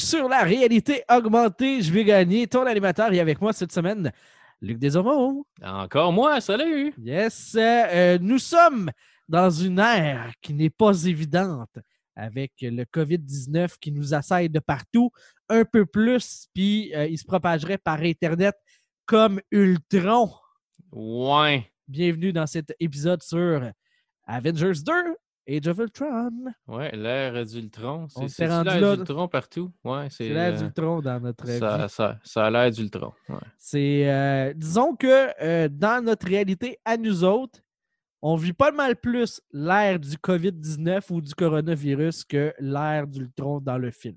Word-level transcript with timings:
sur 0.00 0.28
la 0.28 0.42
réalité 0.42 1.02
augmentée. 1.10 1.82
Je 1.82 1.92
vais 1.92 2.04
gagner. 2.04 2.46
Ton 2.46 2.66
animateur 2.66 3.12
est 3.12 3.20
avec 3.20 3.40
moi 3.40 3.52
cette 3.52 3.72
semaine, 3.72 4.12
Luc 4.60 4.78
Desormeaux. 4.78 5.46
Encore 5.62 6.12
moi, 6.12 6.40
salut! 6.40 6.94
Yes. 6.98 7.56
euh, 7.58 8.18
nous 8.20 8.38
sommes 8.38 8.90
dans 9.28 9.50
une 9.50 9.78
ère 9.78 10.32
qui 10.40 10.54
n'est 10.54 10.70
pas 10.70 11.04
évidente 11.04 11.78
avec 12.14 12.52
le 12.62 12.84
COVID-19 12.84 13.74
qui 13.80 13.92
nous 13.92 14.14
assaille 14.14 14.48
de 14.48 14.58
partout 14.58 15.10
un 15.48 15.64
peu 15.64 15.84
plus, 15.84 16.48
puis 16.54 16.94
euh, 16.94 17.06
il 17.06 17.18
se 17.18 17.24
propagerait 17.24 17.78
par 17.78 18.00
Internet 18.00 18.54
comme 19.04 19.40
Ultron. 19.50 20.30
Ouais. 20.92 21.70
Bienvenue 21.86 22.32
dans 22.32 22.46
cet 22.46 22.74
épisode 22.80 23.22
sur 23.22 23.70
Avengers 24.26 24.80
2 24.84 24.92
Age 25.48 25.68
of 25.68 25.78
Ultron. 25.78 26.32
Ouais, 26.66 26.90
l'ère 26.96 27.44
d'Ultron. 27.44 28.08
On 28.16 28.28
C'est 28.28 28.46
l'ère 28.48 28.96
d'Ultron 28.96 29.28
partout? 29.28 29.72
Ouais, 29.84 30.08
c'est. 30.10 30.28
L'ère 30.28 30.54
euh, 30.54 30.56
d'Ultron 30.58 31.00
dans 31.00 31.20
notre 31.20 31.46
ça, 31.46 31.76
vie. 31.78 31.88
ça, 31.88 32.18
ça 32.24 32.46
a 32.46 32.50
l'air 32.50 32.70
d'Ultron. 32.70 33.12
Ouais. 33.28 33.36
C'est, 33.56 34.10
euh, 34.10 34.52
disons 34.54 34.96
que 34.96 35.28
euh, 35.42 35.68
dans 35.70 36.04
notre 36.04 36.26
réalité 36.26 36.78
à 36.84 36.96
nous 36.96 37.22
autres, 37.22 37.60
on 38.22 38.34
vit 38.34 38.52
pas 38.54 38.72
mal 38.72 38.96
plus 38.96 39.40
l'ère 39.52 40.00
du 40.00 40.16
COVID-19 40.16 41.02
ou 41.10 41.20
du 41.20 41.32
coronavirus 41.34 42.24
que 42.24 42.52
l'ère 42.58 43.06
d'Ultron 43.06 43.60
dans 43.60 43.78
le 43.78 43.90
film. 43.92 44.16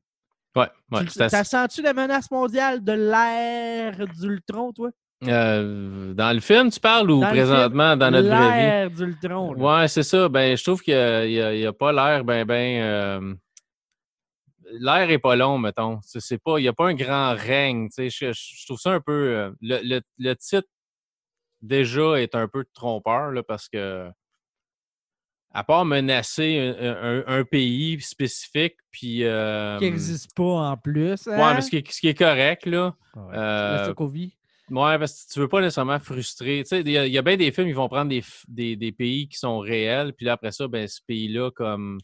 Ouais, 0.56 0.68
ouais, 0.92 1.06
Tu- 1.06 1.20
T'as 1.20 1.44
senti 1.44 1.82
la 1.84 1.94
menace 1.94 2.32
mondiale 2.32 2.84
de 2.84 2.94
l'ère 2.94 4.08
d'Ultron, 4.20 4.74
toi? 4.74 4.90
Euh, 5.28 6.14
dans 6.14 6.32
le 6.34 6.40
film, 6.40 6.70
tu 6.72 6.80
parles 6.80 7.12
ou 7.12 7.20
Dans 7.20 7.28
présentement 7.30 7.98
dans 7.98 8.10
notre 8.10 8.30
vraie 8.30 8.88
vie? 8.88 8.96
D'Ultron. 8.96 9.54
Ouais, 9.56 9.88
c'est 9.90 10.04
ça. 10.04 10.30
Ben, 10.30 10.56
je 10.56 10.64
trouve 10.64 10.82
qu'il 10.82 10.94
n'y 10.96 11.66
a, 11.66 11.74
pas 11.74 11.92
l'air 11.92 12.24
ben, 12.24 12.46
ben. 12.46 12.82
euh, 12.82 13.36
L'air 14.80 15.10
est 15.10 15.20
pas 15.20 15.36
long, 15.36 15.58
mettons. 15.58 16.00
C'est 16.04 16.22
c'est 16.22 16.38
pas, 16.38 16.60
il 16.60 16.62
n'y 16.62 16.68
a 16.68 16.74
pas 16.74 16.88
un 16.88 16.94
grand 16.94 17.34
règne. 17.36 17.90
Je, 17.98 18.08
je 18.32 18.66
trouve 18.66 18.80
ça 18.80 18.92
un 18.92 19.02
peu. 19.02 19.12
euh, 19.36 19.52
Le, 19.62 19.80
le- 19.84 20.02
le 20.20 20.36
titre, 20.36 20.68
déjà, 21.62 22.22
est 22.22 22.36
un 22.36 22.48
peu 22.48 22.64
trompeur, 22.74 23.32
là, 23.32 23.44
parce 23.44 23.68
que. 23.68 24.10
À 25.52 25.64
part 25.64 25.84
menacer 25.84 26.60
un, 26.80 27.24
un- 27.26 27.40
un 27.40 27.44
pays 27.44 28.00
spécifique, 28.00 28.76
puis. 28.92 29.24
euh, 29.26 29.80
Qui 29.80 29.86
n'existe 29.86 30.36
pas 30.36 30.44
en 30.70 30.78
plus. 30.78 31.26
Ouais, 31.26 31.34
hein? 31.42 31.54
mais 31.56 31.62
ce 31.62 31.72
qui, 31.72 31.78
est, 31.78 31.92
ce 31.92 32.00
qui 32.00 32.08
est 32.08 32.14
correct, 32.18 32.68
là. 32.68 32.94
Ouais, 33.16 33.36
euh, 33.36 33.86
Sokovie. 33.88 34.38
Ouais, 34.72 35.00
parce 35.00 35.26
que 35.26 35.34
tu 35.34 35.40
veux 35.40 35.48
pas 35.48 35.62
nécessairement 35.62 36.00
frustrer. 36.00 36.64
Tu 36.64 36.70
sais, 36.70 36.82
il 36.82 36.90
y, 36.92 36.98
a- 36.98 37.06
il 37.08 37.12
y 37.14 37.18
a 37.18 37.22
bien 37.22 37.38
des 37.38 37.52
films, 37.52 37.68
ils 37.68 37.76
vont 37.76 37.90
prendre 37.90 38.10
des, 38.10 38.24
des, 38.48 38.76
des 38.76 38.92
pays 38.92 39.28
qui 39.28 39.38
sont 39.38 39.60
réels, 39.60 40.14
puis 40.14 40.26
là, 40.26 40.34
après 40.34 40.52
ça, 40.52 40.68
ben, 40.68 40.88
ce 40.88 41.00
pays-là, 41.08 41.52
comme, 41.52 42.00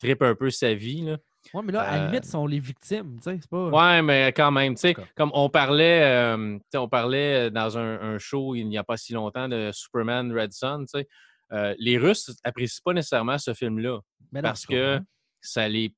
tripe 0.00 0.22
un 0.22 0.34
peu 0.34 0.50
sa 0.50 0.74
vie, 0.74 1.02
là. 1.02 1.18
Ouais, 1.54 1.62
mais 1.64 1.72
là, 1.72 1.80
à 1.82 1.96
la 1.96 2.02
euh, 2.04 2.06
limite, 2.06 2.24
sont 2.24 2.46
les 2.46 2.60
victimes. 2.60 3.16
tu 3.16 3.24
sais, 3.24 3.38
C'est 3.40 3.50
pas... 3.50 3.68
Ouais, 3.68 4.00
mais 4.02 4.32
quand 4.32 4.52
même, 4.52 4.74
tu 4.74 4.80
sais, 4.80 4.94
comme 5.16 5.30
on 5.34 5.48
parlait, 5.48 6.02
euh, 6.04 6.58
on 6.74 6.88
parlait 6.88 7.50
dans 7.50 7.76
un, 7.78 8.00
un 8.14 8.18
show 8.18 8.54
il 8.54 8.68
n'y 8.68 8.78
a 8.78 8.84
pas 8.84 8.96
si 8.96 9.12
longtemps 9.12 9.48
de 9.48 9.70
Superman 9.72 10.32
Red 10.32 10.52
Son, 10.52 10.80
tu 10.84 10.98
sais, 11.00 11.08
euh, 11.52 11.74
les 11.78 11.98
Russes 11.98 12.30
apprécient 12.44 12.80
pas 12.84 12.92
nécessairement 12.94 13.38
ce 13.38 13.54
film-là 13.54 13.98
parce 14.42 14.64
que 14.66 14.98
ça 15.40 15.68
les, 15.68 15.94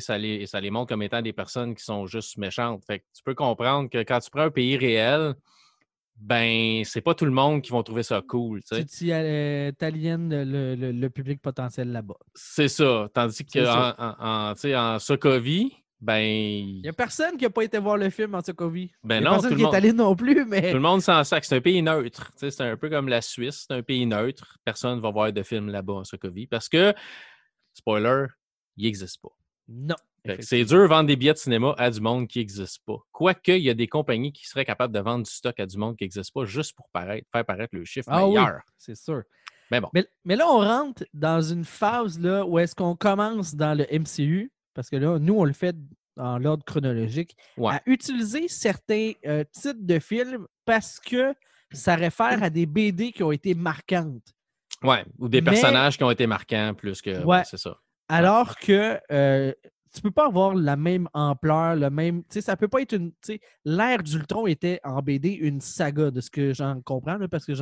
ça 0.00 0.18
les, 0.18 0.46
ça 0.46 0.60
les 0.60 0.70
montre 0.70 0.88
comme 0.90 1.02
étant 1.02 1.22
des 1.22 1.32
personnes 1.32 1.74
qui 1.74 1.84
sont 1.84 2.06
juste 2.06 2.36
méchantes. 2.38 2.84
Fait 2.86 3.00
que 3.00 3.04
tu 3.14 3.22
peux 3.22 3.34
comprendre 3.34 3.88
que 3.90 3.98
quand 3.98 4.18
tu 4.20 4.30
prends 4.30 4.42
un 4.42 4.50
pays 4.50 4.76
réel, 4.76 5.34
ben, 6.16 6.82
c'est 6.84 7.00
pas 7.00 7.14
tout 7.14 7.24
le 7.24 7.30
monde 7.30 7.62
qui 7.62 7.70
vont 7.70 7.82
trouver 7.82 8.02
ça 8.02 8.20
cool, 8.20 8.62
tu 8.62 8.74
vrai. 8.74 8.84
sais. 8.86 9.06
Tu 9.06 9.10
euh, 9.10 9.72
le, 9.80 10.74
le- 10.74 10.92
le 10.92 11.10
public 11.10 11.40
potentiel 11.40 11.90
là-bas. 11.92 12.16
C'est 12.34 12.68
ça. 12.68 13.08
Tandis 13.14 13.44
qu'en 13.46 13.94
en, 13.98 14.54
en, 14.74 14.98
Sokovie, 14.98 15.72
ben, 15.98 16.20
Il 16.22 16.82
n'y 16.82 16.88
a 16.88 16.92
personne 16.92 17.36
qui 17.38 17.44
n'a 17.44 17.50
pas 17.50 17.62
été 17.62 17.78
voir 17.78 17.96
le 17.96 18.10
film 18.10 18.34
en 18.34 18.42
Sokovie. 18.42 18.90
Ben 19.02 19.16
Il 19.20 19.24
y 19.24 19.26
a 19.26 19.30
non, 19.30 19.30
personne 19.36 19.48
tout 19.50 19.54
le 19.54 19.58
qui 19.60 19.64
monde- 19.64 19.74
est 19.74 19.76
allé 19.78 19.92
non 19.94 20.14
plus, 20.14 20.44
mais. 20.44 20.68
Tout 20.70 20.76
le 20.76 20.82
monde 20.82 21.00
s'en 21.00 21.24
sac. 21.24 21.42
C'est 21.44 21.56
un 21.56 21.60
pays 21.62 21.80
neutre. 21.82 22.30
C'est 22.36 22.60
un 22.60 22.76
peu 22.76 22.90
comme 22.90 23.08
la 23.08 23.22
Suisse. 23.22 23.64
C'est 23.66 23.74
un 23.74 23.82
pays 23.82 24.04
neutre. 24.04 24.58
Personne 24.64 24.96
ne 24.96 25.00
va 25.02 25.10
voir 25.10 25.32
de 25.32 25.42
film 25.42 25.68
là-bas 25.70 25.92
en 25.94 26.04
Sokovie 26.04 26.46
parce 26.46 26.68
que, 26.68 26.92
spoiler, 27.72 28.26
il 28.76 28.84
n'existe 28.84 29.20
pas. 29.22 29.28
Non. 29.70 29.94
C'est 30.40 30.64
dur 30.64 30.82
de 30.82 30.86
vendre 30.86 31.06
des 31.06 31.16
billets 31.16 31.32
de 31.32 31.38
cinéma 31.38 31.74
à 31.78 31.90
du 31.90 32.00
monde 32.00 32.28
qui 32.28 32.40
n'existe 32.40 32.80
pas. 32.84 32.98
Quoique, 33.10 33.52
il 33.52 33.62
y 33.62 33.70
a 33.70 33.74
des 33.74 33.88
compagnies 33.88 34.32
qui 34.32 34.46
seraient 34.46 34.66
capables 34.66 34.92
de 34.92 35.00
vendre 35.00 35.24
du 35.24 35.30
stock 35.30 35.58
à 35.58 35.64
du 35.66 35.78
monde 35.78 35.96
qui 35.96 36.04
n'existe 36.04 36.32
pas 36.34 36.44
juste 36.44 36.74
pour 36.76 36.88
paraître, 36.92 37.26
faire 37.32 37.44
paraître 37.46 37.74
le 37.74 37.84
chiffre 37.86 38.08
Ah 38.10 38.26
oui, 38.26 38.34
meilleur. 38.34 38.60
c'est 38.76 38.96
sûr. 38.96 39.22
Mais 39.70 39.80
bon. 39.80 39.88
Mais, 39.94 40.04
mais 40.24 40.36
là, 40.36 40.46
on 40.48 40.58
rentre 40.58 41.04
dans 41.14 41.40
une 41.40 41.64
phase 41.64 42.18
là, 42.20 42.44
où 42.44 42.58
est-ce 42.58 42.74
qu'on 42.74 42.96
commence 42.96 43.54
dans 43.54 43.72
le 43.78 43.86
MCU, 43.90 44.52
parce 44.74 44.90
que 44.90 44.96
là, 44.96 45.18
nous, 45.18 45.34
on 45.34 45.44
le 45.44 45.52
fait 45.54 45.74
dans 46.16 46.36
l'ordre 46.38 46.64
chronologique, 46.64 47.34
Ouais. 47.56 47.74
à 47.74 47.82
utiliser 47.86 48.46
certains 48.48 49.12
euh, 49.26 49.44
titres 49.52 49.78
de 49.80 49.98
films 50.00 50.46
parce 50.66 51.00
que 51.00 51.32
ça 51.72 51.94
réfère 51.94 52.42
à 52.42 52.50
des 52.50 52.66
BD 52.66 53.12
qui 53.12 53.22
ont 53.22 53.32
été 53.32 53.54
marquantes. 53.54 54.34
Ouais. 54.82 55.04
Ou 55.18 55.28
des 55.28 55.40
Mais- 55.40 55.52
personnages 55.52 55.96
qui 55.96 56.04
ont 56.04 56.10
été 56.10 56.26
marquants 56.26 56.74
plus 56.76 57.00
que. 57.00 57.10
Ouais. 57.10 57.24
ouais, 57.24 57.42
c'est 57.44 57.56
ça. 57.58 57.78
Alors 58.12 58.56
que 58.56 58.98
euh, 59.12 59.52
tu 59.94 60.02
peux 60.02 60.10
pas 60.10 60.26
avoir 60.26 60.56
la 60.56 60.74
même 60.74 61.08
ampleur, 61.14 61.76
le 61.76 61.90
même. 61.90 62.22
Tu 62.24 62.34
sais, 62.34 62.40
ça 62.40 62.56
peut 62.56 62.66
pas 62.66 62.82
être 62.82 62.92
une. 62.92 63.12
Tu 63.12 63.34
sais, 63.34 63.40
l'ère 63.64 64.02
d'Ultron 64.02 64.48
était 64.48 64.80
en 64.82 65.00
BD 65.00 65.30
une 65.30 65.60
saga, 65.60 66.10
de 66.10 66.20
ce 66.20 66.28
que 66.28 66.52
j'en 66.52 66.80
comprends, 66.82 67.18
parce 67.30 67.46
que 67.46 67.52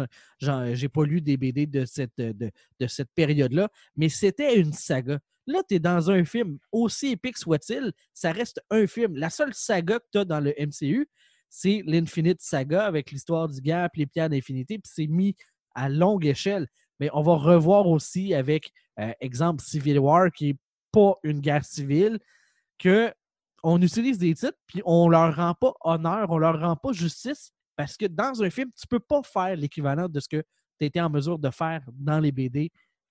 j'ai 0.40 0.88
pas 0.88 1.04
lu 1.04 1.20
des 1.20 1.36
BD 1.36 1.66
de 1.66 1.84
cette, 1.84 2.16
de, 2.16 2.50
de 2.80 2.86
cette 2.86 3.10
période-là, 3.14 3.68
mais 3.94 4.08
c'était 4.08 4.58
une 4.58 4.72
saga. 4.72 5.18
Là, 5.46 5.62
tu 5.68 5.74
es 5.74 5.78
dans 5.80 6.10
un 6.10 6.24
film, 6.24 6.58
aussi 6.72 7.08
épique 7.08 7.36
soit-il, 7.36 7.92
ça 8.14 8.32
reste 8.32 8.62
un 8.70 8.86
film. 8.86 9.16
La 9.16 9.28
seule 9.28 9.52
saga 9.52 9.98
que 9.98 10.06
tu 10.10 10.18
as 10.18 10.24
dans 10.24 10.40
le 10.40 10.54
MCU, 10.58 11.10
c'est 11.50 11.82
l'Infinite 11.86 12.40
Saga 12.40 12.86
avec 12.86 13.10
l'histoire 13.10 13.48
du 13.48 13.60
et 13.66 13.86
les 13.96 14.06
pierres 14.06 14.30
d'infinité, 14.30 14.78
puis 14.78 14.90
c'est 14.94 15.06
mis 15.08 15.36
à 15.74 15.90
longue 15.90 16.24
échelle. 16.24 16.68
Mais 17.00 17.10
on 17.12 17.22
va 17.22 17.34
revoir 17.34 17.86
aussi 17.86 18.34
avec, 18.34 18.72
euh, 18.98 19.12
exemple, 19.20 19.62
Civil 19.62 19.98
War, 19.98 20.30
qui 20.32 20.48
n'est 20.48 20.58
pas 20.92 21.14
une 21.22 21.40
guerre 21.40 21.64
civile, 21.64 22.18
que 22.78 23.12
on 23.62 23.80
utilise 23.82 24.18
des 24.18 24.34
titres, 24.34 24.58
puis 24.66 24.82
on 24.84 25.08
leur 25.08 25.34
rend 25.34 25.54
pas 25.54 25.74
honneur, 25.80 26.30
on 26.30 26.38
leur 26.38 26.60
rend 26.60 26.76
pas 26.76 26.92
justice, 26.92 27.52
parce 27.76 27.96
que 27.96 28.06
dans 28.06 28.42
un 28.42 28.50
film, 28.50 28.70
tu 28.78 28.86
peux 28.86 29.00
pas 29.00 29.22
faire 29.22 29.56
l'équivalent 29.56 30.08
de 30.08 30.20
ce 30.20 30.28
que 30.28 30.44
tu 30.78 30.86
étais 30.86 31.00
en 31.00 31.10
mesure 31.10 31.38
de 31.38 31.50
faire 31.50 31.82
dans 31.92 32.20
les 32.20 32.32
BD 32.32 32.70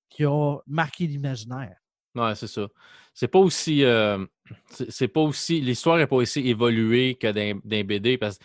qui 0.09 0.25
ont 0.25 0.61
marqué 0.65 1.05
l'imaginaire. 1.05 1.75
Ouais, 2.15 2.33
c'est 2.35 2.47
ça. 2.47 2.67
C'est 3.13 3.27
pas 3.27 3.39
aussi. 3.39 3.83
euh, 3.83 4.25
c'est 4.89 5.07
pas 5.07 5.21
aussi. 5.21 5.61
L'histoire 5.61 5.97
n'est 5.97 6.07
pas 6.07 6.15
aussi 6.15 6.47
évoluée 6.47 7.15
que 7.15 7.31
dans 7.31 7.85
BD 7.85 8.17
parce 8.17 8.37
que 8.37 8.43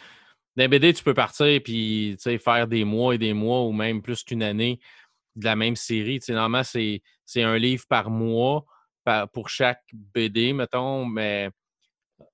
dans 0.56 0.68
BD, 0.68 0.92
tu 0.92 1.02
peux 1.02 1.14
partir 1.14 1.60
puis 1.62 2.16
faire 2.38 2.66
des 2.68 2.84
mois 2.84 3.14
et 3.14 3.18
des 3.18 3.32
mois 3.32 3.62
ou 3.62 3.72
même 3.72 4.02
plus 4.02 4.22
qu'une 4.22 4.42
année 4.42 4.80
de 5.36 5.44
la 5.44 5.56
même 5.56 5.76
série. 5.76 6.20
Normalement, 6.28 6.62
c'est 6.64 7.42
un 7.42 7.58
livre 7.58 7.84
par 7.88 8.10
mois 8.10 8.64
pour 9.32 9.48
chaque 9.48 9.82
BD, 9.92 10.52
mettons, 10.52 11.04
mais 11.04 11.50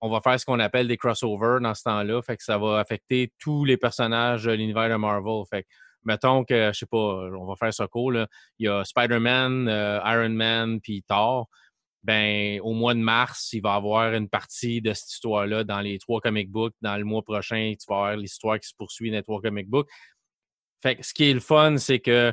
on 0.00 0.10
va 0.10 0.20
faire 0.20 0.38
ce 0.38 0.44
qu'on 0.44 0.60
appelle 0.60 0.88
des 0.88 0.96
crossovers 0.96 1.60
dans 1.60 1.74
ce 1.74 1.82
temps-là. 1.84 2.20
Fait 2.22 2.36
que 2.36 2.44
ça 2.44 2.58
va 2.58 2.78
affecter 2.78 3.32
tous 3.38 3.64
les 3.64 3.76
personnages 3.76 4.44
de 4.44 4.52
l'univers 4.52 4.88
de 4.88 4.96
Marvel. 4.96 5.44
Fait 5.48 5.62
que, 5.62 5.68
mettons 6.04 6.44
que, 6.44 6.70
je 6.72 6.78
sais 6.78 6.86
pas, 6.86 6.98
on 6.98 7.46
va 7.46 7.56
faire 7.56 7.72
ça 7.72 7.86
cool. 7.86 8.18
là. 8.18 8.28
Il 8.58 8.66
y 8.66 8.68
a 8.68 8.84
Spider-Man, 8.84 9.68
euh, 9.68 10.00
Iron 10.04 10.30
Man, 10.30 10.80
puis 10.80 11.02
Thor. 11.02 11.48
Ben, 12.04 12.60
au 12.60 12.72
mois 12.74 12.94
de 12.94 13.00
mars, 13.00 13.52
il 13.52 13.60
va 13.60 13.74
y 13.74 13.76
avoir 13.76 14.14
une 14.14 14.28
partie 14.28 14.80
de 14.80 14.92
cette 14.92 15.10
histoire-là 15.10 15.64
dans 15.64 15.80
les 15.80 15.98
trois 15.98 16.20
comic 16.20 16.50
books. 16.50 16.74
Dans 16.80 16.96
le 16.96 17.04
mois 17.04 17.22
prochain, 17.22 17.74
tu 17.78 17.84
vas 17.88 17.96
avoir 17.96 18.16
l'histoire 18.16 18.58
qui 18.60 18.68
se 18.68 18.74
poursuit 18.76 19.10
dans 19.10 19.16
les 19.16 19.22
trois 19.22 19.40
comic 19.40 19.68
books. 19.68 19.88
Fait 20.80 20.96
que 20.96 21.04
ce 21.04 21.12
qui 21.12 21.28
est 21.28 21.34
le 21.34 21.40
fun, 21.40 21.76
c'est 21.76 21.98
que 21.98 22.32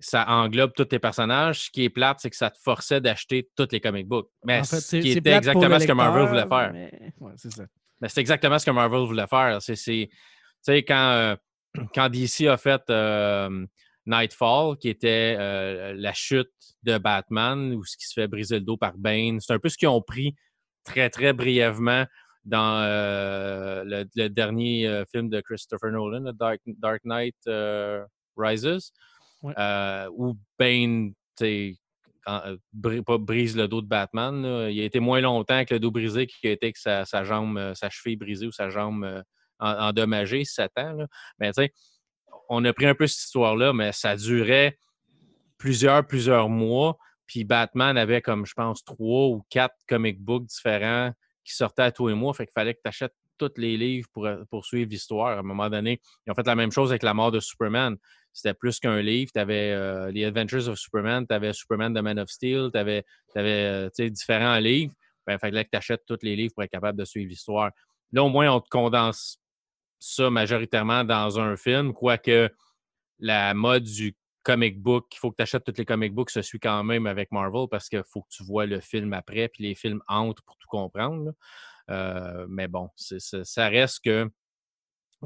ça 0.00 0.28
englobe 0.28 0.72
tous 0.74 0.84
tes 0.86 0.98
personnages. 0.98 1.64
Ce 1.66 1.70
qui 1.70 1.84
est 1.84 1.88
plate, 1.90 2.18
c'est 2.20 2.30
que 2.30 2.36
ça 2.36 2.50
te 2.50 2.58
forçait 2.62 3.00
d'acheter 3.00 3.48
tous 3.56 3.68
les 3.72 3.80
comic 3.80 4.06
books. 4.06 4.28
Mais 4.44 4.60
En 4.60 4.64
fait, 4.64 4.76
ce 4.76 4.80
c'est- 4.82 5.00
qui 5.00 5.10
était 5.12 5.32
exactement 5.32 5.78
ce 5.80 5.86
que 5.86 5.92
Marvel 5.92 6.26
voulait 6.26 6.46
faire. 6.46 6.72
mais- 6.72 7.12
ouais, 7.20 7.32
c'est 7.36 7.52
ça. 7.52 7.64
Mais 8.00 8.08
c'est 8.08 8.20
exactement 8.20 8.58
ce 8.58 8.66
que 8.66 8.70
Marvel 8.72 9.06
voulait 9.06 9.26
faire. 9.26 9.62
C'est, 9.62 9.74
tu 9.76 10.08
sais, 10.60 10.82
quand, 10.82 11.10
euh, 11.12 11.36
quand 11.94 12.08
DC 12.10 12.48
a 12.48 12.56
fait 12.56 12.82
euh, 12.90 13.64
Nightfall, 14.06 14.76
qui 14.78 14.88
était 14.90 15.36
euh, 15.38 15.94
la 15.96 16.12
chute 16.12 16.50
de 16.82 16.98
Batman, 16.98 17.72
où 17.74 17.84
ce 17.84 17.96
qui 17.96 18.06
se 18.06 18.12
fait 18.14 18.26
briser 18.28 18.56
le 18.56 18.64
dos 18.64 18.76
par 18.76 18.94
Bane, 18.98 19.40
c'est 19.40 19.52
un 19.54 19.58
peu 19.58 19.68
ce 19.68 19.78
qu'ils 19.78 19.88
ont 19.88 20.02
pris 20.02 20.34
très, 20.84 21.08
très 21.08 21.32
brièvement 21.32 22.04
dans 22.44 22.82
le, 23.86 24.04
le 24.14 24.28
dernier 24.28 25.02
film 25.10 25.30
de 25.30 25.40
Christopher 25.40 25.90
Nolan, 25.92 26.30
Dark, 26.34 26.60
Dark 26.66 27.00
Knight 27.04 27.36
Rises, 28.36 28.92
Ouais. 29.44 29.54
euh, 29.58 30.08
où 30.16 30.34
Bane, 30.58 31.12
euh, 31.42 31.72
brise 32.72 33.56
le 33.56 33.68
dos 33.68 33.82
de 33.82 33.86
Batman. 33.86 34.68
Il 34.70 34.80
a 34.80 34.84
été 34.84 34.98
moins 35.00 35.20
longtemps 35.20 35.54
avec 35.54 35.70
le 35.70 35.78
dos 35.78 35.90
brisé 35.90 36.26
qu'il 36.26 36.48
a 36.48 36.52
été 36.54 36.66
avec 36.66 36.76
sa, 36.78 37.04
jambe, 37.24 37.58
euh, 37.58 37.74
sa 37.74 37.90
cheville 37.90 38.16
brisée 38.16 38.46
ou 38.46 38.52
sa 38.52 38.70
jambe 38.70 39.04
euh, 39.04 39.22
en- 39.58 39.88
endommagée, 39.88 40.44
7 40.44 40.70
ans. 40.78 40.92
là. 40.94 41.06
Mais 41.38 41.52
tu 41.52 41.62
sais, 41.62 41.72
on 42.48 42.64
a 42.64 42.72
pris 42.72 42.86
un 42.86 42.94
peu 42.94 43.06
cette 43.06 43.24
histoire-là, 43.24 43.72
mais 43.72 43.92
ça 43.92 44.16
durait 44.16 44.78
plusieurs, 45.58 46.06
plusieurs 46.06 46.48
mois. 46.48 46.96
Puis 47.26 47.44
Batman 47.44 47.96
avait 47.96 48.20
comme, 48.22 48.44
je 48.46 48.54
pense, 48.54 48.84
trois 48.84 49.28
ou 49.28 49.44
quatre 49.50 49.76
comic 49.88 50.20
books 50.20 50.46
différents 50.46 51.12
qui 51.44 51.54
sortaient 51.54 51.82
à 51.82 51.92
tous 51.92 52.08
les 52.08 52.14
mois. 52.14 52.32
Fait 52.34 52.46
qu'il 52.46 52.52
fallait 52.52 52.74
que 52.74 52.80
tu 52.82 52.88
achètes 52.88 53.14
tous 53.38 53.52
les 53.56 53.76
livres 53.76 54.08
pour, 54.12 54.28
pour 54.50 54.64
suivre 54.64 54.90
l'histoire. 54.90 55.36
À 55.36 55.40
un 55.40 55.42
moment 55.42 55.70
donné, 55.70 56.00
ils 56.26 56.30
ont 56.30 56.34
fait 56.34 56.46
la 56.46 56.54
même 56.54 56.72
chose 56.72 56.90
avec 56.90 57.02
la 57.02 57.14
mort 57.14 57.32
de 57.32 57.40
Superman. 57.40 57.96
C'était 58.32 58.54
plus 58.54 58.80
qu'un 58.80 59.00
livre. 59.00 59.30
Tu 59.32 59.40
avais 59.40 60.10
les 60.10 60.24
Adventures 60.24 60.68
of 60.68 60.78
Superman, 60.78 61.26
tu 61.26 61.34
avais 61.34 61.52
Superman 61.52 61.94
The 61.94 62.02
Man 62.02 62.18
of 62.18 62.28
Steel, 62.28 62.70
tu 62.72 62.78
avais, 62.78 63.04
différents 64.10 64.58
livres. 64.58 64.92
Ben, 65.26 65.38
fallait 65.38 65.64
que 65.64 65.70
tu 65.70 65.78
achètes 65.78 66.04
tous 66.06 66.18
les 66.22 66.36
livres 66.36 66.52
pour 66.54 66.64
être 66.64 66.70
capable 66.70 66.98
de 66.98 67.04
suivre 67.04 67.30
l'histoire. 67.30 67.70
Là, 68.12 68.24
au 68.24 68.28
moins, 68.28 68.50
on 68.50 68.60
te 68.60 68.68
condense 68.68 69.38
ça 69.98 70.30
majoritairement 70.30 71.04
dans 71.04 71.40
un 71.40 71.56
film, 71.56 71.94
quoique 71.94 72.50
la 73.18 73.54
mode 73.54 73.84
du 73.84 74.14
comic 74.42 74.80
book, 74.80 75.06
il 75.14 75.18
faut 75.18 75.30
que 75.30 75.36
tu 75.36 75.42
achètes 75.42 75.64
tous 75.64 75.78
les 75.78 75.86
comic 75.86 76.12
books, 76.12 76.30
se 76.30 76.42
suit 76.42 76.60
quand 76.60 76.84
même 76.84 77.06
avec 77.06 77.32
Marvel 77.32 77.66
parce 77.70 77.88
qu'il 77.88 78.04
faut 78.04 78.22
que 78.22 78.28
tu 78.28 78.44
vois 78.44 78.66
le 78.66 78.80
film 78.80 79.12
après, 79.14 79.48
puis 79.48 79.64
les 79.64 79.74
films 79.74 80.02
entrent 80.06 80.42
pour 80.44 80.56
tout 80.58 80.68
comprendre. 80.68 81.28
Euh, 81.28 81.32
mais 81.88 82.68
bon, 82.68 82.88
ça 82.96 83.68
reste 83.68 84.00
que 84.04 84.30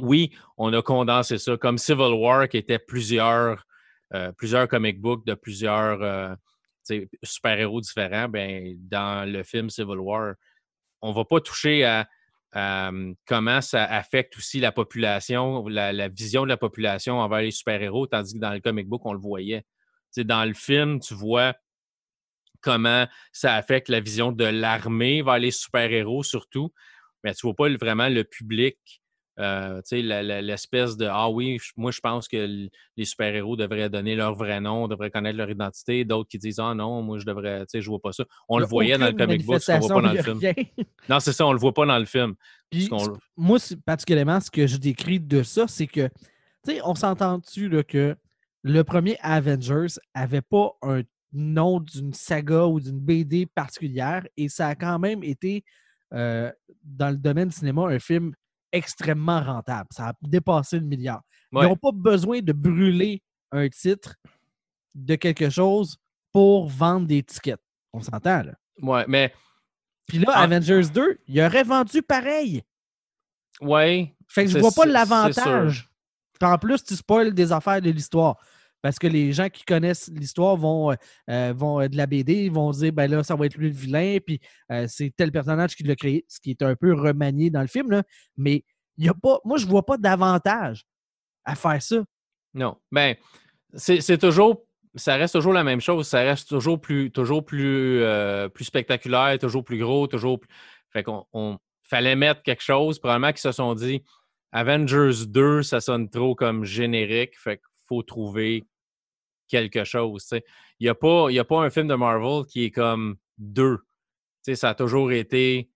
oui, 0.02 0.32
on 0.56 0.72
a 0.72 0.82
condensé 0.82 1.38
ça 1.38 1.56
comme 1.56 1.78
Civil 1.78 2.12
War 2.12 2.48
qui 2.48 2.56
était 2.56 2.78
plusieurs, 2.78 3.64
euh, 4.14 4.32
plusieurs 4.32 4.68
comic 4.68 5.00
books 5.00 5.26
de 5.26 5.34
plusieurs 5.34 6.02
euh, 6.02 6.34
super-héros 7.22 7.80
différents. 7.80 8.28
Ben, 8.28 8.76
dans 8.78 9.30
le 9.30 9.42
film 9.42 9.70
Civil 9.70 9.98
War, 9.98 10.34
on 11.02 11.10
ne 11.10 11.14
va 11.14 11.24
pas 11.24 11.40
toucher 11.40 11.84
à 11.84 12.08
comment 13.26 13.60
ça 13.60 13.84
affecte 13.84 14.36
aussi 14.36 14.58
la 14.58 14.72
population, 14.72 15.68
la, 15.68 16.08
vision 16.08 16.42
de 16.42 16.48
la 16.48 16.56
population 16.56 17.20
envers 17.20 17.42
les 17.42 17.50
super-héros, 17.50 18.06
tandis 18.06 18.34
que 18.34 18.38
dans 18.38 18.52
le 18.52 18.60
comic 18.60 18.88
book, 18.88 19.02
on 19.04 19.12
le 19.12 19.20
voyait. 19.20 19.64
dans 20.16 20.44
le 20.44 20.54
film, 20.54 20.98
tu 20.98 21.14
vois 21.14 21.54
comment 22.60 23.06
ça 23.32 23.54
affecte 23.54 23.88
la 23.88 24.00
vision 24.00 24.32
de 24.32 24.44
l'armée 24.44 25.22
vers 25.22 25.38
les 25.38 25.50
super-héros 25.50 26.22
surtout, 26.22 26.72
mais 27.24 27.34
tu 27.34 27.46
ne 27.46 27.52
vois 27.52 27.68
pas 27.68 27.76
vraiment 27.76 28.08
le 28.08 28.24
public 28.24 28.78
euh, 29.38 29.80
l'espèce 29.92 30.96
de 30.96 31.06
Ah 31.06 31.30
oui, 31.30 31.58
moi 31.76 31.92
je 31.92 32.00
pense 32.00 32.26
que 32.26 32.68
les 32.96 33.04
super-héros 33.04 33.56
devraient 33.56 33.88
donner 33.88 34.16
leur 34.16 34.34
vrai 34.34 34.60
nom, 34.60 34.88
devraient 34.88 35.10
connaître 35.10 35.38
leur 35.38 35.48
identité. 35.48 36.04
D'autres 36.04 36.28
qui 36.28 36.38
disent 36.38 36.58
Ah 36.58 36.74
non, 36.74 37.02
moi 37.02 37.18
je 37.18 37.24
devrais, 37.24 37.60
tu 37.60 37.66
sais, 37.68 37.80
je 37.80 37.88
vois 37.88 38.00
pas 38.00 38.12
ça. 38.12 38.24
On 38.48 38.58
le 38.58 38.66
voyait 38.66 38.98
dans 38.98 39.06
le 39.06 39.12
comic 39.12 39.46
book, 39.46 39.62
on 39.68 39.78
voit 39.78 39.88
pas 39.88 40.02
dans 40.02 40.12
le 40.12 40.22
film. 40.22 40.40
Non, 41.08 41.20
c'est 41.20 41.32
ça, 41.32 41.46
on 41.46 41.52
le 41.52 41.58
voit 41.58 41.72
pas 41.72 41.86
dans 41.86 41.98
le 41.98 42.04
film. 42.04 42.34
moi, 43.36 43.58
particulièrement, 43.86 44.40
ce 44.40 44.50
que 44.50 44.66
je 44.66 44.76
décris 44.76 45.20
de 45.20 45.42
ça, 45.44 45.68
c'est 45.68 45.86
que, 45.86 46.08
tu 46.64 46.72
sais, 46.72 46.80
on 46.84 46.96
s'entend-tu 46.96 47.70
que 47.84 48.16
le 48.62 48.82
premier 48.82 49.18
Avengers 49.20 50.00
avait 50.14 50.42
pas 50.42 50.72
un 50.82 51.02
nom 51.32 51.80
d'une 51.80 52.12
saga 52.12 52.64
ou 52.64 52.80
d'une 52.80 52.98
BD 52.98 53.46
particulière 53.46 54.26
et 54.36 54.48
ça 54.48 54.68
a 54.68 54.74
quand 54.74 54.98
même 54.98 55.22
été, 55.22 55.64
euh, 56.14 56.50
dans 56.82 57.10
le 57.10 57.16
domaine 57.16 57.48
du 57.48 57.54
cinéma, 57.54 57.82
un 57.82 57.98
film 57.98 58.32
extrêmement 58.72 59.42
rentable. 59.42 59.88
Ça 59.92 60.08
a 60.08 60.12
dépassé 60.22 60.78
le 60.78 60.86
milliard. 60.86 61.22
Ils 61.52 61.62
n'ont 61.62 61.76
pas 61.76 61.92
besoin 61.92 62.40
de 62.40 62.52
brûler 62.52 63.22
un 63.52 63.68
titre 63.68 64.16
de 64.94 65.14
quelque 65.14 65.48
chose 65.48 65.96
pour 66.32 66.68
vendre 66.68 67.06
des 67.06 67.22
tickets. 67.22 67.60
On 67.92 68.00
s'entend, 68.00 68.42
là. 68.42 68.54
Ouais, 68.82 69.04
mais. 69.08 69.32
Puis 70.06 70.18
là, 70.18 70.32
Avengers 70.32 70.88
2, 70.92 71.18
il 71.26 71.40
aurait 71.40 71.64
vendu 71.64 72.02
pareil. 72.02 72.62
Ouais. 73.60 74.14
Fait 74.28 74.44
que 74.44 74.50
je 74.50 74.58
vois 74.58 74.72
pas 74.72 74.86
l'avantage. 74.86 75.88
En 76.40 76.58
plus, 76.58 76.84
tu 76.84 76.94
spoil 76.94 77.34
des 77.34 77.52
affaires 77.52 77.82
de 77.82 77.90
l'histoire. 77.90 78.36
Parce 78.82 78.98
que 78.98 79.06
les 79.06 79.32
gens 79.32 79.48
qui 79.48 79.64
connaissent 79.64 80.08
l'histoire 80.08 80.56
vont, 80.56 80.92
euh, 80.92 80.94
euh, 81.30 81.52
vont 81.56 81.80
euh, 81.80 81.88
de 81.88 81.96
la 81.96 82.06
BD, 82.06 82.48
vont 82.48 82.70
dire 82.70 82.92
ben 82.92 83.10
là, 83.10 83.22
ça 83.24 83.34
va 83.34 83.46
être 83.46 83.56
lui 83.56 83.68
le 83.68 83.74
vilain, 83.74 84.18
puis 84.24 84.40
c'est 84.86 85.12
tel 85.16 85.32
personnage 85.32 85.74
qui 85.74 85.82
l'a 85.82 85.96
créé, 85.96 86.24
ce 86.28 86.40
qui 86.40 86.50
est 86.50 86.62
un 86.62 86.74
peu 86.74 86.94
remanié 86.94 87.50
dans 87.50 87.60
le 87.60 87.66
film. 87.66 87.90
Là. 87.90 88.02
Mais 88.36 88.64
y 88.96 89.08
a 89.08 89.14
pas, 89.14 89.40
moi, 89.44 89.58
je 89.58 89.66
vois 89.66 89.84
pas 89.84 89.96
d'avantage 89.96 90.84
à 91.44 91.54
faire 91.54 91.82
ça. 91.82 92.04
Non. 92.54 92.76
Ben, 92.90 93.16
c'est 93.74 94.18
toujours. 94.18 94.64
Ça 94.94 95.16
reste 95.16 95.34
toujours 95.34 95.52
la 95.52 95.64
même 95.64 95.80
chose. 95.80 96.08
Ça 96.08 96.20
reste 96.22 96.48
toujours 96.48 96.80
plus, 96.80 97.10
toujours 97.10 97.44
plus, 97.44 98.02
plus 98.54 98.64
spectaculaire, 98.64 99.38
toujours 99.38 99.64
plus 99.64 99.78
gros, 99.78 100.06
toujours 100.06 100.40
plus. 100.40 100.48
Fait 100.90 101.02
qu'on 101.02 101.24
on, 101.32 101.58
fallait 101.88 102.16
mettre 102.16 102.42
quelque 102.42 102.62
chose. 102.62 102.98
Probablement 102.98 103.32
qu'ils 103.32 103.40
se 103.40 103.52
sont 103.52 103.74
dit 103.74 104.02
Avengers 104.52 105.26
2, 105.26 105.62
ça 105.62 105.80
sonne 105.80 106.08
trop 106.08 106.34
comme 106.34 106.64
générique. 106.64 107.38
Fait 107.38 107.60
faut 107.88 108.02
trouver 108.02 108.66
quelque 109.48 109.84
chose. 109.84 110.28
Il 110.78 110.84
n'y 110.84 110.88
a, 110.88 110.94
pas, 110.94 111.28
a 111.30 111.44
pas 111.44 111.60
un 111.60 111.70
film 111.70 111.88
de 111.88 111.94
Marvel 111.94 112.44
qui 112.46 112.64
est 112.64 112.70
comme 112.70 113.16
deux. 113.38 113.78
ça 114.54 114.70
a 114.70 114.74
toujours 114.74 115.12
été. 115.12 115.70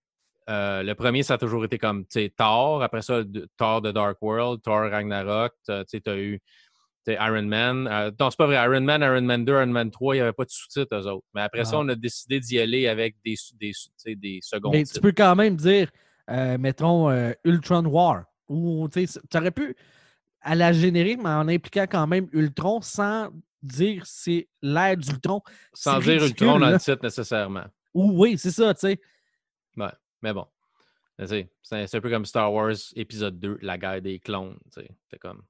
Euh, 0.49 0.83
le 0.83 0.93
premier, 0.93 1.23
ça 1.23 1.35
a 1.35 1.37
toujours 1.37 1.65
été 1.65 1.77
comme 1.77 2.05
Thor. 2.37 2.83
Après 2.83 3.01
ça, 3.01 3.23
Thor 3.57 3.81
de 3.81 3.91
Dark 3.91 4.21
World, 4.21 4.61
Thor 4.61 4.89
Ragnarok. 4.89 5.53
Tu 5.65 5.71
as 6.05 6.17
eu 6.17 6.39
Iron 7.07 7.43
Man. 7.43 7.87
Euh, 7.87 8.11
non, 8.19 8.29
c'est 8.29 8.37
pas 8.37 8.45
vrai. 8.45 8.55
Iron 8.55 8.81
Man, 8.81 9.01
Iron 9.01 9.21
Man 9.21 9.45
2, 9.45 9.53
Iron 9.53 9.67
Man 9.67 9.91
3, 9.91 10.15
il 10.15 10.17
n'y 10.17 10.21
avait 10.21 10.33
pas 10.33 10.45
de 10.45 10.49
sous-titres, 10.49 10.95
eux 10.95 11.07
autres. 11.07 11.25
Mais 11.33 11.41
après 11.41 11.65
ça, 11.65 11.75
ah. 11.75 11.79
on 11.81 11.89
a 11.89 11.95
décidé 11.95 12.39
d'y 12.39 12.59
aller 12.59 12.87
avec 12.87 13.15
des, 13.25 13.35
des, 13.59 13.71
des 14.15 14.39
secondes. 14.41 14.73
Mais 14.73 14.83
tu 14.83 14.99
peux 14.99 15.11
quand 15.11 15.35
même 15.35 15.55
dire, 15.55 15.89
euh, 16.29 16.57
mettons, 16.57 17.09
Ultron 17.43 17.85
War. 17.85 18.25
Ou 18.49 18.87
tu 18.89 19.07
aurais 19.35 19.51
pu 19.51 19.75
à 20.43 20.55
la 20.55 20.73
générique, 20.73 21.19
mais 21.21 21.29
en 21.29 21.47
impliquant 21.47 21.85
quand 21.89 22.07
même 22.07 22.27
Ultron 22.33 22.81
sans 22.81 23.29
dire 23.61 24.03
c'est 24.05 24.47
l'ère 24.61 24.97
d'Ultron. 24.97 25.41
Sans 25.73 25.99
dire 25.99 26.23
Ultron 26.23 26.59
dans 26.59 26.69
le 26.69 26.79
titre 26.79 26.99
nécessairement. 27.01 27.65
oui, 27.93 28.37
c'est 28.37 28.51
ça, 28.51 28.73
tu 28.73 28.81
sais. 28.81 29.01
Ouais, 29.77 29.91
mais 30.21 30.33
bon. 30.33 30.45
C'est 31.25 31.95
un 31.95 32.01
peu 32.01 32.09
comme 32.09 32.25
Star 32.25 32.51
Wars 32.51 32.75
épisode 32.95 33.39
2, 33.39 33.59
la 33.61 33.77
guerre 33.77 34.01
des 34.01 34.19
clones. 34.19 34.57
C'est 34.71 35.19
comme. 35.19 35.41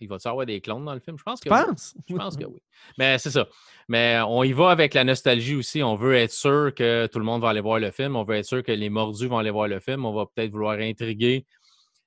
il 0.00 0.08
va-tu 0.08 0.28
avoir 0.28 0.46
des 0.46 0.60
clones 0.60 0.84
dans 0.84 0.94
le 0.94 1.00
film? 1.00 1.18
Je 1.18 1.24
pense 1.24 1.40
que 1.40 1.48
oui. 1.48 1.74
Je 2.08 2.14
pense 2.14 2.36
que 2.36 2.44
oui. 2.44 2.60
Mais 2.98 3.18
c'est 3.18 3.30
ça. 3.30 3.46
Mais 3.88 4.20
on 4.26 4.44
y 4.44 4.52
va 4.52 4.70
avec 4.70 4.94
la 4.94 5.04
nostalgie 5.04 5.56
aussi. 5.56 5.82
On 5.82 5.96
veut 5.96 6.14
être 6.14 6.32
sûr 6.32 6.72
que 6.74 7.06
tout 7.06 7.18
le 7.18 7.24
monde 7.24 7.42
va 7.42 7.48
aller 7.48 7.60
voir 7.60 7.80
le 7.80 7.90
film. 7.90 8.14
On 8.14 8.24
veut 8.24 8.36
être 8.36 8.44
sûr 8.44 8.62
que 8.62 8.72
les 8.72 8.90
mordus 8.90 9.26
vont 9.26 9.38
aller 9.38 9.50
voir 9.50 9.68
le 9.68 9.80
film. 9.80 10.04
On 10.04 10.12
va 10.12 10.26
peut-être 10.26 10.50
vouloir 10.52 10.78
intriguer 10.78 11.46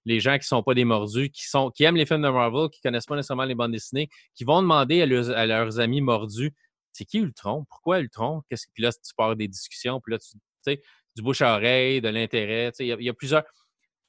les 0.09 0.19
gens 0.19 0.33
qui 0.33 0.39
ne 0.39 0.57
sont 0.57 0.63
pas 0.63 0.73
des 0.73 0.85
mordus, 0.85 1.29
qui, 1.29 1.47
sont, 1.47 1.69
qui 1.69 1.83
aiment 1.83 1.95
les 1.95 2.05
films 2.05 2.23
de 2.23 2.29
Marvel, 2.29 2.69
qui 2.69 2.79
ne 2.83 2.89
connaissent 2.89 3.05
pas 3.05 3.15
nécessairement 3.15 3.43
les 3.43 3.55
bandes 3.55 3.71
dessinées, 3.71 4.09
qui 4.33 4.43
vont 4.43 4.61
demander 4.61 5.01
à, 5.01 5.45
leurs 5.45 5.79
amis 5.79 6.01
mordus 6.01 6.53
c'est 6.91 7.05
qui 7.05 7.19
Ultron? 7.19 7.65
Pourquoi 7.69 7.99
Ultron? 7.99 8.41
Puis 8.49 8.83
là, 8.83 8.91
tu 8.91 9.13
pars 9.15 9.35
des 9.35 9.47
discussions, 9.47 10.01
puis 10.01 10.13
là, 10.13 10.19
tu 10.19 10.37
sais, 10.63 10.81
du 11.15 11.21
bouche 11.21 11.41
à 11.41 11.55
oreille, 11.55 12.01
de 12.01 12.09
l'intérêt. 12.09 12.71
Il 12.79 12.87
y, 12.87 13.09
a 13.09 13.13
plusieurs. 13.13 13.43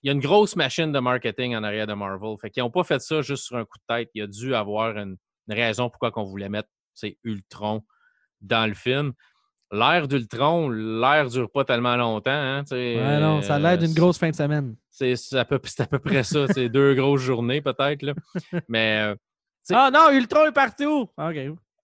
Il 0.03 0.07
y 0.07 0.11
a 0.11 0.13
une 0.15 0.21
grosse 0.21 0.57
machine 0.57 0.91
de 0.91 0.99
marketing 0.99 1.55
en 1.55 1.63
arrière 1.63 1.87
de 1.87 1.93
Marvel. 1.93 2.37
Fait 2.41 2.51
qu'ils 2.51 2.63
n'ont 2.63 2.71
pas 2.71 2.83
fait 2.83 3.01
ça 3.01 3.21
juste 3.21 3.45
sur 3.45 3.57
un 3.57 3.65
coup 3.65 3.79
de 3.79 3.95
tête. 3.95 4.11
Il 4.15 4.21
y 4.21 4.23
a 4.23 4.27
dû 4.27 4.55
avoir 4.55 4.97
une, 4.97 5.17
raison 5.49 5.91
pourquoi 5.91 6.11
on 6.17 6.25
voulait 6.25 6.49
mettre 6.49 6.69
Ultron 7.23 7.85
dans 8.41 8.67
le 8.67 8.75
film. 8.75 9.13
L'ère 9.73 10.09
d'Ultron, 10.09 10.69
l'ère 10.69 11.29
dure 11.29 11.51
pas 11.51 11.65
tellement 11.65 11.97
longtemps. 11.97 12.31
Hein, 12.31 12.65
ouais, 12.73 13.21
non, 13.21 13.41
ça 13.41 13.55
a 13.55 13.59
l'air 13.59 13.79
d'une 13.79 13.93
euh, 13.93 13.95
grosse 13.95 14.19
fin 14.19 14.31
de 14.31 14.35
semaine. 14.35 14.75
C'est 14.89 15.15
à, 15.35 15.45
peu, 15.45 15.61
à 15.79 15.87
peu 15.87 15.99
près 15.99 16.25
ça. 16.25 16.47
C'est 16.49 16.69
deux 16.69 16.95
grosses 16.95 17.21
journées, 17.21 17.61
peut-être. 17.61 18.05
Mais. 18.69 19.03
Euh, 19.03 19.15
ah 19.73 19.91
non, 19.93 20.11
Ultron 20.11 20.47
est 20.47 20.53
partout! 20.53 21.09
OK. 21.17 21.37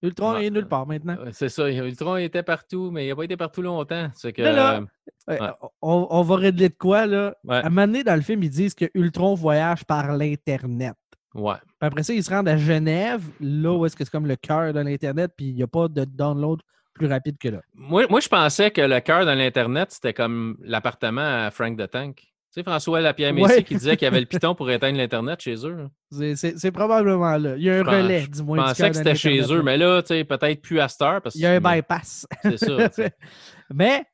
Ultron 0.03 0.37
est 0.39 0.51
nulle 0.51 0.67
part 0.67 0.87
maintenant. 0.87 1.17
C'est 1.33 1.49
ça. 1.49 1.71
Ultron 1.71 2.17
était 2.17 2.43
partout, 2.43 2.91
mais 2.91 3.07
il 3.07 3.09
n'a 3.09 3.17
pas 3.17 3.25
été 3.25 3.37
partout 3.37 3.63
longtemps. 3.63 4.11
Que, 4.23 4.43
là, 4.43 4.83
euh, 5.31 5.51
on, 5.81 6.23
va 6.23 6.37
régler 6.37 6.69
de 6.69 6.75
quoi, 6.75 7.07
là? 7.07 7.35
À 7.49 7.67
un 7.67 7.71
moment 7.71 7.87
donné, 7.87 8.05
dans 8.05 8.15
le 8.15 8.21
film, 8.21 8.43
ils 8.43 8.51
disent 8.51 8.75
que 8.75 8.85
Ultron 8.95 9.35
voyage 9.35 9.85
par 9.85 10.13
l'Internet. 10.17 10.95
Ouais. 11.35 11.57
après 11.81 12.03
ça, 12.03 12.15
ils 12.15 12.25
se 12.25 12.31
rendent 12.31 12.49
à 12.49 12.57
Genève, 12.57 13.23
là 13.41 13.73
où 13.73 13.85
est-ce 13.85 13.95
que 13.95 14.05
c'est 14.05 14.11
comme 14.11 14.27
le 14.27 14.37
cœur 14.37 14.73
de 14.73 14.81
l'Internet, 14.81 15.33
puis 15.37 15.49
il 15.49 15.55
n'y 15.55 15.63
a 15.63 15.67
pas 15.67 15.87
de 15.87 16.05
download 16.05 16.61
plus 16.97 17.07
rapide 17.07 17.39
que 17.39 17.49
là. 17.49 17.61
Moi, 17.75 18.07
moi 18.09 18.21
je 18.21 18.29
pensais 18.29 18.71
que 18.71 18.81
le 18.81 19.01
cœur 19.01 19.27
de 19.27 19.31
l'Internet, 19.31 19.93
c'était 19.93 20.15
comme 20.15 20.57
l'appartement 20.61 21.47
à 21.47 21.51
Frank 21.51 21.79
the 21.79 21.91
Tank. 21.91 22.17
Tu 22.17 22.27
sais, 22.51 22.63
François 22.63 23.01
Lapierre 23.01 23.35
Messi 23.35 23.65
qui 23.65 23.75
disait 23.75 23.97
qu'il 23.97 24.07
y 24.07 24.09
avait 24.09 24.21
le 24.21 24.27
piton 24.31 24.55
pour 24.55 24.71
éteindre 24.71 24.97
l'Internet 24.97 25.41
chez 25.41 25.57
eux. 25.67 25.89
C'est 26.35 26.71
probablement 26.73 27.37
là. 27.37 27.57
Il 27.57 27.65
y 27.65 27.71
a 27.71 27.81
un 27.81 27.83
relais, 27.83 28.27
du 28.27 28.43
moins. 28.43 28.59
Je 28.59 28.63
pensais 28.63 28.91
que 28.91 28.97
c'était 28.97 29.15
chez 29.15 29.41
eux, 29.53 29.63
mais 29.63 29.77
là, 29.77 30.01
tu 30.03 30.09
sais, 30.09 30.25
peut-être 30.25 30.63
plus 30.63 30.81
à 30.81 30.89
cette 30.89 31.03
heure. 31.03 31.21
Parce 31.21 31.35
Il 31.35 31.43
y 31.43 31.47
a 31.47 31.53
un 31.53 31.61
bypass. 31.61 32.27
C'est 32.43 32.57
ça. 32.57 32.89
mais 33.75 34.05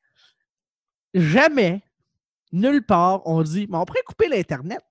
jamais, 1.13 1.81
nulle 2.51 2.85
part, 2.85 3.21
on 3.25 3.41
dit 3.43 3.67
mais 3.69 3.77
on 3.77 3.85
pourrait 3.85 4.03
couper 4.05 4.27
l'Internet. 4.27 4.81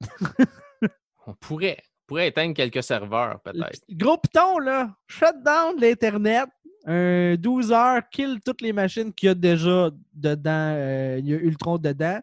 on 1.26 1.34
pourrait. 1.34 1.78
On 2.04 2.14
pourrait 2.14 2.28
éteindre 2.28 2.54
quelques 2.54 2.82
serveurs, 2.82 3.40
peut-être. 3.40 3.80
Gros 3.90 4.18
piton, 4.18 4.58
là. 4.58 4.94
Shut 5.06 5.42
down 5.44 5.80
l'Internet 5.80 6.48
un 6.86 7.36
12 7.36 7.72
heures, 7.72 8.02
kill 8.10 8.38
toutes 8.44 8.60
les 8.60 8.72
machines 8.72 9.12
qu'il 9.12 9.26
y 9.28 9.30
a 9.30 9.34
déjà 9.34 9.90
dedans. 10.12 10.72
Euh, 10.76 11.16
il 11.20 11.26
y 11.28 11.34
a 11.34 11.36
Ultron 11.36 11.78
dedans. 11.78 12.20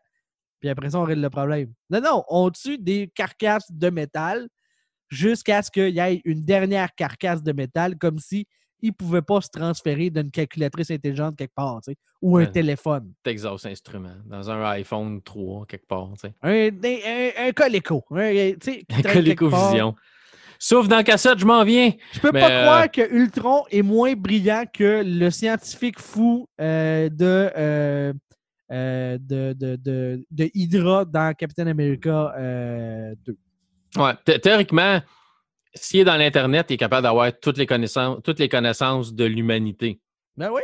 Puis 0.60 0.70
après 0.70 0.90
ça, 0.90 1.00
on 1.00 1.04
règle 1.04 1.22
le 1.22 1.30
problème. 1.30 1.72
Non, 1.90 2.02
non, 2.02 2.24
on 2.28 2.50
tue 2.50 2.78
des 2.78 3.10
carcasses 3.16 3.72
de 3.72 3.90
métal 3.90 4.48
jusqu'à 5.08 5.62
ce 5.62 5.72
qu'il 5.72 5.90
y 5.96 6.00
ait 6.00 6.22
une 6.26 6.44
dernière 6.44 6.94
carcasse 6.96 7.42
de 7.42 7.52
métal, 7.54 7.98
comme 7.98 8.20
si 8.20 8.46
il 8.82 8.90
ne 8.90 8.94
pouvait 8.94 9.22
pas 9.22 9.42
se 9.42 9.50
transférer 9.50 10.10
d'une 10.10 10.32
calculatrice 10.32 10.92
intelligente 10.92 11.36
quelque 11.38 11.54
part, 11.56 11.80
ou 12.22 12.38
un 12.38 12.42
Ouais. 12.42 12.52
téléphone. 12.52 13.14
Texas 13.24 13.66
Instruments, 13.66 14.18
dans 14.26 14.50
un 14.52 14.64
iPhone 14.72 15.22
3, 15.22 15.66
quelque 15.66 15.88
part. 15.88 16.10
sais. 16.18 16.34
Un, 16.42 16.70
un, 16.70 17.48
un 17.48 17.52
Coleco. 17.52 18.04
un- 18.12 18.18
Un 18.18 18.54
quelque 18.54 19.50
part. 19.50 19.74
Sauf 20.62 20.90
dans 20.90 21.02
cassette, 21.04 21.40
je 21.40 21.46
m'en 21.46 21.64
viens. 21.64 21.94
Je 22.12 22.20
peux 22.20 22.32
Mais, 22.34 22.42
pas 22.42 22.52
euh, 22.52 22.62
croire 22.64 22.92
que 22.92 23.14
Ultron 23.14 23.64
est 23.72 23.82
moins 23.82 24.14
brillant 24.14 24.66
que 24.72 25.02
le 25.06 25.30
scientifique 25.32 25.98
fou 26.00 26.48
euh, 26.60 27.08
de, 27.10 27.50
euh, 27.58 28.14
de, 28.70 29.54
de, 29.54 29.76
de, 29.78 30.26
de 30.30 30.52
Hydra 30.54 31.06
dans 31.06 31.34
Captain 31.34 31.68
America 31.68 32.34
euh, 32.38 33.16
2. 33.26 33.38
Ouais, 33.98 34.12
thé- 34.26 34.40
théoriquement, 34.40 35.02
s'il 35.74 36.02
est 36.02 36.06
dans 36.06 36.18
l'Internet, 36.18 36.68
il 36.70 36.74
est 36.74 36.78
capable 36.78 37.04
d'avoir 37.04 37.32
toutes 37.40 37.58
les 37.58 37.66
connaissances, 37.66 38.20
toutes 38.22 38.40
les 38.40 38.50
connaissances 38.50 39.14
de 39.14 39.24
l'humanité. 39.24 40.02
Ben 40.36 40.52
oui. 40.52 40.62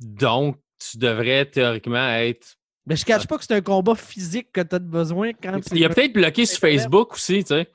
Donc, 0.00 0.56
tu 0.78 0.98
devrais 0.98 1.44
théoriquement 1.46 2.08
être. 2.08 2.56
Mais 2.86 2.96
je 2.96 3.02
ne 3.02 3.06
cache 3.06 3.26
pas 3.26 3.36
que 3.38 3.44
c'est 3.44 3.54
un 3.54 3.60
combat 3.60 3.94
physique 3.94 4.48
que 4.52 4.60
tu 4.62 4.74
as 4.74 4.78
besoin 4.78 5.32
quand 5.32 5.58
Il 5.72 5.84
a 5.84 5.88
peut-être 5.90 6.12
bloqué 6.12 6.46
sur. 6.46 6.58
Facebook 6.60 7.14
aussi, 7.14 7.44
tu 7.44 7.48
sais. 7.54 7.68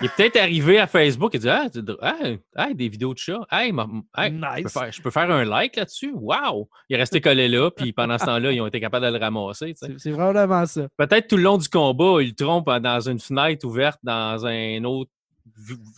Il 0.00 0.06
est 0.06 0.14
peut-être 0.16 0.36
arrivé 0.36 0.78
à 0.78 0.86
Facebook 0.86 1.34
et 1.34 1.38
dit 1.38 1.48
Ah, 1.48 1.66
c'est 1.72 1.84
drôle. 1.84 1.98
Hey, 2.02 2.40
hey, 2.56 2.74
des 2.74 2.88
vidéos 2.88 3.14
de 3.14 3.18
chats. 3.18 3.40
Hey, 3.50 3.72
ma- 3.72 3.86
hey, 4.16 4.32
je, 4.32 4.62
peux 4.62 4.68
faire, 4.68 4.92
je 4.92 5.02
peux 5.02 5.10
faire 5.10 5.30
un 5.30 5.44
like 5.44 5.76
là-dessus? 5.76 6.12
Wow! 6.14 6.68
Il 6.88 6.96
est 6.96 6.98
resté 6.98 7.20
collé 7.22 7.48
là, 7.48 7.70
puis 7.70 7.92
pendant 7.92 8.18
ce 8.18 8.26
temps-là, 8.26 8.52
ils 8.52 8.60
ont 8.60 8.66
été 8.66 8.80
capables 8.80 9.06
de 9.06 9.12
le 9.12 9.18
ramasser. 9.18 9.74
tu 9.74 9.86
sais. 9.86 9.94
C'est 9.98 10.10
vraiment 10.10 10.66
ça. 10.66 10.88
Peut-être 10.96 11.28
tout 11.28 11.36
le 11.36 11.42
long 11.44 11.56
du 11.58 11.68
combat, 11.68 12.20
il 12.20 12.34
trompe 12.34 12.68
dans 12.68 13.00
une 13.08 13.20
fenêtre 13.20 13.64
ouverte 13.66 13.98
dans 14.02 14.44
un 14.46 14.82
autre 14.84 15.10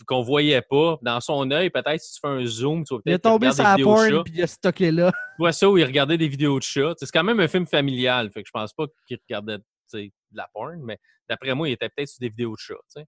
qu'on 0.05 0.21
voyait 0.21 0.61
pas. 0.61 0.97
Dans 1.01 1.19
son 1.19 1.49
œil, 1.51 1.69
peut-être 1.69 2.01
si 2.01 2.13
tu 2.13 2.19
fais 2.21 2.27
un 2.27 2.45
zoom, 2.45 2.83
tu 2.83 2.93
vas 2.95 3.01
Il 3.05 3.11
est 3.11 3.13
peut-être 3.13 3.23
tombé 3.23 3.51
sur 3.51 3.63
la 3.63 3.77
porn 3.77 4.23
puis 4.23 4.33
il 4.35 4.43
a 4.43 4.47
stocké 4.47 4.91
là. 4.91 5.11
Tu 5.37 5.43
vois 5.43 5.51
ça 5.51 5.69
où 5.69 5.77
il 5.77 5.83
regardait 5.83 6.17
des 6.17 6.27
vidéos 6.27 6.57
de 6.57 6.63
chats. 6.63 6.93
C'est 6.97 7.09
quand 7.11 7.23
même 7.23 7.39
un 7.39 7.47
film 7.47 7.67
familial, 7.67 8.31
fait 8.31 8.41
que 8.41 8.47
je 8.47 8.51
pense 8.51 8.73
pas 8.73 8.85
qu'il 9.07 9.19
regardait 9.29 9.59
de 9.93 10.11
la 10.33 10.47
porn, 10.53 10.81
mais 10.83 10.97
d'après 11.29 11.53
moi, 11.53 11.69
il 11.69 11.73
était 11.73 11.89
peut-être 11.89 12.09
sur 12.09 12.19
des 12.19 12.29
vidéos 12.29 12.53
de 12.53 12.59
chats. 12.59 13.03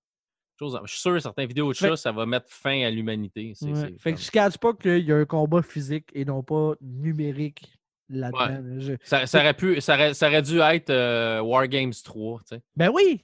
Je 0.62 0.92
suis 0.92 1.00
sûr 1.00 1.14
que 1.14 1.20
certaines 1.20 1.48
vidéos 1.48 1.72
de 1.72 1.78
Fait- 1.78 1.88
chats, 1.88 1.98
ça 1.98 2.12
va 2.12 2.26
mettre 2.26 2.48
fin 2.50 2.84
à 2.84 2.90
l'humanité. 2.90 3.54
Ouais. 3.62 3.96
Fait 3.98 4.14
que 4.14 4.20
je 4.20 4.28
ne 4.28 4.32
cache 4.32 4.58
pas 4.58 4.74
qu'il 4.74 5.06
y 5.06 5.12
a 5.12 5.16
un 5.16 5.26
combat 5.26 5.62
physique 5.62 6.10
et 6.14 6.26
non 6.26 6.44
pas 6.44 6.74
numérique 6.82 7.79
là-dedans. 8.10 8.40
Ouais. 8.40 8.76
là. 8.76 8.80
Je- 8.80 8.94
ça, 9.04 9.26
ça 9.28 9.40
aurait 9.40 9.54
pu, 9.54 9.80
ça, 9.82 9.96
aurait, 9.96 10.14
ça 10.14 10.28
aurait 10.28 10.42
dû 10.42 10.60
être 10.60 10.90
euh, 10.90 11.40
War 11.42 11.68
Games 11.68 11.94
3. 12.04 12.40
tu 12.42 12.46
sais. 12.56 12.62
Ben 12.76 12.90
oui! 12.94 13.24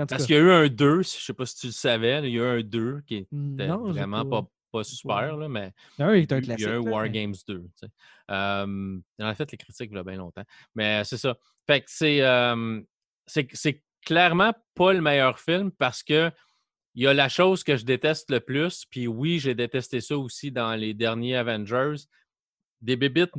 En 0.00 0.06
Parce 0.06 0.26
qu'il 0.26 0.36
y 0.36 0.38
a 0.38 0.42
eu 0.42 0.50
un 0.50 0.68
2, 0.68 1.02
je 1.02 1.08
sais 1.08 1.32
pas 1.32 1.46
si 1.46 1.56
tu 1.56 1.66
le 1.68 1.72
savais, 1.72 2.20
il 2.28 2.34
y 2.34 2.40
a 2.40 2.42
eu 2.42 2.58
un 2.58 2.62
2 2.62 3.00
qui 3.06 3.16
était 3.16 3.28
Non, 3.32 3.90
vraiment 3.92 4.24
pas, 4.24 4.46
pas 4.72 4.84
super, 4.84 5.36
là, 5.36 5.48
mais 5.48 5.72
Non, 5.98 6.12
il 6.12 6.22
est 6.22 6.32
un 6.32 6.38
il 6.38 6.60
y 6.60 6.64
a 6.66 6.74
eu 6.74 6.78
War 6.78 7.02
mais- 7.04 7.10
Games 7.10 7.34
2. 7.48 7.58
tu 7.60 7.68
sais. 7.76 7.86
Euh, 8.30 8.98
on 9.18 9.24
a 9.24 9.34
fait 9.34 9.50
les 9.52 9.58
critiques 9.58 9.90
il 9.92 9.96
y 9.96 9.98
a 10.00 10.04
bien 10.04 10.16
longtemps. 10.16 10.44
Mais 10.74 11.02
c'est 11.04 11.16
ça. 11.18 11.36
Fait 11.66 11.80
que 11.80 11.86
c'est, 11.88 12.22
euh, 12.22 12.80
c'est, 13.26 13.48
c'est 13.52 13.82
clairement 14.04 14.52
pas 14.74 14.92
le 14.92 15.00
meilleur 15.00 15.38
film 15.40 15.70
parce 15.72 16.02
que 16.02 16.30
il 16.94 17.02
y 17.02 17.06
a 17.06 17.12
la 17.12 17.28
chose 17.28 17.62
que 17.62 17.76
je 17.76 17.84
déteste 17.84 18.30
le 18.30 18.40
plus, 18.40 18.84
puis 18.88 19.06
oui, 19.06 19.38
j'ai 19.38 19.54
détesté 19.54 20.00
ça 20.00 20.16
aussi 20.16 20.50
dans 20.50 20.74
les 20.74 20.94
derniers 20.94 21.36
Avengers, 21.36 21.96
des 22.80 22.96
bébites 22.96 23.32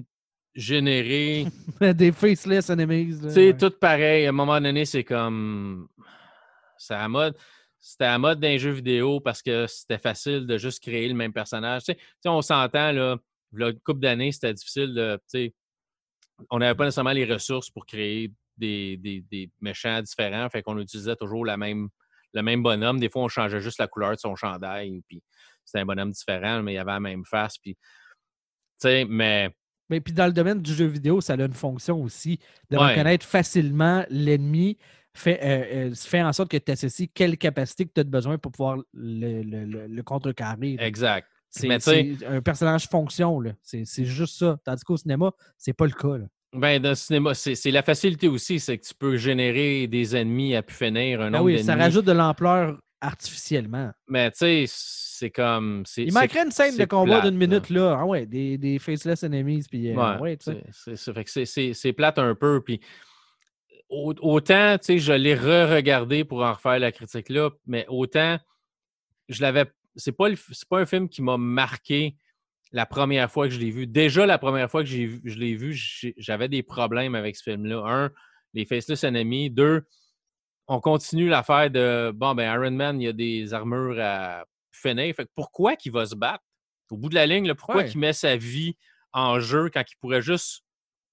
générées 0.57 1.45
Des 1.93 2.11
faceless 2.11 2.69
enemies. 2.69 3.17
tu 3.21 3.29
sais, 3.29 3.47
ouais. 3.47 3.57
tout 3.57 3.71
pareil. 3.71 4.25
À 4.25 4.29
un 4.29 4.33
moment 4.33 4.59
donné, 4.59 4.83
c'est 4.85 5.03
comme. 5.03 5.87
C'est 6.77 6.95
à 6.95 6.99
la 7.03 7.07
mode. 7.09 7.37
C'était 7.79 8.05
à 8.05 8.11
la 8.13 8.19
mode 8.19 8.39
d'un 8.39 8.57
jeu 8.57 8.71
vidéo 8.71 9.19
parce 9.21 9.41
que 9.41 9.65
c'était 9.67 9.99
facile 9.99 10.45
de 10.47 10.57
juste 10.57 10.81
créer 10.83 11.07
le 11.07 11.13
même 11.13 11.31
personnage. 11.31 11.83
Tu 11.83 11.93
sais, 11.93 11.99
on 12.29 12.41
s'entend, 12.41 12.91
là, 12.91 13.17
il 13.53 13.59
y 13.61 13.63
a 13.63 13.69
une 13.69 13.79
couple 13.79 14.01
d'années, 14.01 14.31
c'était 14.31 14.53
difficile 14.53 14.93
de. 14.93 15.19
On 16.49 16.59
n'avait 16.59 16.75
pas 16.75 16.83
nécessairement 16.85 17.11
les 17.13 17.25
ressources 17.25 17.69
pour 17.69 17.85
créer 17.85 18.31
des, 18.57 18.97
des- 18.97 19.21
des 19.31 19.49
méchants 19.61 20.01
différents. 20.01 20.49
Fait 20.49 20.61
qu'on 20.63 20.77
utilisait 20.79 21.15
toujours 21.15 21.45
la 21.45 21.55
même, 21.57 21.87
le 22.33 22.41
même 22.41 22.61
bonhomme. 22.61 22.99
Des 22.99 23.09
fois, 23.09 23.23
on 23.23 23.27
changeait 23.27 23.61
juste 23.61 23.79
la 23.79 23.87
couleur 23.87 24.11
de 24.11 24.17
son 24.19 24.35
chandail. 24.35 25.01
Puis 25.07 25.21
c'était 25.63 25.79
un 25.79 25.85
bonhomme 25.85 26.11
différent, 26.11 26.61
mais 26.63 26.73
il 26.73 26.77
avait 26.77 26.91
la 26.91 26.99
même 26.99 27.25
face. 27.25 27.57
Puis, 27.57 27.75
tu 27.75 27.79
sais, 28.79 29.05
mais. 29.05 29.49
Mais 29.89 29.99
puis 30.01 30.13
dans 30.13 30.25
le 30.25 30.33
domaine 30.33 30.61
du 30.61 30.73
jeu 30.73 30.85
vidéo, 30.85 31.21
ça 31.21 31.33
a 31.33 31.37
une 31.37 31.53
fonction 31.53 32.01
aussi 32.01 32.39
de 32.69 32.77
Ouais. 32.77 32.91
reconnaître 32.91 33.25
facilement 33.25 34.03
l'ennemi, 34.09 34.77
fait, 35.15 35.39
euh, 35.43 35.89
euh, 35.89 35.95
fait 35.95 36.21
en 36.21 36.33
sorte 36.33 36.49
que 36.51 36.57
tu 36.57 36.71
associes 36.71 37.09
quelle 37.09 37.37
capacité 37.37 37.85
que 37.85 37.91
tu 37.95 38.01
as 38.01 38.03
besoin 38.03 38.37
pour 38.37 38.51
pouvoir 38.51 38.77
le, 38.93 39.41
le- 39.41 39.65
le- 39.65 39.87
le 39.87 40.03
contrecarrer. 40.03 40.75
là. 40.77 40.85
Exact. 40.85 41.27
C'est 41.49 41.69
un 42.27 42.41
personnage 42.41 42.87
fonction. 42.87 43.41
C'est 43.63 44.05
juste 44.05 44.37
ça. 44.37 44.59
Tandis 44.63 44.83
qu'au 44.83 44.97
cinéma, 44.97 45.31
c'est 45.57 45.73
pas 45.73 45.85
le 45.85 45.93
cas. 45.93 46.17
là. 46.17 46.25
Ben, 46.55 46.81
dans 46.81 46.89
le 46.89 46.95
cinéma, 46.95 47.33
c'est 47.33 47.71
la 47.71 47.83
facilité 47.83 48.27
aussi, 48.27 48.59
c'est 48.59 48.77
que 48.77 48.85
tu 48.85 48.93
peux 48.93 49.17
générer 49.17 49.87
des 49.87 50.15
ennemis 50.15 50.55
à 50.55 50.61
pu 50.61 50.73
finir, 50.73 51.21
un 51.21 51.25
Ben 51.25 51.37
nombre 51.39 51.45
oui, 51.45 51.63
ça 51.63 51.75
rajoute 51.75 52.05
de 52.05 52.11
l'ampleur 52.11 52.79
artificiellement. 53.01 53.91
Mais 54.07 54.31
tu 54.31 54.37
sais, 54.39 54.65
c'est 54.67 55.29
comme. 55.31 55.83
Il 55.97 56.13
manquerait 56.13 56.43
une 56.45 56.51
scène 56.51 56.77
de 56.77 56.85
combat 56.85 57.21
d'une 57.21 57.37
minute 57.37 57.69
là. 57.69 57.97
Ah 57.99 58.05
ouais, 58.05 58.25
des, 58.25 58.57
des 58.57 58.79
faceless 58.79 59.23
enemies. 59.23 59.63
Puis, 59.69 59.89
euh, 59.91 59.95
Ouais, 59.95 60.19
ouais, 60.19 60.37
tu 60.37 60.51
sais. 60.75 61.73
c'est- 61.73 61.93
plate 61.93 62.19
un 62.19 62.35
peu. 62.35 62.61
Puis 62.61 62.79
au- 63.89 64.13
autant, 64.21 64.77
tu 64.77 64.85
sais, 64.85 64.99
je 64.99 65.13
l'ai 65.13 65.35
re-regardé 65.35 66.23
pour 66.23 66.43
en 66.43 66.53
refaire 66.53 66.79
la 66.79 66.91
critique 66.91 67.29
là, 67.29 67.49
mais 67.65 67.85
autant, 67.89 68.37
je 69.29 69.41
l'avais. 69.41 69.65
C'est 69.95 70.11
pas, 70.11 70.29
le 70.29 70.35
pas 70.69 70.79
un 70.79 70.85
film 70.85 71.09
qui 71.09 71.21
m'a 71.23 71.37
marqué 71.37 72.15
la 72.71 72.85
première 72.85 73.31
fois 73.31 73.47
que 73.47 73.53
je 73.53 73.59
l'ai 73.59 73.71
vu. 73.71 73.87
Déjà, 73.87 74.25
la 74.25 74.37
première 74.37 74.69
fois 74.69 74.83
que 74.83 74.89
je 74.89 75.39
l'ai 75.39 75.55
vu, 75.55 75.73
j'avais 76.17 76.49
des 76.49 76.61
problèmes 76.63 77.15
avec 77.15 77.35
ce 77.35 77.43
film-là. 77.43 77.83
Un, 77.85 78.11
les 78.53 78.65
Faceless 78.65 79.03
Enemies. 79.05 79.49
Deux, 79.49 79.83
on 80.67 80.79
continue 80.79 81.27
l'affaire 81.29 81.69
de 81.71 82.11
bon, 82.13 82.35
ben 82.35 82.53
Iron 82.53 82.71
Man, 82.71 83.01
il 83.01 83.05
y 83.05 83.07
a 83.07 83.13
des 83.13 83.53
armures 83.53 83.97
à 84.01 84.45
finir. 84.71 85.13
Fait 85.15 85.25
que 85.25 85.31
pourquoi 85.35 85.75
qu'il 85.75 85.91
va 85.91 86.05
se 86.05 86.15
battre? 86.15 86.43
Au 86.91 86.97
bout 86.97 87.09
de 87.09 87.15
la 87.15 87.25
ligne, 87.25 87.47
là, 87.47 87.55
pourquoi 87.55 87.77
Ouais. 87.77 87.85
qu'il 87.89 87.99
met 87.99 88.13
sa 88.13 88.35
vie 88.37 88.75
en 89.13 89.39
jeu 89.39 89.69
quand 89.73 89.81
il 89.89 89.95
pourrait 89.99 90.21
juste 90.21 90.61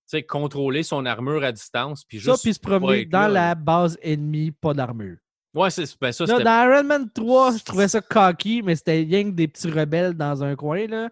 tu 0.06 0.18
sais, 0.18 0.22
contrôler 0.22 0.82
son 0.82 1.06
armure 1.06 1.42
à 1.44 1.50
distance? 1.52 2.04
Puis 2.04 2.20
Ça, 2.20 2.32
juste 2.32 2.42
puis 2.44 2.54
se 2.54 2.60
promener 2.60 3.06
dans 3.06 3.20
là, 3.20 3.28
la 3.28 3.54
base 3.54 3.98
ennemie, 4.02 4.50
pas 4.50 4.74
d'armure. 4.74 5.16
Ouais, 5.54 5.70
c'est 5.70 5.84
ben, 6.00 6.12
ça, 6.12 6.24
Là, 6.26 6.32
c'était. 6.32 6.44
dans 6.44 6.64
Iron 6.70 6.84
Man 6.84 7.10
3, 7.12 7.56
je 7.58 7.64
trouvais 7.64 7.88
ça 7.88 8.00
cocky, 8.00 8.60
mais 8.62 8.74
c'était 8.76 9.00
rien 9.00 9.24
que 9.24 9.30
des 9.30 9.48
petits 9.48 9.70
rebelles 9.70 10.14
dans 10.14 10.42
un 10.42 10.56
coin, 10.56 10.86
là, 10.88 11.10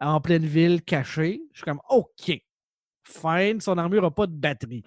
en 0.00 0.20
pleine 0.20 0.46
ville, 0.46 0.82
cachés. 0.82 1.42
Je 1.52 1.58
suis 1.58 1.64
comme, 1.64 1.80
OK, 1.90 2.32
fine, 3.04 3.60
son 3.60 3.76
armure 3.78 4.02
n'a 4.02 4.10
pas 4.10 4.26
de 4.26 4.32
batterie. 4.34 4.82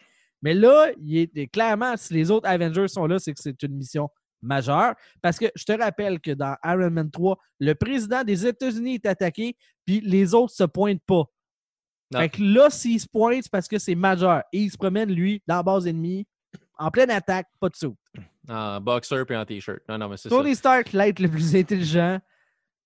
Mais 0.46 0.54
là, 0.54 0.92
il 1.04 1.28
est, 1.34 1.48
clairement, 1.48 1.98
si 1.98 2.14
les 2.14 2.30
autres 2.30 2.48
Avengers 2.48 2.88
sont 2.88 3.08
là, 3.08 3.18
c'est 3.18 3.34
que 3.34 3.42
c'est 3.42 3.64
une 3.64 3.74
mission 3.78 4.12
majeure. 4.44 4.94
Parce 5.20 5.40
que 5.40 5.48
je 5.56 5.64
te 5.64 5.72
rappelle 5.72 6.20
que 6.20 6.30
dans 6.30 6.56
Iron 6.64 6.92
Man 6.92 7.10
3, 7.10 7.36
le 7.62 7.74
président 7.74 8.24
des 8.24 8.46
États-Unis 8.46 8.94
est 8.94 9.08
attaqué, 9.08 9.58
puis 9.88 10.02
les 10.02 10.36
autres 10.36 10.54
se 10.54 10.64
pointent 10.64 11.02
pas. 11.08 11.24
Non. 12.14 12.20
Fait 12.20 12.30
que 12.30 12.44
là, 12.44 12.70
s'il 12.70 13.00
se 13.00 13.08
pointe, 13.08 13.42
c'est 13.42 13.52
parce 13.52 13.68
que 13.68 13.80
c'est 13.80 13.96
majeur. 13.96 14.44
Et 14.54 14.60
il 14.60 14.70
se 14.70 14.78
promène, 14.78 15.12
lui, 15.12 15.42
dans 15.48 15.56
la 15.56 15.64
base 15.64 15.88
ennemie, 15.88 16.28
en 16.78 16.92
pleine 16.92 17.10
attaque, 17.10 17.48
pas 17.60 17.70
de 17.70 17.76
saut. 17.76 17.98
En 18.48 18.80
boxer 18.80 19.24
et 19.28 19.36
en 19.36 19.46
t-shirt. 19.46 19.80
Non, 19.90 19.98
non, 19.98 20.10
mais 20.10 20.18
c'est 20.18 20.30
ça. 20.30 20.36
Tony 20.36 20.54
Stark, 20.54 20.94
l'être 20.94 21.22
le 21.22 21.30
plus 21.30 21.56
intelligent. 21.56 22.20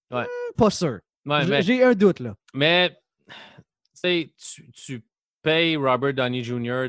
Ouais. 0.10 0.24
hmm, 0.24 0.56
pas 0.56 0.70
sûr. 0.70 1.00
Ouais, 1.26 1.62
J'ai 1.62 1.84
un 1.84 1.94
doute, 1.94 2.22
là. 2.22 2.36
Mais, 2.54 2.98
tu 3.28 3.36
sais, 3.96 4.34
tu, 4.38 4.72
tu 4.72 5.04
payes 5.42 5.76
Robert 5.76 6.14
Downey 6.14 6.42
Jr. 6.42 6.88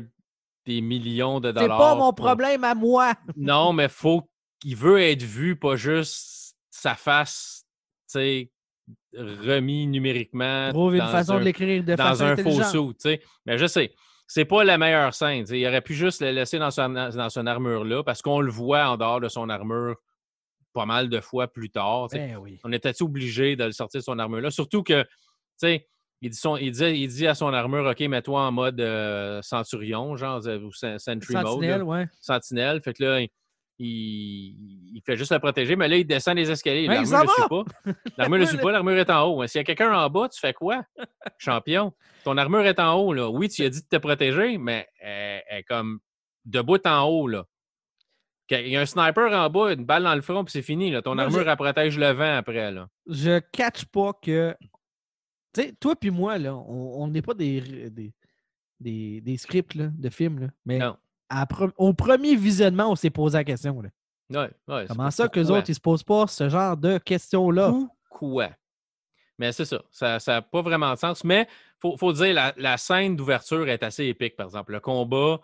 des 0.65 0.81
millions 0.81 1.39
de 1.39 1.49
C'est 1.49 1.53
dollars. 1.53 1.77
pas 1.77 1.95
mon 1.95 2.13
problème 2.13 2.63
à 2.63 2.75
moi. 2.75 3.13
Non, 3.35 3.73
mais 3.73 3.89
faut 3.89 4.29
qu'il 4.59 4.75
veut 4.75 5.01
être 5.01 5.23
vu, 5.23 5.55
pas 5.55 5.75
juste 5.75 6.55
sa 6.69 6.95
face, 6.95 7.65
tu 8.07 8.19
sais, 8.19 8.51
remis 9.15 9.87
numériquement. 9.87 10.69
Trouve 10.69 10.95
une 10.95 11.01
façon 11.01 11.33
un- 11.33 11.39
de 11.39 11.45
l'écrire 11.45 11.83
de 11.83 11.95
dans 11.95 12.03
façon 12.03 12.25
un 12.25 12.35
faux 12.37 12.61
saut, 12.63 12.93
tu 12.93 12.99
sais. 12.99 13.21
Mais 13.45 13.57
je 13.57 13.65
sais, 13.65 13.93
c'est 14.27 14.45
pas 14.45 14.63
la 14.63 14.77
meilleure 14.77 15.13
scène. 15.13 15.45
Il 15.49 15.67
aurait 15.67 15.81
pu 15.81 15.93
juste 15.93 16.21
le 16.21 16.31
laisser 16.31 16.59
dans 16.59 16.71
son, 16.71 16.89
dans 16.89 17.29
son 17.29 17.45
armure-là, 17.45 18.03
parce 18.03 18.21
qu'on 18.21 18.39
le 18.39 18.51
voit 18.51 18.85
en 18.87 18.97
dehors 18.97 19.19
de 19.19 19.27
son 19.29 19.49
armure 19.49 19.95
pas 20.73 20.85
mal 20.85 21.09
de 21.09 21.19
fois 21.19 21.47
plus 21.49 21.69
tard. 21.69 22.07
Ben 22.11 22.37
oui. 22.37 22.59
On 22.63 22.71
était 22.71 23.01
obligé 23.01 23.55
de 23.57 23.65
le 23.65 23.71
sortir 23.73 23.99
de 23.99 24.03
son 24.05 24.17
armure-là? 24.19 24.51
Surtout 24.51 24.83
que, 24.83 25.03
tu 25.03 25.07
sais, 25.57 25.87
il 26.21 26.29
dit, 26.29 26.37
son- 26.37 26.57
il, 26.57 26.71
dit, 26.71 26.83
il 26.85 27.07
dit 27.07 27.27
à 27.27 27.33
son 27.35 27.51
armure, 27.53 27.85
OK, 27.85 27.99
mets-toi 28.01 28.39
en 28.41 28.51
mode 28.51 28.79
euh, 28.79 29.41
centurion, 29.41 30.15
genre, 30.15 30.39
ou 30.63 30.71
sen- 30.71 30.99
sentry 30.99 31.33
mode. 31.33 31.47
Sentinelle, 31.47 31.77
là, 31.79 31.83
ouais. 31.85 32.07
sentinelle. 32.19 32.81
Fait 32.81 32.93
que 32.93 33.03
là, 33.03 33.19
il, 33.21 33.29
il- 33.79 35.01
fait 35.05 35.17
juste 35.17 35.31
la 35.31 35.39
protéger, 35.39 35.75
mais 35.75 35.87
là, 35.87 35.97
il 35.97 36.05
descend 36.05 36.35
les 36.37 36.51
escaliers. 36.51 36.85
L'armure 36.87 37.17
ne 37.17 37.23
le 37.23 37.27
suit 37.29 37.49
pas. 37.49 37.63
L'armure 38.17 38.37
ne 38.37 38.43
le 38.43 38.47
suit 38.47 38.57
pas, 38.59 38.71
l'armure 38.71 38.97
est 38.97 39.09
en 39.09 39.23
haut. 39.25 39.47
S'il 39.47 39.59
y 39.59 39.61
a 39.61 39.63
quelqu'un 39.63 39.91
en 39.93 40.09
bas, 40.09 40.29
tu 40.29 40.39
fais 40.39 40.53
quoi? 40.53 40.83
Champion. 41.39 41.91
Ton 42.23 42.37
armure 42.37 42.65
est 42.67 42.79
en 42.79 42.93
haut, 42.95 43.13
là. 43.13 43.27
Oui, 43.29 43.49
tu 43.49 43.63
as 43.63 43.69
dit 43.69 43.81
de 43.81 43.87
te 43.87 43.97
protéger, 43.97 44.57
mais 44.59 44.87
elle 44.99 45.41
elle 45.49 45.57
est 45.59 45.63
comme 45.63 45.99
debout 46.45 46.85
en 46.85 47.03
haut, 47.05 47.27
là. 47.27 47.45
Il 48.51 48.67
y 48.67 48.75
a 48.75 48.81
un 48.81 48.85
sniper 48.85 49.31
en 49.31 49.49
bas, 49.49 49.71
une 49.71 49.85
balle 49.85 50.03
dans 50.03 50.13
le 50.13 50.21
front, 50.21 50.43
puis 50.43 50.51
c'est 50.51 50.61
fini. 50.61 50.91
Là. 50.91 51.01
Ton 51.01 51.15
Moi, 51.15 51.23
armure, 51.23 51.47
elle 51.49 51.55
protège 51.55 51.97
le 51.97 52.11
vent 52.11 52.35
après. 52.37 52.69
Là. 52.69 52.87
Je 53.07 53.39
catch 53.39 53.85
pas 53.85 54.11
que. 54.21 54.53
Sais, 55.55 55.73
toi 55.79 55.95
puis 55.95 56.11
moi, 56.11 56.37
là, 56.37 56.55
on 56.55 57.07
n'est 57.07 57.21
pas 57.21 57.33
des, 57.33 57.89
des, 57.89 58.13
des, 58.79 59.21
des 59.21 59.37
scripts 59.37 59.75
là, 59.75 59.87
de 59.87 60.09
films, 60.09 60.39
là, 60.39 60.47
mais 60.65 60.79
à 61.29 61.47
au 61.77 61.93
premier 61.93 62.35
visionnement, 62.35 62.91
on 62.91 62.95
s'est 62.95 63.09
posé 63.09 63.37
la 63.37 63.43
question. 63.43 63.81
Là. 63.81 63.89
Ouais, 64.29 64.51
ouais, 64.67 64.81
c'est 64.87 64.95
Comment 64.95 65.11
ça 65.11 65.27
que 65.27 65.39
les 65.39 65.51
autres, 65.51 65.69
ils 65.69 65.75
se 65.75 65.79
posent 65.79 66.03
pas 66.03 66.27
ce 66.27 66.49
genre 66.49 66.77
de 66.77 66.97
questions-là? 66.97 67.73
Pourquoi? 68.09 68.49
Mais 69.37 69.51
c'est 69.51 69.65
ça. 69.65 69.81
Ça 69.89 70.19
n'a 70.27 70.41
pas 70.41 70.61
vraiment 70.61 70.93
de 70.93 70.99
sens. 70.99 71.23
Mais 71.23 71.47
il 71.49 71.79
faut, 71.79 71.97
faut 71.97 72.13
dire, 72.13 72.33
la, 72.33 72.53
la 72.57 72.77
scène 72.77 73.15
d'ouverture 73.15 73.67
est 73.67 73.81
assez 73.81 74.05
épique, 74.05 74.35
par 74.35 74.45
exemple. 74.45 74.73
Le 74.73 74.79
combat, 74.79 75.39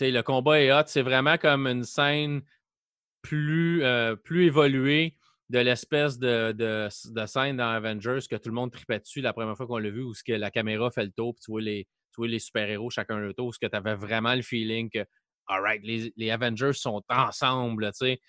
le 0.00 0.20
combat 0.22 0.60
est 0.60 0.72
hot. 0.72 0.84
C'est 0.86 1.02
vraiment 1.02 1.36
comme 1.36 1.66
une 1.66 1.84
scène 1.84 2.42
plus, 3.22 3.82
euh, 3.82 4.16
plus 4.16 4.44
évoluée 4.46 5.16
de 5.50 5.58
l'espèce 5.58 6.18
de, 6.18 6.52
de- 6.52 7.26
scène 7.26 7.58
dans 7.58 7.68
Avengers 7.68 8.20
que 8.28 8.36
tout 8.36 8.48
le 8.48 8.54
monde 8.54 8.72
tripait 8.72 8.98
dessus 8.98 9.20
la 9.20 9.32
première 9.32 9.56
fois 9.56 9.66
qu'on 9.66 9.78
l'a 9.78 9.90
vu, 9.90 10.02
où 10.02 10.14
ce 10.14 10.24
que 10.24 10.32
la 10.32 10.50
caméra 10.50 10.90
fait 10.90 11.04
le 11.04 11.12
tour, 11.12 11.34
puis 11.34 11.42
tu 11.44 11.50
vois 11.50 11.60
les, 11.60 11.86
les 12.18 12.38
super-héros 12.38 12.90
chacun 12.90 13.18
le 13.18 13.34
tour, 13.34 13.48
où 13.48 13.52
ce 13.52 13.58
que 13.58 13.66
tu 13.66 13.76
avais 13.76 13.94
vraiment 13.94 14.34
le 14.34 14.42
feeling 14.42 14.90
que, 14.90 15.04
all 15.46 15.60
right, 15.60 15.82
les, 15.84 16.12
les 16.16 16.30
Avengers 16.30 16.72
sont 16.72 17.02
ensemble, 17.08 17.86
tu 17.92 18.06
sais. 18.06 18.20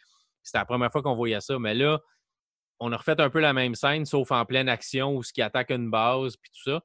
C'était 0.43 0.59
la 0.59 0.65
première 0.65 0.91
fois 0.91 1.01
qu'on 1.01 1.15
voyait 1.15 1.41
ça. 1.41 1.57
Mais 1.57 1.73
là, 1.73 1.99
on 2.79 2.91
a 2.91 2.97
refait 2.97 3.19
un 3.19 3.29
peu 3.29 3.39
la 3.39 3.53
même 3.53 3.73
scène, 3.73 4.05
sauf 4.05 4.31
en 4.31 4.45
pleine 4.45 4.69
action, 4.69 5.15
où 5.15 5.23
ce 5.23 5.33
qui 5.33 5.41
attaque 5.41 5.71
une 5.71 5.89
base, 5.89 6.35
puis 6.37 6.51
tout 6.51 6.71
ça. 6.71 6.81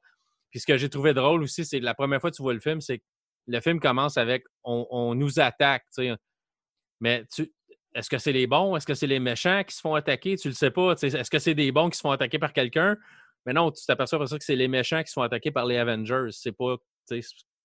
Puis 0.49 0.61
ce 0.61 0.65
que 0.65 0.77
j'ai 0.77 0.89
trouvé 0.89 1.13
drôle 1.13 1.43
aussi, 1.43 1.65
c'est 1.65 1.79
la 1.79 1.93
première 1.93 2.21
fois 2.21 2.31
que 2.31 2.35
tu 2.35 2.41
vois 2.41 2.53
le 2.53 2.59
film, 2.59 2.81
c'est 2.81 2.99
que 2.99 3.03
le 3.47 3.59
film 3.59 3.79
commence 3.79 4.17
avec 4.17 4.45
on, 4.63 4.87
on 4.89 5.15
nous 5.15 5.39
attaque, 5.39 5.83
tu 5.93 6.03
sais. 6.03 6.15
Mais 6.99 7.25
tu, 7.33 7.51
est-ce 7.93 8.09
que 8.09 8.17
c'est 8.17 8.31
les 8.31 8.47
bons? 8.47 8.75
Est-ce 8.75 8.85
que 8.85 8.93
c'est 8.93 9.07
les 9.07 9.19
méchants 9.19 9.63
qui 9.63 9.75
se 9.75 9.81
font 9.81 9.95
attaquer? 9.95 10.37
Tu 10.37 10.47
le 10.47 10.53
sais 10.53 10.71
pas. 10.71 10.93
Est-ce 10.93 11.29
que 11.29 11.39
c'est 11.39 11.55
des 11.55 11.71
bons 11.71 11.89
qui 11.89 11.97
se 11.97 12.01
font 12.01 12.11
attaquer 12.11 12.39
par 12.39 12.53
quelqu'un? 12.53 12.97
Mais 13.45 13.53
non, 13.53 13.71
tu 13.71 13.85
t'aperçois 13.85 14.25
ça 14.27 14.37
que 14.37 14.43
c'est 14.43 14.55
les 14.55 14.67
méchants 14.67 15.01
qui 15.01 15.09
se 15.09 15.13
font 15.13 15.23
attaquer 15.23 15.51
par 15.51 15.65
les 15.65 15.77
Avengers. 15.77 16.27
C'est 16.31 16.51
pas. 16.51 16.77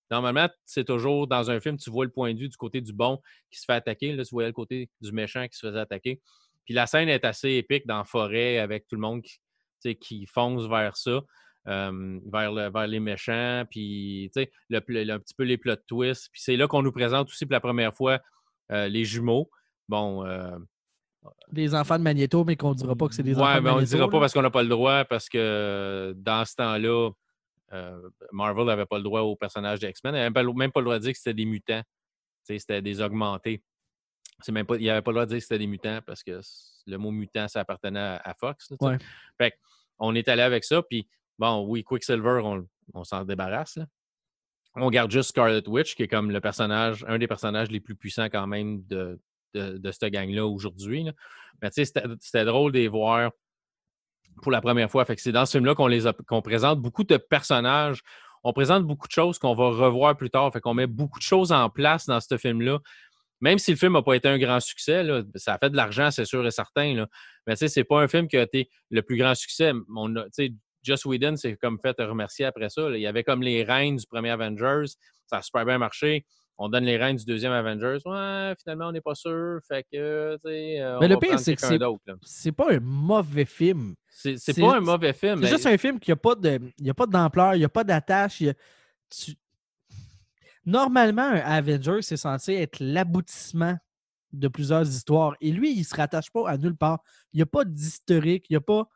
Normalement, 0.09 0.49
c'est 0.65 0.85
toujours 0.85 1.27
dans 1.27 1.51
un 1.51 1.59
film, 1.59 1.77
tu 1.77 1.89
vois 1.89 2.05
le 2.05 2.11
point 2.11 2.33
de 2.33 2.39
vue 2.39 2.49
du 2.49 2.57
côté 2.57 2.81
du 2.81 2.93
bon 2.93 3.21
qui 3.51 3.59
se 3.59 3.65
fait 3.65 3.73
attaquer. 3.73 4.13
Là, 4.13 4.23
tu 4.23 4.31
voyais 4.31 4.49
le 4.49 4.53
côté 4.53 4.89
du 5.01 5.11
méchant 5.11 5.47
qui 5.47 5.57
se 5.57 5.67
faisait 5.67 5.79
attaquer. 5.79 6.21
Puis 6.65 6.73
la 6.73 6.87
scène 6.87 7.09
est 7.09 7.23
assez 7.23 7.51
épique 7.51 7.85
dans 7.85 7.99
la 7.99 8.03
forêt 8.03 8.57
avec 8.57 8.87
tout 8.87 8.95
le 8.95 9.01
monde 9.01 9.21
qui, 9.21 9.95
qui 9.95 10.25
fonce 10.25 10.67
vers 10.67 10.97
ça, 10.97 11.21
euh, 11.67 12.19
vers, 12.25 12.51
le- 12.51 12.69
vers 12.69 12.87
les 12.87 12.99
méchants, 12.99 13.63
puis 13.69 14.31
un 14.35 14.81
petit 14.81 15.33
peu 15.37 15.43
les 15.43 15.57
plot 15.57 15.75
twists. 15.87 16.29
Puis 16.31 16.41
c'est 16.41 16.57
là 16.57 16.67
qu'on 16.67 16.81
nous 16.81 16.91
présente 16.91 17.27
aussi 17.29 17.45
pour 17.45 17.53
la 17.53 17.61
première 17.61 17.93
fois 17.93 18.19
euh, 18.71 18.87
les 18.87 19.05
jumeaux. 19.05 19.49
Bon, 19.87 20.25
euh, 20.25 20.57
Des 21.51 21.73
enfants 21.75 21.97
de 21.97 22.03
Magneto, 22.03 22.43
mais 22.43 22.55
qu'on 22.55 22.73
dira 22.73 22.95
pas 22.95 23.07
que 23.07 23.13
c'est 23.15 23.23
des 23.23 23.35
enfants 23.37 23.47
ouais, 23.47 23.55
de 23.55 23.61
mais 23.61 23.69
on 23.69 23.73
ne 23.75 23.79
Magneto. 23.79 23.95
dira 23.95 24.09
pas 24.09 24.19
parce 24.19 24.33
qu'on 24.33 24.41
n'a 24.41 24.49
pas 24.49 24.63
le 24.63 24.69
droit, 24.69 25.05
parce 25.05 25.29
que 25.29 25.37
euh, 25.37 26.13
dans 26.15 26.45
ce 26.45 26.55
temps-là, 26.55 27.11
euh, 27.73 28.09
Marvel 28.31 28.65
n'avait 28.65 28.85
pas 28.85 28.97
le 28.97 29.03
droit 29.03 29.21
aux 29.21 29.35
personnages 29.35 29.79
d'X-Men. 29.79 30.13
Il 30.15 30.17
n'avait 30.17 30.31
pas- 30.31 30.43
même 30.53 30.71
pas 30.71 30.79
le 30.79 30.85
droit 30.85 30.97
de 30.97 31.03
dire 31.03 31.11
que 31.11 31.17
c'était 31.17 31.33
des 31.33 31.45
mutants. 31.45 31.81
C'était 32.43 32.81
des 32.81 33.01
augmentés. 33.01 33.61
Même 34.49 34.65
pas, 34.65 34.77
il 34.77 34.85
n'avait 34.85 35.01
pas 35.01 35.11
le 35.11 35.15
droit 35.15 35.25
de 35.25 35.29
dire 35.31 35.37
que 35.39 35.43
c'était 35.43 35.57
des 35.57 35.67
mutants 35.67 35.99
parce 36.05 36.23
que 36.23 36.39
le 36.85 36.97
mot 36.97 37.11
mutant, 37.11 37.47
ça 37.47 37.59
appartenait 37.61 37.99
à, 37.99 38.21
à 38.23 38.33
Fox. 38.35 38.69
là. 38.71 38.77
Ouais. 38.81 38.97
Fait 39.37 39.53
on 39.99 40.13
est 40.15 40.27
allé 40.29 40.43
avec 40.43 40.63
ça. 40.63 40.81
Puis, 40.83 41.09
bon, 41.39 41.65
oui, 41.67 41.83
Quicksilver, 41.83 42.39
on, 42.43 42.65
on 42.93 43.03
s'en 43.03 43.25
débarrasse. 43.25 43.77
là. 43.77 43.85
On 44.75 44.89
garde 44.91 45.09
juste 45.11 45.29
Scarlet 45.29 45.67
Witch, 45.67 45.95
qui 45.95 46.03
est 46.03 46.07
comme 46.07 46.29
le 46.31 46.39
personnage, 46.39 47.03
un 47.07 47.17
des 47.17 47.27
personnages 47.27 47.71
les 47.71 47.79
plus 47.79 47.95
puissants 47.95 48.25
quand 48.29 48.45
même 48.47 48.85
de, 48.85 49.19
de, 49.57 49.91
cette 49.91 50.11
gang-là 50.11 50.45
aujourd'hui. 50.45 51.05
Mais 51.61 51.69
tu 51.69 51.85
sais, 51.85 51.91
c'était 52.21 52.45
drôle 52.45 52.71
de 52.71 52.79
les 52.79 52.87
voir 52.87 53.31
pour 54.41 54.51
la 54.51 54.61
première 54.61 54.89
fois. 54.89 55.05
Fait 55.05 55.15
que 55.15 55.21
c'est 55.21 55.31
dans 55.31 55.45
ce 55.45 55.53
film-là 55.53 55.75
qu'on 55.75 55.87
les 55.87 56.03
présente 56.43 56.81
beaucoup 56.81 57.03
de 57.03 57.17
personnages. 57.17 58.01
On 58.43 58.53
présente 58.53 58.85
beaucoup 58.85 59.07
de 59.07 59.11
choses 59.11 59.39
qu'on 59.39 59.55
va 59.55 59.69
revoir 59.69 60.15
plus 60.15 60.29
tard. 60.29 60.51
Fait 60.53 60.61
qu'on 60.61 60.73
met 60.73 60.87
beaucoup 60.87 61.19
de 61.19 61.23
choses 61.23 61.51
en 61.51 61.69
place 61.69 62.05
dans 62.05 62.19
ce 62.19 62.37
film-là. 62.37 62.79
Même 63.39 63.59
si 63.59 63.71
le 63.71 63.77
film 63.77 63.93
n'a 63.93 64.01
pas 64.01 64.15
été 64.15 64.27
un 64.27 64.37
grand 64.39 64.59
succès, 64.59 65.05
ça 65.35 65.55
a 65.55 65.57
fait 65.59 65.69
de 65.69 65.75
l'argent, 65.75 66.09
c'est 66.09 66.25
sûr 66.25 66.45
et 66.45 66.51
certain. 66.51 67.05
Mais 67.45 67.53
tu 67.53 67.59
sais, 67.59 67.67
c'est 67.67 67.83
pas 67.83 68.01
un 68.01 68.07
film 68.07 68.27
qui 68.27 68.37
a 68.37 68.41
été 68.41 68.69
le 68.89 69.01
plus 69.01 69.17
grand 69.17 69.35
succès. 69.35 69.73
On 69.95 70.15
a, 70.15 70.25
Joss 70.83 71.05
Whedon 71.05 71.35
s'est 71.35 71.57
comme 71.57 71.79
fait 71.81 71.95
remercier 71.99 72.45
après 72.45 72.69
ça. 72.69 72.89
Il 72.91 73.01
y 73.01 73.07
avait 73.07 73.23
comme 73.23 73.43
les 73.43 73.63
reines 73.63 73.97
du 73.97 74.07
premier 74.07 74.31
Avengers. 74.31 74.85
Ça 75.27 75.37
a 75.37 75.41
super 75.41 75.65
bien 75.65 75.77
marché. 75.77 76.25
On 76.59 76.69
donne 76.69 76.85
les 76.85 76.97
reines 76.97 77.17
du 77.17 77.25
deuxième 77.25 77.51
Avengers. 77.51 77.99
Ouais, 78.05 78.53
finalement, 78.61 78.87
on 78.87 78.91
n'est 78.91 79.01
pas 79.01 79.13
sûr. 79.13 79.59
Fait 79.67 79.83
que, 79.83 80.35
tu 80.37 80.41
sais, 80.49 80.81
euh, 80.81 80.97
on 80.97 81.01
Mais 81.01 81.07
le 81.07 81.13
va 81.15 81.19
pire, 81.19 81.39
c'est 81.39 81.55
que 81.55 81.61
c'est-. 81.61 81.77
C'est 82.23 82.51
pas 82.51 82.73
un 82.73 82.79
mauvais 82.79 83.45
film. 83.45 83.93
C'est 84.09 84.37
c'est 84.37 84.53
c'est- 84.53 84.61
pas 84.61 84.77
un 84.77 84.81
mauvais 84.81 85.13
film. 85.13 85.35
C'est 85.35 85.41
mais- 85.43 85.47
juste 85.49 85.65
un 85.67 85.77
film 85.77 85.99
qui 85.99 86.09
n'a 86.09 86.15
pas 86.15 86.33
de, 86.33 86.59
il 86.79 86.85
y 86.87 86.89
a 86.89 86.93
pas 86.95 87.05
d'ampleur, 87.05 87.53
il 87.53 87.59
n'y 87.59 87.65
a 87.65 87.69
pas 87.69 87.83
d'attache. 87.83 88.41
a- 88.41 88.53
tu- 89.09 89.35
Normalement, 90.65 91.21
un 91.29 91.35
Avenger, 91.39 92.01
c'est 92.01 92.17
censé 92.17 92.53
être 92.55 92.77
l'aboutissement 92.81 93.77
de 94.33 94.47
plusieurs 94.49 94.85
histoires. 94.87 95.35
Et 95.39 95.51
lui, 95.51 95.71
il 95.73 95.79
ne 95.79 95.83
se 95.83 95.95
rattache 95.95 96.29
pas 96.31 96.49
à 96.49 96.57
nulle 96.57 96.75
part. 96.75 96.99
Il 97.31 97.37
n'y 97.37 97.43
a 97.43 97.45
pas 97.45 97.63
d'historique, 97.63 98.47
il 98.49 98.53
n'y 98.53 98.57
a 98.57 98.61
pas. 98.61 98.87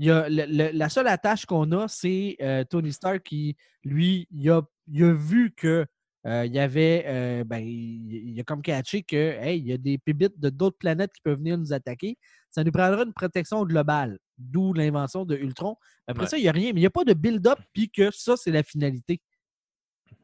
il 0.00 0.12
a 0.12 0.28
le- 0.28 0.46
le- 0.46 0.70
la 0.78 0.88
seule 0.88 1.08
attache 1.08 1.44
qu'on 1.44 1.72
a, 1.72 1.88
c'est 1.88 2.36
euh, 2.40 2.62
Tony 2.62 2.92
Stark 2.92 3.24
qui, 3.24 3.56
lui, 3.82 4.28
il 4.30 4.48
a, 4.48 4.62
il 4.86 5.02
a 5.02 5.12
vu 5.12 5.52
que 5.56 5.86
euh, 6.28 6.44
il 6.46 6.52
y 6.52 6.58
avait. 6.58 7.04
euh, 7.06 7.44
ben, 7.44 7.58
il, 7.58 8.38
a 8.38 8.44
comme 8.44 8.60
catché 8.62 9.02
que 9.02 9.16
hey, 9.16 9.58
il 9.58 9.66
y 9.66 9.72
a 9.72 9.78
des 9.78 9.98
pébites 9.98 10.38
de 10.38 10.50
d'autres 10.50 10.76
planètes 10.76 11.12
qui 11.14 11.22
peuvent 11.22 11.38
venir 11.38 11.56
nous 11.56 11.72
attaquer. 11.72 12.18
Ça 12.50 12.62
nous 12.64 12.72
prendra 12.72 13.02
une 13.02 13.14
protection 13.14 13.64
globale, 13.64 14.18
d'où 14.36 14.72
l'invention 14.74 15.24
de 15.24 15.36
Ultron. 15.36 15.76
Après 16.06 16.24
Ouais. 16.24 16.28
ça, 16.28 16.36
il 16.38 16.42
n'y 16.42 16.48
a 16.48 16.52
rien, 16.52 16.72
mais 16.72 16.80
il 16.80 16.82
n'y 16.82 16.86
a 16.86 16.90
pas 16.90 17.04
de 17.04 17.14
build-up, 17.14 17.58
puis 17.72 17.90
que 17.90 18.10
ça, 18.10 18.36
c'est 18.36 18.50
la 18.50 18.62
finalité. 18.62 19.20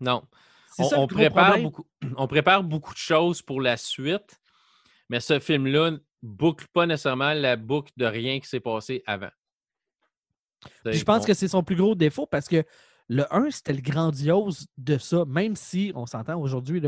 Non. 0.00 0.22
On, 0.78 0.84
ça 0.84 1.06
prépare 1.06 1.44
problème. 1.44 1.62
beaucoup, 1.62 1.86
on 2.16 2.26
prépare 2.26 2.62
beaucoup 2.64 2.92
de 2.92 2.98
choses 2.98 3.40
pour 3.40 3.60
la 3.60 3.76
suite, 3.76 4.40
mais 5.08 5.20
ce 5.20 5.38
film-là 5.38 5.92
boucle 6.22 6.66
pas 6.72 6.86
nécessairement 6.86 7.32
la 7.34 7.56
boucle 7.56 7.92
de 7.96 8.06
rien 8.06 8.40
qui 8.40 8.48
s'est 8.48 8.60
passé 8.60 9.02
avant. 9.06 9.30
Puis 10.84 10.94
je 10.94 11.04
pense 11.04 11.26
que 11.26 11.34
c'est 11.34 11.48
son 11.48 11.62
plus 11.62 11.76
gros 11.76 11.94
défaut 11.94 12.26
parce 12.26 12.48
que 12.48 12.64
le 13.08 13.24
1, 13.34 13.50
c'était 13.50 13.74
le 13.74 13.82
grandiose 13.82 14.66
de 14.78 14.96
ça, 14.96 15.24
même 15.26 15.56
si, 15.56 15.92
on 15.94 16.06
s'entend 16.06 16.40
aujourd'hui, 16.40 16.80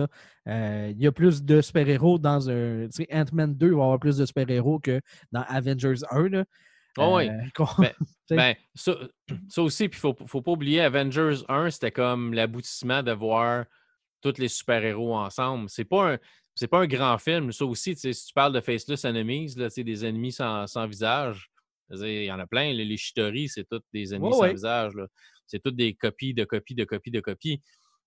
euh, 0.48 0.92
il 0.94 1.02
y 1.02 1.06
a 1.06 1.12
plus 1.12 1.42
de 1.42 1.60
super-héros 1.60 2.18
dans 2.18 2.48
un. 2.48 2.86
Tu 2.86 3.04
sais, 3.04 3.08
Ant-Man 3.12 3.54
2 3.54 3.68
va 3.74 3.82
avoir 3.82 3.98
plus 3.98 4.16
de 4.16 4.24
super-héros 4.24 4.78
que 4.78 5.00
dans 5.32 5.42
Avengers 5.42 6.00
1. 6.10 6.28
Là. 6.28 6.44
Oh 6.98 7.16
oui. 7.16 7.28
Euh, 7.28 7.64
Ben. 7.78 7.92
Ben, 8.28 8.56
ça, 8.74 8.96
ça 9.48 9.62
aussi, 9.62 9.88
puis 9.88 10.00
il 10.02 10.08
ne 10.08 10.14
faut, 10.14 10.26
faut 10.26 10.42
pas 10.42 10.50
oublier, 10.50 10.80
Avengers 10.80 11.44
1, 11.48 11.70
c'était 11.70 11.92
comme 11.92 12.34
l'aboutissement 12.34 13.02
de 13.04 13.12
voir 13.12 13.66
tous 14.20 14.38
les 14.38 14.48
super-héros 14.48 15.14
ensemble. 15.14 15.68
C'est 15.68 15.84
pas 15.84 16.14
un. 16.14 16.18
C'est 16.58 16.68
pas 16.68 16.78
un 16.78 16.86
grand 16.86 17.18
film, 17.18 17.52
ça 17.52 17.66
aussi. 17.66 17.94
Si 17.94 18.10
tu 18.10 18.32
parles 18.34 18.54
de 18.54 18.62
Faceless 18.62 19.04
Enemies, 19.04 19.54
là, 19.56 19.68
des 19.76 20.06
ennemis 20.06 20.32
sans, 20.32 20.66
sans 20.66 20.86
visage, 20.86 21.50
il 21.90 22.24
y 22.24 22.32
en 22.32 22.38
a 22.38 22.46
plein. 22.46 22.72
Les, 22.72 22.86
les 22.86 22.96
Chitauri, 22.96 23.50
c'est 23.50 23.68
tous 23.68 23.82
des 23.92 24.14
ennemis 24.14 24.32
sans 24.32 24.48
visage. 24.48 24.94
là. 24.94 25.06
C'est 25.46 25.62
toutes 25.62 25.76
des 25.76 25.94
copies 25.94 26.34
de 26.34 26.44
copies 26.44 26.74
de 26.74 26.84
copies 26.84 27.10
de 27.10 27.20
copies. 27.20 27.62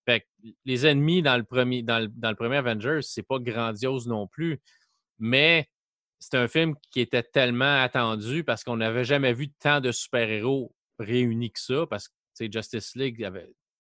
Fait 0.06 0.22
que 0.22 0.26
les 0.66 0.86
ennemis 0.86 1.22
dans 1.22 1.38
le 1.38 1.44
premier, 1.44 1.84
dans 1.84 2.00
le, 2.00 2.08
dans 2.08 2.30
le 2.30 2.36
premier 2.36 2.58
Avengers, 2.58 3.02
c'est 3.02 3.24
pas 3.24 3.40
grandiose 3.40 4.08
non 4.08 4.28
plus. 4.28 4.60
Mais 5.20 5.68
c'est 6.20 6.36
un 6.36 6.48
film 6.48 6.76
qui 6.92 7.00
était 7.02 7.24
tellement 7.24 7.82
attendu 7.82 8.44
parce 8.44 8.64
qu'on 8.64 8.78
n'avait 8.78 9.06
jamais 9.06 9.34
vu 9.34 9.52
tant 9.52 9.80
de 9.80 9.92
super-héros 9.92 10.74
réunis 11.00 11.52
que 11.52 11.60
ça, 11.60 11.86
parce 11.90 12.08
que 12.08 12.52
Justice 12.52 12.96
League 12.96 13.26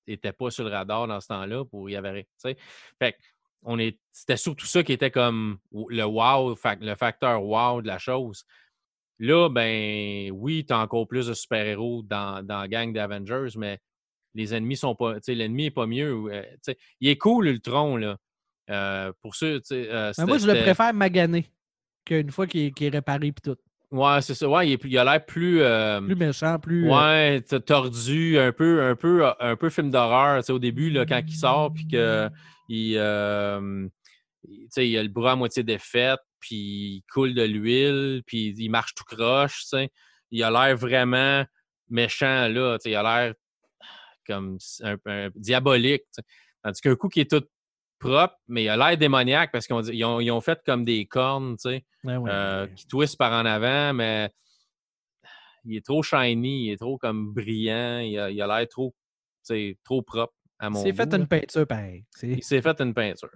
n'était 0.08 0.34
pas 0.34 0.50
sur 0.50 0.64
le 0.64 0.72
radar 0.72 1.08
dans 1.08 1.20
ce 1.20 1.28
temps-là 1.28 1.66
pour 1.66 1.90
y 1.90 1.96
avoir. 1.96 2.14
tu 2.16 2.26
sais. 2.38 2.58
Fait 2.98 3.14
que 3.14 3.18
on 3.64 3.78
est, 3.78 4.00
c'était 4.12 4.38
surtout 4.38 4.66
ça 4.66 4.84
qui 4.84 4.94
était 4.94 5.12
comme 5.12 5.60
le 5.72 6.04
wow, 6.04 6.56
le 6.80 6.96
facteur 6.96 7.44
wow 7.44 7.82
de 7.82 7.88
la 7.88 7.98
chose. 7.98 8.46
Là, 9.20 9.50
ben 9.50 10.32
oui, 10.32 10.66
tu 10.66 10.74
as 10.74 10.80
encore 10.80 11.08
plus 11.08 11.28
de 11.28 11.34
super-héros 11.34 12.04
dans, 12.04 12.42
dans 12.46 12.62
la 12.62 12.68
gang 12.68 12.94
d'Avengers, 12.94 13.50
mais 13.58 13.78
les 14.34 14.54
ennemis 14.54 14.78
sont 14.78 14.96
pas. 14.96 15.16
tu 15.16 15.20
sais, 15.24 15.36
L'ennemi 15.36 15.64
n'est 15.64 15.72
pas 15.72 15.86
mieux. 15.88 16.14
euh, 16.32 16.42
tu 16.42 16.58
sais, 16.64 16.78
il 17.02 17.10
est 17.10 17.18
cool, 17.18 17.48
Ultron, 17.48 17.98
là. 17.98 18.18
Euh, 18.70 19.12
pour 19.22 19.36
ceux, 19.36 19.60
tu 19.60 19.68
sais, 19.68 19.88
euh, 19.90 20.14
Mais 20.20 20.26
moi, 20.26 20.38
je 20.38 20.48
le 20.48 20.54
préfère 20.62 20.94
magané 20.94 21.50
qu'une 22.06 22.30
fois 22.32 22.48
qu'il 22.48 22.62
est, 22.66 22.72
qu'il 22.72 22.88
est 22.88 22.92
réparé 22.92 23.32
puis 23.32 23.42
tout. 23.44 23.58
Ouais, 23.92 24.22
c'est 24.22 24.36
ça. 24.36 24.48
Ouais, 24.48 24.70
il, 24.70 24.74
est 24.74 24.78
plus- 24.78 24.90
il 24.92 24.98
a 25.00 25.04
l'air 25.04 25.26
plus. 25.26 25.62
euh, 25.62 26.00
Plus 26.02 26.16
méchant, 26.16 26.60
plus. 26.60 26.88
euh, 26.88 26.94
ouais, 26.96 27.42
tordu, 27.42 28.38
un 28.38 28.52
peu, 28.52 28.84
un 28.84 28.96
peu, 28.96 29.26
un 29.40 29.56
peu 29.56 29.70
film 29.72 29.90
d'horreur. 29.90 30.42
tu 30.42 30.46
sais, 30.46 30.54
Au 30.54 30.60
début, 30.60 30.92
là, 30.92 31.06
quand 31.08 31.22
il 31.28 31.34
sort, 31.34 31.74
puis 31.74 31.88
que 31.88 32.30
il, 32.70 32.96
euh, 32.98 33.88
il- 34.48 34.66
tu 34.66 34.68
sais, 34.72 34.90
il 34.90 34.98
a 34.98 35.04
le 35.04 35.10
bras 35.10 35.34
à 35.34 35.36
moitié 35.36 35.64
défait, 35.64 36.16
puis 36.40 36.56
il 36.56 37.04
coule 37.12 37.34
de 37.34 37.44
l'huile, 37.44 38.24
puis 38.26 38.54
il 38.58 38.70
marche 38.70 38.96
tout 38.96 39.04
croche. 39.04 39.62
tu 39.62 39.70
sais. 39.70 39.92
Il 40.32 40.44
a 40.44 40.52
l'air 40.52 40.78
vraiment 40.78 41.46
méchant, 41.90 42.48
là. 42.48 42.78
tu 42.78 42.84
sais, 42.84 42.92
Il 42.92 42.96
a 42.96 43.04
l'air 43.04 43.34
comme 44.26 44.58
un, 44.84 45.30
diabolique. 45.36 46.04
tu 46.04 46.22
sais. 46.22 46.24
Tandis 46.64 46.82
qu'un 46.82 46.96
coup 46.96 47.10
qui 47.10 47.22
est 47.22 47.32
tout 47.32 47.46
propre, 48.00 48.36
mais 48.48 48.64
il 48.64 48.70
a 48.70 48.78
l'air 48.78 48.98
démoniaque 48.98 49.52
parce 49.52 49.68
qu'ils 49.68 49.76
ont, 50.06 50.20
ils 50.20 50.32
ont, 50.32 50.42
fait 50.42 50.60
comme 50.66 50.86
des 50.86 51.06
cornes, 51.06 51.58
tu 51.58 51.70
sais, 51.70 51.86
euh, 52.08 52.68
qui 52.68 52.88
twistent 52.88 53.18
par 53.18 53.34
en 53.34 53.46
avant, 53.46 53.94
mais 53.94 54.30
il 55.66 55.76
est 55.76 55.86
trop 55.86 56.02
shiny, 56.02 56.68
il 56.68 56.72
est 56.72 56.78
trop 56.78 56.98
comme 56.98 57.34
brillant, 57.34 58.00
il 58.00 58.18
a 58.18 58.30
l'air 58.32 58.68
trop, 58.68 58.96
trop 59.84 60.02
propre 60.02 60.34
à 60.60 60.70
mon 60.70 60.82
C'est 60.82 60.94
fait 60.94 61.14
une 61.14 61.28
peinture, 61.28 61.68
pareil. 61.68 62.06
Il 62.22 62.44
s'est 62.44 62.62
fait 62.62 62.80
une 62.82 62.94
peinture. 62.94 63.30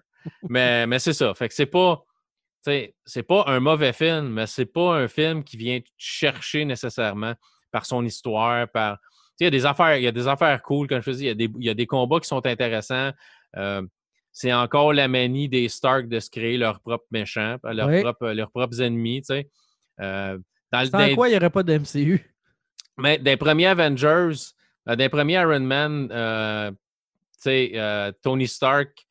Mais 0.49 0.87
mais 0.87 0.99
c'est 0.99 1.13
ça. 1.13 1.33
Fait 1.33 1.47
que 1.47 1.53
c'est 1.53 1.65
pas. 1.65 2.03
C'est 2.65 3.23
pas 3.27 3.43
un 3.47 3.59
mauvais 3.59 3.91
film, 3.91 4.29
mais 4.29 4.47
c'est 4.47 4.65
pas 4.65 4.95
un 4.95 5.09
film 5.09 5.43
qui 5.43 5.57
vient 5.57 5.81
chercher 5.97 6.63
nécessairement 6.63 7.33
par 7.71 7.85
son 7.85 8.05
histoire, 8.05 8.69
par. 8.69 8.99
Il 9.39 9.43
y, 9.43 9.47
a 9.47 9.49
des 9.49 9.65
affaires, 9.65 9.97
il 9.97 10.03
y 10.03 10.07
a 10.07 10.11
des 10.13 10.27
affaires 10.27 10.61
cool, 10.61 10.87
comme 10.87 11.01
je 11.01 11.11
te 11.11 11.15
dis, 11.17 11.23
il 11.23 11.27
y 11.27 11.29
a 11.29 11.33
des, 11.33 11.49
il 11.59 11.65
y 11.65 11.69
a 11.69 11.73
des 11.73 11.87
combats 11.87 12.19
qui 12.21 12.27
sont 12.27 12.45
intéressants. 12.45 13.11
Euh, 13.57 13.81
c'est 14.31 14.53
encore 14.53 14.93
la 14.93 15.07
manie 15.09 15.49
des 15.49 15.67
Stark 15.67 16.07
de 16.07 16.19
se 16.19 16.29
créer 16.29 16.57
leurs 16.57 16.79
propres 16.79 17.07
méchants, 17.11 17.57
leurs, 17.63 18.01
propres, 18.01 18.29
leurs 18.29 18.51
propres 18.51 18.81
ennemis. 18.81 19.21
Tu 19.21 19.25
sais. 19.25 19.49
Euh, 19.99 20.37
dans, 20.71 21.15
quoi 21.15 21.27
il 21.27 21.31
n'y 21.31 21.37
aurait 21.37 21.49
pas 21.49 21.63
de 21.63 21.77
MCU? 21.77 22.33
Mais 22.97 23.17
des 23.17 23.37
premiers 23.37 23.67
Avengers, 23.67 24.33
euh, 24.89 24.95
des 24.95 25.09
premiers 25.09 25.33
Iron 25.33 25.59
Man, 25.59 26.09
euh, 26.11 26.71
euh, 27.45 28.11
Tony 28.21 28.47
Stark 28.47 29.05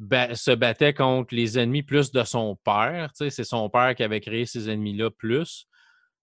se 0.00 0.54
battait 0.54 0.94
contre 0.94 1.34
les 1.34 1.58
ennemis 1.58 1.82
plus 1.82 2.12
de 2.12 2.22
son 2.24 2.56
père. 2.64 3.10
C'est 3.14 3.30
son 3.44 3.68
père 3.70 3.94
qui 3.94 4.02
avait 4.02 4.20
créé 4.20 4.46
ces 4.46 4.68
ennemis-là 4.70 5.10
plus. 5.10 5.66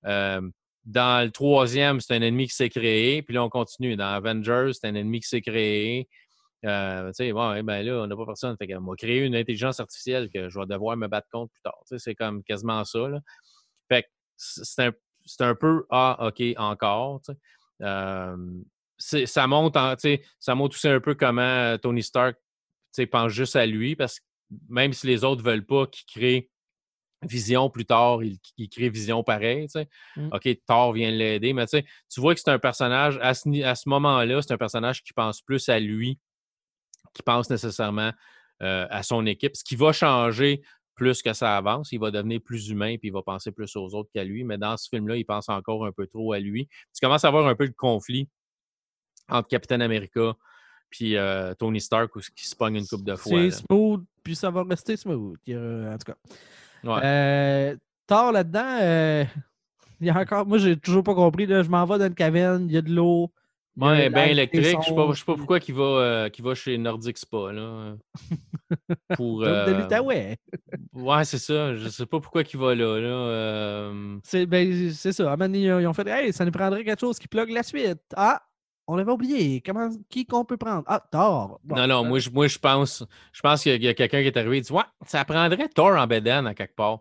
dans 0.03 1.25
le 1.25 1.29
troisième, 1.29 1.99
c'est 1.99 2.15
un 2.15 2.21
ennemi 2.21 2.47
qui 2.47 2.55
s'est 2.55 2.69
créé. 2.69 3.21
Puis 3.23 3.33
là, 3.33 3.43
on 3.43 3.49
continue. 3.49 3.95
Dans 3.95 4.13
Avengers, 4.13 4.71
c'est 4.73 4.87
un 4.87 4.95
ennemi 4.95 5.21
qui 5.21 5.27
s'est 5.27 5.41
créé. 5.41 6.07
Euh, 6.65 7.11
bon, 7.19 7.53
eh 7.53 7.63
ben 7.63 7.85
là, 7.85 8.03
on 8.03 8.07
n'a 8.07 8.15
pas 8.15 8.25
personne. 8.25 8.55
Fait 8.57 8.67
va 8.67 8.95
créer 8.97 9.19
une 9.19 9.35
intelligence 9.35 9.79
artificielle 9.79 10.29
que 10.33 10.49
je 10.49 10.59
vais 10.59 10.65
devoir 10.65 10.95
me 10.95 11.07
battre 11.07 11.27
contre 11.31 11.51
plus 11.51 11.61
tard. 11.61 11.81
C'est 11.97 12.15
comme 12.15 12.43
quasiment 12.43 12.83
ça. 12.85 12.99
Fait 13.89 14.05
c'est 14.37 14.83
un, 14.83 14.93
un, 15.39 15.55
peu 15.55 15.85
Ah, 15.89 16.17
OK, 16.27 16.41
encore. 16.57 17.21
Euh, 17.81 18.37
ça 18.97 19.47
montre, 19.47 19.97
ça 20.39 20.55
montre 20.55 20.75
aussi 20.75 20.87
un 20.87 20.99
peu 20.99 21.15
comment 21.15 21.41
euh, 21.41 21.77
Tony 21.77 22.03
Stark 22.03 22.37
pense 23.01 23.31
juste 23.31 23.55
à 23.55 23.65
lui, 23.65 23.95
parce 23.95 24.19
que 24.19 24.25
même 24.69 24.93
si 24.93 25.07
les 25.07 25.23
autres 25.23 25.43
ne 25.43 25.49
veulent 25.49 25.65
pas 25.65 25.87
qu'il 25.87 26.05
crée 26.05 26.49
Vision 27.23 27.69
plus 27.69 27.85
tard, 27.85 28.19
il, 28.21 28.69
crée 28.69 28.89
Vision 28.89 29.23
pareil. 29.23 29.67
Mmh. 30.17 30.29
OK, 30.33 30.49
Thor 30.67 30.93
vient 30.93 31.09
l'aider, 31.09 31.53
mais 31.53 31.65
tu 31.67 31.81
vois 32.17 32.33
que 32.35 32.41
c'est 32.41 32.51
un 32.51 32.59
personnage, 32.59 33.17
à 33.21 33.33
ce, 33.33 33.63
à 33.63 33.75
ce 33.75 33.87
moment-là, 33.87 34.41
c'est 34.41 34.53
un 34.53 34.57
personnage 34.57 35.03
qui 35.03 35.13
pense 35.13 35.41
plus 35.41 35.69
à 35.69 35.79
lui, 35.79 36.19
qui 37.13 37.23
pense 37.23 37.49
nécessairement 37.49 38.11
euh, 38.61 38.87
à 38.89 39.03
son 39.03 39.25
équipe, 39.25 39.55
ce 39.55 39.63
qui 39.63 39.75
va 39.75 39.93
changer 39.93 40.61
plus 40.95 41.21
que 41.21 41.33
ça 41.33 41.57
avance. 41.57 41.91
Il 41.91 41.99
va 41.99 42.11
devenir 42.11 42.39
plus 42.41 42.69
humain 42.69 42.97
puis 42.97 43.09
il 43.09 43.13
va 43.13 43.21
penser 43.23 43.51
plus 43.51 43.75
aux 43.75 43.93
autres 43.95 44.09
qu'à 44.13 44.23
lui. 44.23 44.43
Mais 44.43 44.57
dans 44.57 44.77
ce 44.77 44.89
film-là, 44.89 45.17
il 45.17 45.25
pense 45.25 45.49
encore 45.49 45.85
un 45.85 45.91
peu 45.91 46.07
trop 46.07 46.33
à 46.33 46.39
lui. 46.39 46.67
Tu 46.67 46.99
commences 47.01 47.25
à 47.25 47.29
avoir 47.29 47.47
un 47.47 47.55
peu 47.55 47.67
de 47.67 47.73
conflit 47.73 48.29
entre 49.29 49.47
Captain 49.47 49.81
America 49.81 50.35
puis 50.93 51.17
euh, 51.17 51.55
Tony 51.55 51.81
Stark 51.81 52.11
qui 52.35 52.47
se 52.47 52.55
pogne 52.55 52.75
une 52.75 52.85
coupe 52.85 53.03
de 53.03 53.15
fois. 53.15 53.49
C'est 53.49 53.65
smooth, 53.65 54.03
puis 54.21 54.35
ça 54.35 54.51
va 54.51 54.63
rester 54.63 54.95
smooth. 54.95 55.39
en 55.49 55.97
tout 55.97 56.11
cas. 56.11 57.01
Euh, 57.03 57.75
Thor 58.05 58.31
là-dedans, 58.31 59.25
il 59.99 60.05
y 60.05 60.11
a 60.11 60.15
encore. 60.15 60.45
Moi, 60.45 60.59
j'ai 60.59 60.77
toujours 60.77 61.03
pas 61.03 61.15
compris. 61.15 61.47
Là, 61.47 61.63
je 61.63 61.69
m'en 61.69 61.83
vais 61.85 61.97
dans 61.97 62.05
une 62.05 62.13
caverne, 62.13 62.67
il 62.67 62.75
y 62.75 62.77
a 62.77 62.83
de 62.83 62.91
l'eau. 62.91 63.31
Ouais, 63.75 64.07
bien 64.11 64.25
électrique. 64.25 64.63
Je 64.63 64.75
ne 64.77 65.13
sais, 65.15 65.25
pas 65.25 65.35
pourquoi 65.35 65.57
il 65.67 65.73
va, 65.73 65.83
euh, 65.83 66.29
va 66.39 66.53
chez 66.53 66.77
Nordic 66.77 67.17
Spa. 67.17 67.51
Là, 67.51 67.95
pour, 69.15 69.41
de 69.41 69.47
euh, 69.47 69.79
l'Outaouais. 69.79 70.37
ouais, 70.93 71.25
c'est 71.25 71.39
ça. 71.39 71.75
Je 71.75 71.85
ne 71.85 71.89
sais 71.89 72.05
pas 72.05 72.19
pourquoi 72.19 72.43
il 72.43 72.59
va 72.59 72.75
là. 72.75 72.99
là 72.99 73.07
euh... 73.07 74.17
C'est 74.23 74.45
ben, 74.45 74.91
ça. 74.91 75.09
Ils 75.09 75.87
ont 75.87 75.93
fait 75.93 76.07
Hey, 76.07 76.31
ça 76.31 76.45
nous 76.45 76.51
prendrait 76.51 76.83
quelque 76.83 76.99
chose 76.99 77.17
qui 77.17 77.27
plug 77.27 77.49
la 77.49 77.63
suite. 77.63 78.03
Ah, 78.15 78.43
on 78.87 78.97
avait 78.97 79.11
oublié. 79.11 79.61
Comment, 79.61 79.89
qui 80.09 80.25
qu'on 80.25 80.45
peut 80.45 80.57
prendre? 80.57 80.83
Ah, 80.87 81.03
Thor. 81.11 81.59
non, 81.65 81.87
non, 81.87 82.03
moi, 82.03 82.19
je, 82.19 82.29
moi, 82.29 82.47
je 82.47 82.59
pense, 82.59 83.03
je 83.31 83.41
pense 83.41 83.63
qu'il 83.63 83.83
y 83.83 83.87
a, 83.87 83.93
quelqu'un 83.93 84.21
qui 84.21 84.27
est 84.27 84.37
arrivé 84.37 84.57
et 84.57 84.61
dit 84.61 84.71
Ouais, 84.71 84.83
ça 85.05 85.23
prendrait 85.25 85.69
Thor 85.69 85.97
en 85.97 86.07
bédane 86.07 86.47
à 86.47 86.53
quelque 86.53 86.75
part. 86.75 86.99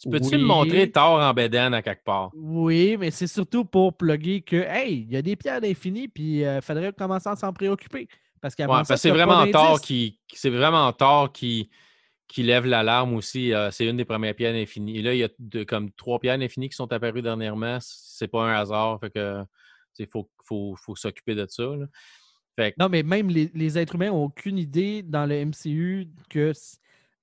Tu 0.00 0.08
peux-tu 0.08 0.36
me 0.36 0.44
montrer 0.44 0.90
Thor 0.90 1.20
en 1.20 1.32
bédane 1.32 1.72
à 1.72 1.82
quelque 1.82 2.04
part? 2.04 2.30
Oui, 2.34 2.96
mais 2.98 3.10
c'est 3.10 3.28
surtout 3.28 3.64
pour 3.64 3.96
plugger 3.96 4.42
que, 4.42 4.56
hey, 4.56 5.06
il 5.08 5.12
y 5.12 5.16
a 5.16 5.22
des 5.22 5.36
pierres 5.36 5.60
d'infini, 5.60 6.08
puis 6.08 6.38
il 6.38 6.44
euh, 6.44 6.60
faudrait 6.60 6.92
commencer 6.92 7.28
à 7.28 7.36
s'en 7.36 7.52
préoccuper. 7.52 8.08
Parce 8.40 8.56
ouais, 8.58 8.96
c'est 8.96 9.10
vraiment 9.10 9.46
Thor 9.50 9.80
qui, 9.80 10.18
c'est 10.34 10.50
vraiment 10.50 10.92
Thor 10.92 11.32
qui, 11.32 11.70
qui 12.28 12.42
lève 12.42 12.66
l'alarme 12.66 13.14
aussi. 13.14 13.54
Euh, 13.54 13.70
c'est 13.70 13.86
une 13.86 13.96
des 13.96 14.04
premières 14.04 14.34
pierres 14.34 14.52
d'infini. 14.52 14.98
Et 14.98 15.02
là, 15.02 15.14
il 15.14 15.20
y 15.20 15.24
a 15.24 15.64
comme 15.64 15.90
trois 15.92 16.18
pierres 16.18 16.38
d'infini 16.38 16.68
qui 16.68 16.76
sont 16.76 16.92
apparues 16.92 17.22
dernièrement. 17.22 17.78
C'est 17.80 18.28
pas 18.28 18.42
un 18.42 18.54
hasard. 18.54 19.00
Fait 19.00 19.10
que 19.10 19.42
il 19.98 20.06
faut, 20.06 20.30
faut, 20.44 20.74
faut 20.76 20.96
s'occuper 20.96 21.34
de 21.34 21.46
ça. 21.48 21.64
Non, 22.78 22.88
mais 22.88 23.02
même 23.02 23.28
les, 23.28 23.50
les 23.54 23.78
êtres 23.78 23.96
humains 23.96 24.10
n'ont 24.10 24.24
aucune 24.24 24.58
idée 24.58 25.02
dans 25.02 25.26
le 25.26 25.44
MCU 25.44 26.08
que 26.30 26.52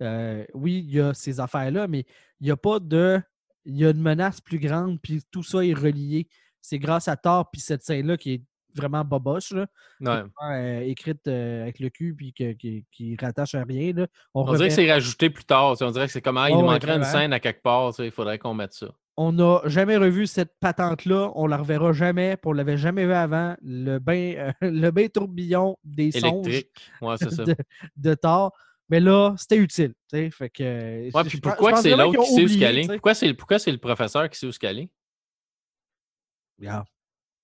euh, 0.02 0.46
oui, 0.54 0.84
il 0.86 0.96
y 0.96 1.00
a 1.00 1.14
ces 1.14 1.40
affaires-là, 1.40 1.88
mais 1.88 2.06
il 2.40 2.46
n'y 2.46 2.52
a 2.52 2.58
pas 2.58 2.80
de. 2.80 3.22
Il 3.66 3.78
y 3.78 3.86
a 3.86 3.92
une 3.92 4.02
menace 4.02 4.42
plus 4.42 4.58
grande, 4.58 5.00
puis 5.02 5.22
tout 5.30 5.44
ça 5.44 5.64
est 5.64 5.74
relié. 5.74 6.28
C'est 6.62 6.80
grâce 6.80 7.08
à 7.08 7.16
Thor, 7.16 7.50
puis 7.52 7.62
cette 7.62 7.84
scène-là 7.84 8.18
qui 8.18 8.34
est 8.34 8.42
vraiment 8.76 9.04
boboche, 9.04 9.52
là, 9.52 10.26
euh, 10.44 10.80
écrite 10.82 11.28
euh, 11.28 11.64
avec 11.64 11.80
le 11.80 11.90
cul, 11.90 12.16
puis 12.16 12.34
qui, 12.34 13.18
rattache 13.20 13.54
à 13.54 13.64
rien. 13.64 13.94
On, 14.34 14.52
dirait 14.54 14.70
que 14.70 14.74
c'est 14.74 14.92
rajouté 14.92 15.30
plus 15.30 15.44
tard. 15.44 15.76
On 15.82 15.92
dirait 15.92 16.08
que 16.08 16.12
c'est 16.12 16.22
comme 16.22 16.38
ah, 16.38 16.50
il 16.50 16.56
manquerait 16.56 16.98
une 16.98 17.04
scène 17.04 17.34
à 17.34 17.40
quelque 17.40 17.62
part. 17.62 17.94
Il 18.00 18.12
faudrait 18.12 18.40
qu'on 18.40 18.54
mette 18.54 18.74
ça. 18.74 18.88
On 19.18 19.34
n'a 19.34 19.62
jamais 19.66 19.98
revu 19.98 20.26
cette 20.26 20.58
patente-là. 20.60 21.32
On 21.36 21.46
la 21.46 21.58
reverra 21.58 21.92
jamais. 21.94 22.38
on 22.46 22.52
ne 22.52 22.58
l'avait 22.58 22.78
jamais 22.78 23.06
vu 23.06 23.14
avant. 23.14 23.56
Le 23.62 24.00
bain, 24.00 24.54
le 24.62 24.90
bain 24.90 25.08
tourbillon 25.08 25.78
des 25.84 26.12
songes 26.12 26.64
de, 27.02 27.56
de 27.98 28.14
Thor. 28.14 28.54
Mais 28.90 29.00
là, 29.00 29.34
c'était 29.38 29.58
utile. 29.58 29.94
Fait 30.10 30.50
que, 30.50 31.10
ouais, 31.16 31.24
puis 31.24 31.40
pourquoi 31.40 31.78
c'est 31.78 31.96
l'autre 31.96 32.24
qui 32.24 32.32
sait 32.34 32.44
où 32.44 32.48
se 32.50 32.60
caler? 32.60 32.88
Pourquoi 32.88 33.14
c'est, 33.14 33.34
pourquoi 33.34 33.58
c'est 33.58 33.72
le 33.72 33.78
professeur 33.78 34.30
qui 34.30 34.38
sait 34.38 34.48
où 34.48 34.52
se 34.52 34.60
caler? 34.60 34.90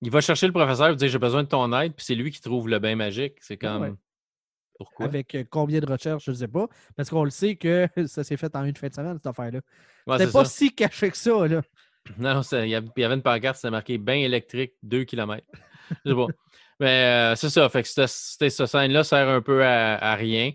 Il 0.02 0.12
va 0.12 0.22
chercher 0.22 0.46
le 0.46 0.54
professeur 0.54 0.90
et 0.90 0.96
dire 0.96 1.08
J'ai 1.08 1.18
besoin 1.18 1.44
de 1.44 1.48
ton 1.48 1.72
aide, 1.80 1.94
puis 1.94 2.06
c'est 2.06 2.16
lui 2.16 2.32
qui 2.32 2.42
trouve 2.42 2.68
le 2.68 2.80
bain 2.80 2.96
magique. 2.96 3.38
C'est 3.40 3.58
comme. 3.58 3.98
Pourquoi? 4.78 5.06
Avec 5.06 5.34
euh, 5.36 5.44
combien 5.50 5.80
de 5.80 5.92
recherches, 5.92 6.26
je 6.26 6.32
ne 6.32 6.36
sais 6.36 6.48
pas. 6.48 6.68
Parce 6.96 7.10
qu'on 7.10 7.24
le 7.24 7.30
sait 7.30 7.56
que 7.56 7.88
ça 8.06 8.24
s'est 8.24 8.38
fait 8.38 8.56
en 8.56 8.64
une 8.64 8.76
fin 8.76 8.88
de 8.88 8.94
semaine, 8.94 9.16
cette 9.16 9.28
affaire-là. 9.28 9.60
c'était 10.18 10.32
pas 10.32 10.46
si 10.46 10.74
caché 10.74 11.10
que 11.10 11.18
ça, 11.18 11.48
là. 11.48 11.62
Non, 12.18 12.40
il 12.40 12.70
y 12.70 12.76
avait 12.76 13.16
une 13.16 13.22
pancarte, 13.22 13.58
c'était 13.58 13.70
marqué 13.70 13.98
bain 13.98 14.14
électrique 14.14 14.76
2 14.84 15.04
km. 15.04 15.46
je 16.06 16.12
sais 16.12 16.16
pas. 16.16 16.28
Mais 16.80 17.04
euh, 17.04 17.36
c'est 17.36 17.50
ça. 17.50 17.68
Fait 17.68 17.84
que 17.84 17.90
cette, 17.90 18.50
scène-là 18.50 19.04
sert 19.04 19.28
un 19.28 19.42
peu 19.42 19.66
à 19.66 20.16
rien 20.16 20.54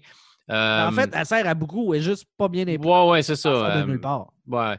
en 0.49 0.93
fait, 0.93 1.11
elle 1.13 1.27
sert 1.27 1.47
à 1.47 1.55
beaucoup, 1.55 1.95
elle 1.95 2.01
est 2.01 2.05
juste 2.05 2.27
pas 2.37 2.49
bien 2.49 2.63
impliquée. 2.63 2.89
Ouais, 2.89 3.11
ouais, 3.11 3.23
c'est 3.23 3.37
ça. 3.37 3.85
nulle 3.87 4.01
part. 4.01 4.33
Ouais. 4.47 4.77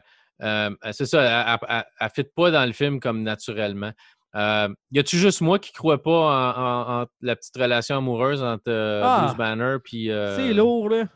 c'est 0.92 1.06
ça, 1.06 1.58
elle 1.68 1.84
ne 2.00 2.08
fit 2.08 2.24
pas 2.34 2.50
dans 2.50 2.66
le 2.66 2.72
film 2.72 3.00
comme 3.00 3.22
naturellement. 3.22 3.92
Euh, 4.36 4.68
y 4.90 4.98
a-tu 4.98 5.16
juste 5.16 5.40
moi 5.40 5.58
qui 5.58 5.72
crois 5.72 6.02
pas 6.02 7.02
en, 7.02 7.06
la 7.20 7.36
petite 7.36 7.56
relation 7.56 7.98
amoureuse 7.98 8.42
entre 8.42 8.68
euh, 8.68 9.02
ah! 9.04 9.22
Bruce 9.24 9.36
Banner 9.36 9.76
puis. 9.82 10.10
Euh, 10.10 10.34
c'est 10.36 10.52
lourd, 10.52 10.88
là. 10.88 11.06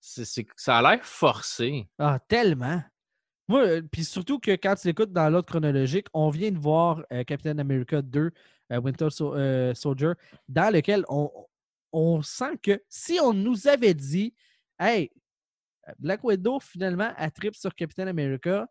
ça 0.00 0.78
a 0.78 0.82
l'air 0.82 1.04
forcé. 1.04 1.88
Ah, 1.98 2.18
tellement. 2.26 2.82
Moi, 3.46 3.80
puis 3.90 4.04
surtout 4.04 4.38
que 4.38 4.50
quand 4.50 4.74
tu 4.74 4.88
écoutes 4.88 5.12
dans 5.12 5.30
l'autre 5.30 5.48
chronologique, 5.48 6.06
on 6.12 6.28
vient 6.28 6.50
de 6.50 6.58
voir 6.58 7.02
Captain 7.26 7.58
America 7.58 8.02
2, 8.02 8.30
Winter 8.72 9.08
Soldier, 9.74 10.12
dans 10.48 10.70
lequel 10.70 11.04
on, 11.08 11.30
on 11.92 12.20
sent 12.20 12.58
que 12.62 12.82
si 12.90 13.18
on 13.22 13.32
nous 13.32 13.66
avait 13.66 13.94
dit, 13.94 14.34
hey, 14.78 15.10
Black 15.98 16.22
Widow, 16.24 16.60
finalement, 16.60 17.10
a 17.16 17.30
trip 17.30 17.54
sur 17.54 17.74
Captain 17.74 18.06
America, 18.06 18.68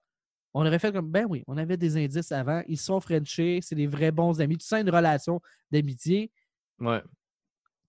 on 0.57 0.65
aurait 0.65 0.79
fait 0.79 0.91
comme, 0.91 1.11
ben 1.11 1.27
oui, 1.29 1.43
on 1.45 1.55
avait 1.55 1.77
des 1.77 2.03
indices 2.03 2.31
avant, 2.31 2.63
ils 2.67 2.79
sont 2.79 2.99
Frenchés, 2.99 3.59
c'est 3.61 3.75
des 3.75 3.85
vrais 3.85 4.11
bons 4.11 4.41
amis, 4.41 4.57
tu 4.57 4.65
sens 4.65 4.81
une 4.81 4.89
relation 4.89 5.39
d'amitié. 5.71 6.31
Ouais. 6.79 7.03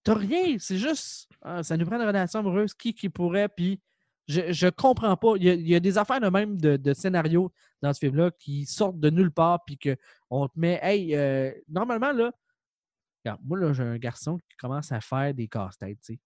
T'as 0.04 0.14
rien, 0.14 0.56
c'est 0.58 0.76
juste, 0.76 1.30
ah, 1.40 1.62
ça 1.62 1.78
nous 1.78 1.86
prend 1.86 1.96
une 1.96 2.06
relation 2.06 2.40
amoureuse, 2.40 2.74
qui 2.74 2.92
qui 2.92 3.08
pourrait, 3.08 3.48
puis 3.48 3.80
je, 4.26 4.52
je 4.52 4.68
comprends 4.68 5.16
pas. 5.16 5.32
Il 5.36 5.66
y, 5.66 5.74
a, 5.74 5.80
des 5.80 5.96
affaires 5.96 6.20
de 6.20 6.28
même 6.28 6.60
de, 6.60 6.92
scénario 6.92 7.50
dans 7.80 7.94
ce 7.94 8.00
film-là 8.00 8.30
qui 8.38 8.66
sortent 8.66 9.00
de 9.00 9.08
nulle 9.08 9.30
part, 9.30 9.64
puis 9.64 9.78
qu'on 9.78 10.46
te 10.46 10.58
met, 10.58 10.78
hey, 10.82 11.16
euh, 11.16 11.50
normalement, 11.68 12.12
là, 12.12 12.32
moi, 13.42 13.58
là, 13.58 13.72
j'ai 13.72 13.82
un 13.82 13.96
garçon 13.96 14.36
qui 14.36 14.56
commence 14.58 14.92
à 14.92 15.00
faire 15.00 15.32
des 15.32 15.48
casse-têtes, 15.48 16.00
tu 16.04 16.14
sais. 16.14 16.20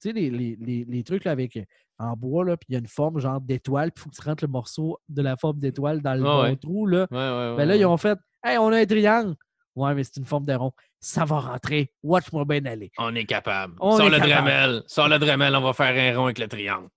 Tu 0.00 0.10
sais, 0.10 0.12
les, 0.12 1.02
trucs 1.04 1.24
là, 1.24 1.32
avec 1.32 1.58
en 1.98 2.14
bois, 2.16 2.44
là, 2.44 2.56
puis 2.56 2.66
il 2.70 2.72
y 2.74 2.76
a 2.76 2.78
une 2.78 2.86
forme 2.86 3.18
genre 3.18 3.40
d'étoile, 3.40 3.90
puis 3.90 4.00
il 4.00 4.04
faut 4.04 4.10
que 4.10 4.14
tu 4.16 4.22
rentres 4.28 4.44
le 4.44 4.48
morceau 4.50 5.00
de 5.08 5.22
la 5.22 5.36
forme 5.36 5.58
d'étoile 5.58 6.00
dans 6.00 6.14
le 6.14 6.22
bon 6.22 6.56
trou. 6.56 6.86
Là. 6.86 7.08
Ouais, 7.10 7.56
ben 7.56 7.64
là, 7.66 7.76
ils 7.76 7.84
ont 7.86 7.96
fait 7.96 8.18
Hey, 8.44 8.56
on 8.58 8.68
a 8.68 8.78
un 8.78 8.86
triangle. 8.86 9.34
Ouais, 9.74 9.94
mais 9.94 10.04
c'est 10.04 10.16
une 10.16 10.26
forme 10.26 10.44
de 10.44 10.54
rond. 10.54 10.72
Ça 11.00 11.24
va 11.24 11.38
rentrer. 11.40 11.92
Watch-moi 12.02 12.44
bien 12.44 12.64
aller. 12.66 12.90
On 12.98 13.14
est 13.14 13.24
capable. 13.24 13.74
On 13.80 13.96
Sors 13.96 14.06
est 14.06 14.10
le 14.10 14.18
capable. 14.18 14.48
Dremel. 14.48 14.82
Sors 14.86 15.08
le 15.08 15.18
Dremel, 15.18 15.54
on 15.56 15.60
va 15.60 15.72
faire 15.72 16.14
un 16.14 16.18
rond 16.18 16.24
avec 16.26 16.38
le 16.38 16.48
triangle. 16.48 16.88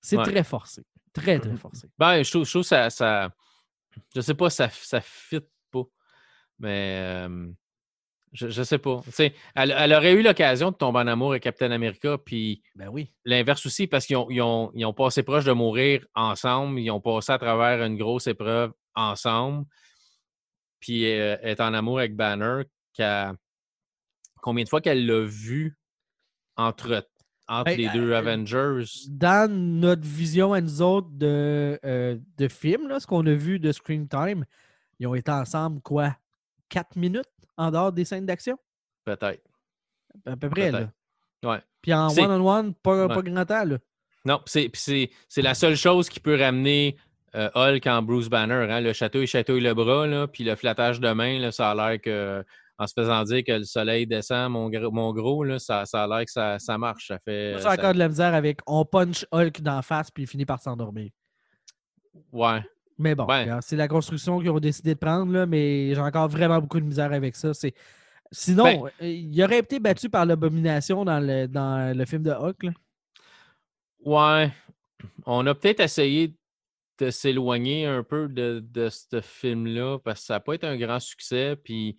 C'est 0.00 0.16
très 0.22 0.44
forcé. 0.44 0.82
Très, 1.12 1.38
très 1.38 1.56
forcé. 1.56 1.88
Ben, 1.98 2.22
je 2.22 2.30
trouve, 2.30 2.44
je 2.44 2.50
trouve 2.50 2.62
ça, 2.62 2.88
ça. 2.90 3.30
Je 4.14 4.20
sais 4.20 4.34
pas, 4.34 4.48
ça, 4.50 4.68
ça 4.70 5.00
fit 5.00 5.40
pas. 5.70 5.82
Mais. 6.58 7.26
euh, 7.28 7.50
je, 8.32 8.48
je 8.48 8.62
sais 8.62 8.78
pas. 8.78 9.00
Elle, 9.54 9.74
elle 9.76 9.92
aurait 9.92 10.12
eu 10.12 10.22
l'occasion 10.22 10.70
de 10.70 10.76
tomber 10.76 11.00
en 11.00 11.06
amour 11.06 11.30
avec 11.32 11.42
Captain 11.42 11.70
America, 11.70 12.16
puis 12.18 12.62
Ben 12.76 12.88
oui. 12.88 13.12
l'inverse 13.24 13.66
aussi, 13.66 13.86
parce 13.86 14.06
qu'ils 14.06 14.16
ont, 14.16 14.30
ils 14.30 14.40
ont, 14.40 14.70
ils 14.74 14.84
ont 14.84 14.92
passé 14.92 15.22
proche 15.22 15.44
de 15.44 15.52
mourir 15.52 16.06
ensemble. 16.14 16.78
Ils 16.78 16.90
ont 16.90 17.00
passé 17.00 17.32
à 17.32 17.38
travers 17.38 17.84
une 17.84 17.96
grosse 17.96 18.26
épreuve 18.26 18.72
ensemble. 18.94 19.66
Puis 20.78 21.06
euh, 21.06 21.36
est 21.42 21.60
en 21.60 21.74
amour 21.74 21.98
avec 21.98 22.14
Banner. 22.14 22.62
Combien 24.40 24.64
de 24.64 24.68
fois 24.68 24.80
qu'elle 24.80 25.06
l'a 25.06 25.24
vu 25.26 25.76
entre, 26.56 27.06
entre 27.48 27.64
Ben, 27.64 27.76
les 27.76 27.88
deux 27.90 28.12
euh, 28.12 28.18
Avengers? 28.18 28.84
Dans 29.08 29.50
notre 29.52 30.06
vision 30.06 30.52
à 30.52 30.60
nous 30.60 30.80
autres 30.80 31.10
de, 31.12 31.78
euh, 31.84 32.16
de 32.38 32.48
film, 32.48 32.88
là, 32.88 33.00
ce 33.00 33.06
qu'on 33.06 33.26
a 33.26 33.34
vu 33.34 33.58
de 33.58 33.72
Screen 33.72 34.08
Time, 34.08 34.44
ils 34.98 35.06
ont 35.06 35.14
été 35.14 35.30
ensemble, 35.30 35.80
quoi, 35.82 36.16
quatre 36.68 36.96
minutes? 36.96 37.24
En 37.56 37.70
dehors 37.70 37.92
des 37.92 38.04
scènes 38.04 38.26
d'action? 38.26 38.56
Peut-être. 39.04 39.42
À 40.26 40.36
peu 40.36 40.48
près, 40.50 40.70
là. 40.70 40.90
Ouais. 41.44 41.58
Puis 41.82 41.94
en 41.94 42.08
one-on-one, 42.08 42.74
pas, 42.74 43.06
Ouais. 43.06 43.14
pas 43.14 43.22
grand 43.22 43.44
temps, 43.44 43.64
là. 43.64 43.78
Non, 44.26 44.40
c'est, 44.46 44.70
la 45.36 45.54
seule 45.54 45.76
chose 45.76 46.08
qui 46.10 46.20
peut 46.20 46.38
ramener 46.38 46.96
euh, 47.34 47.48
Hulk 47.54 47.86
en 47.86 48.02
Bruce 48.02 48.28
Banner. 48.28 48.66
hein. 48.70 48.80
Le 48.80 48.92
château, 48.92 49.22
il 49.22 49.26
chatouille 49.26 49.60
le 49.62 49.72
bras, 49.72 50.06
là, 50.06 50.26
puis 50.26 50.44
le 50.44 50.56
flattage 50.56 51.00
de 51.00 51.10
main, 51.12 51.38
là, 51.38 51.52
ça 51.52 51.70
a 51.70 51.74
l'air 51.74 52.00
que, 52.00 52.44
en 52.76 52.86
se 52.86 52.92
faisant 52.94 53.22
dire 53.24 53.44
que 53.44 53.52
le 53.52 53.64
soleil 53.64 54.06
descend, 54.06 54.50
mon, 54.52 54.68
gros- 54.68 54.90
mon 54.90 55.12
gros, 55.12 55.44
là, 55.44 55.58
ça, 55.58 55.86
ça 55.86 56.04
a 56.04 56.06
l'air 56.08 56.24
que 56.24 56.30
ça, 56.32 56.58
ça 56.58 56.76
marche. 56.76 57.06
Ça 57.08 57.18
fait. 57.24 57.52
Moi, 57.52 57.60
ça- 57.62 57.72
encore 57.72 57.94
de 57.94 57.98
la 57.98 58.08
misère 58.08 58.34
avec 58.34 58.58
on 58.66 58.84
punch 58.84 59.24
Hulk 59.32 59.60
d'en 59.62 59.80
face 59.80 60.10
puis 60.10 60.24
il 60.24 60.26
finit 60.26 60.44
par 60.44 60.60
s'endormir. 60.60 61.10
Ouais. 62.32 62.60
Mais 63.00 63.14
bon, 63.14 63.26
Ouais. 63.26 63.48
c'est 63.62 63.76
la 63.76 63.88
construction 63.88 64.38
qu'ils 64.38 64.50
ont 64.50 64.60
décidé 64.60 64.94
de 64.94 64.98
prendre, 64.98 65.32
là, 65.32 65.46
mais 65.46 65.94
j'ai 65.94 66.00
encore 66.00 66.28
vraiment 66.28 66.60
beaucoup 66.60 66.78
de 66.80 66.84
misère 66.84 67.12
avec 67.12 67.34
ça. 67.34 67.54
C'est... 67.54 67.74
Sinon, 68.30 68.64
Ben- 69.00 69.08
il 69.08 69.42
aurait 69.42 69.58
été 69.58 69.80
battu 69.80 70.08
par 70.08 70.24
l'abomination 70.26 71.04
dans 71.04 71.18
le, 71.18 71.46
dans 71.48 71.96
le 71.96 72.04
film 72.04 72.22
de 72.22 72.30
Hulk. 72.30 72.62
là. 72.64 72.70
Ouais. 74.04 74.52
On 75.26 75.46
a 75.46 75.54
peut-être 75.54 75.80
essayé 75.80 76.34
de 76.98 77.10
s'éloigner 77.10 77.86
un 77.86 78.02
peu 78.02 78.28
de, 78.28 78.62
de 78.70 78.88
ce 78.90 79.20
film-là 79.20 79.98
parce 80.04 80.20
que 80.20 80.26
ça 80.26 80.34
n'a 80.34 80.40
pas 80.40 80.54
été 80.54 80.66
un 80.66 80.76
grand 80.76 81.00
succès. 81.00 81.56
Puis 81.56 81.96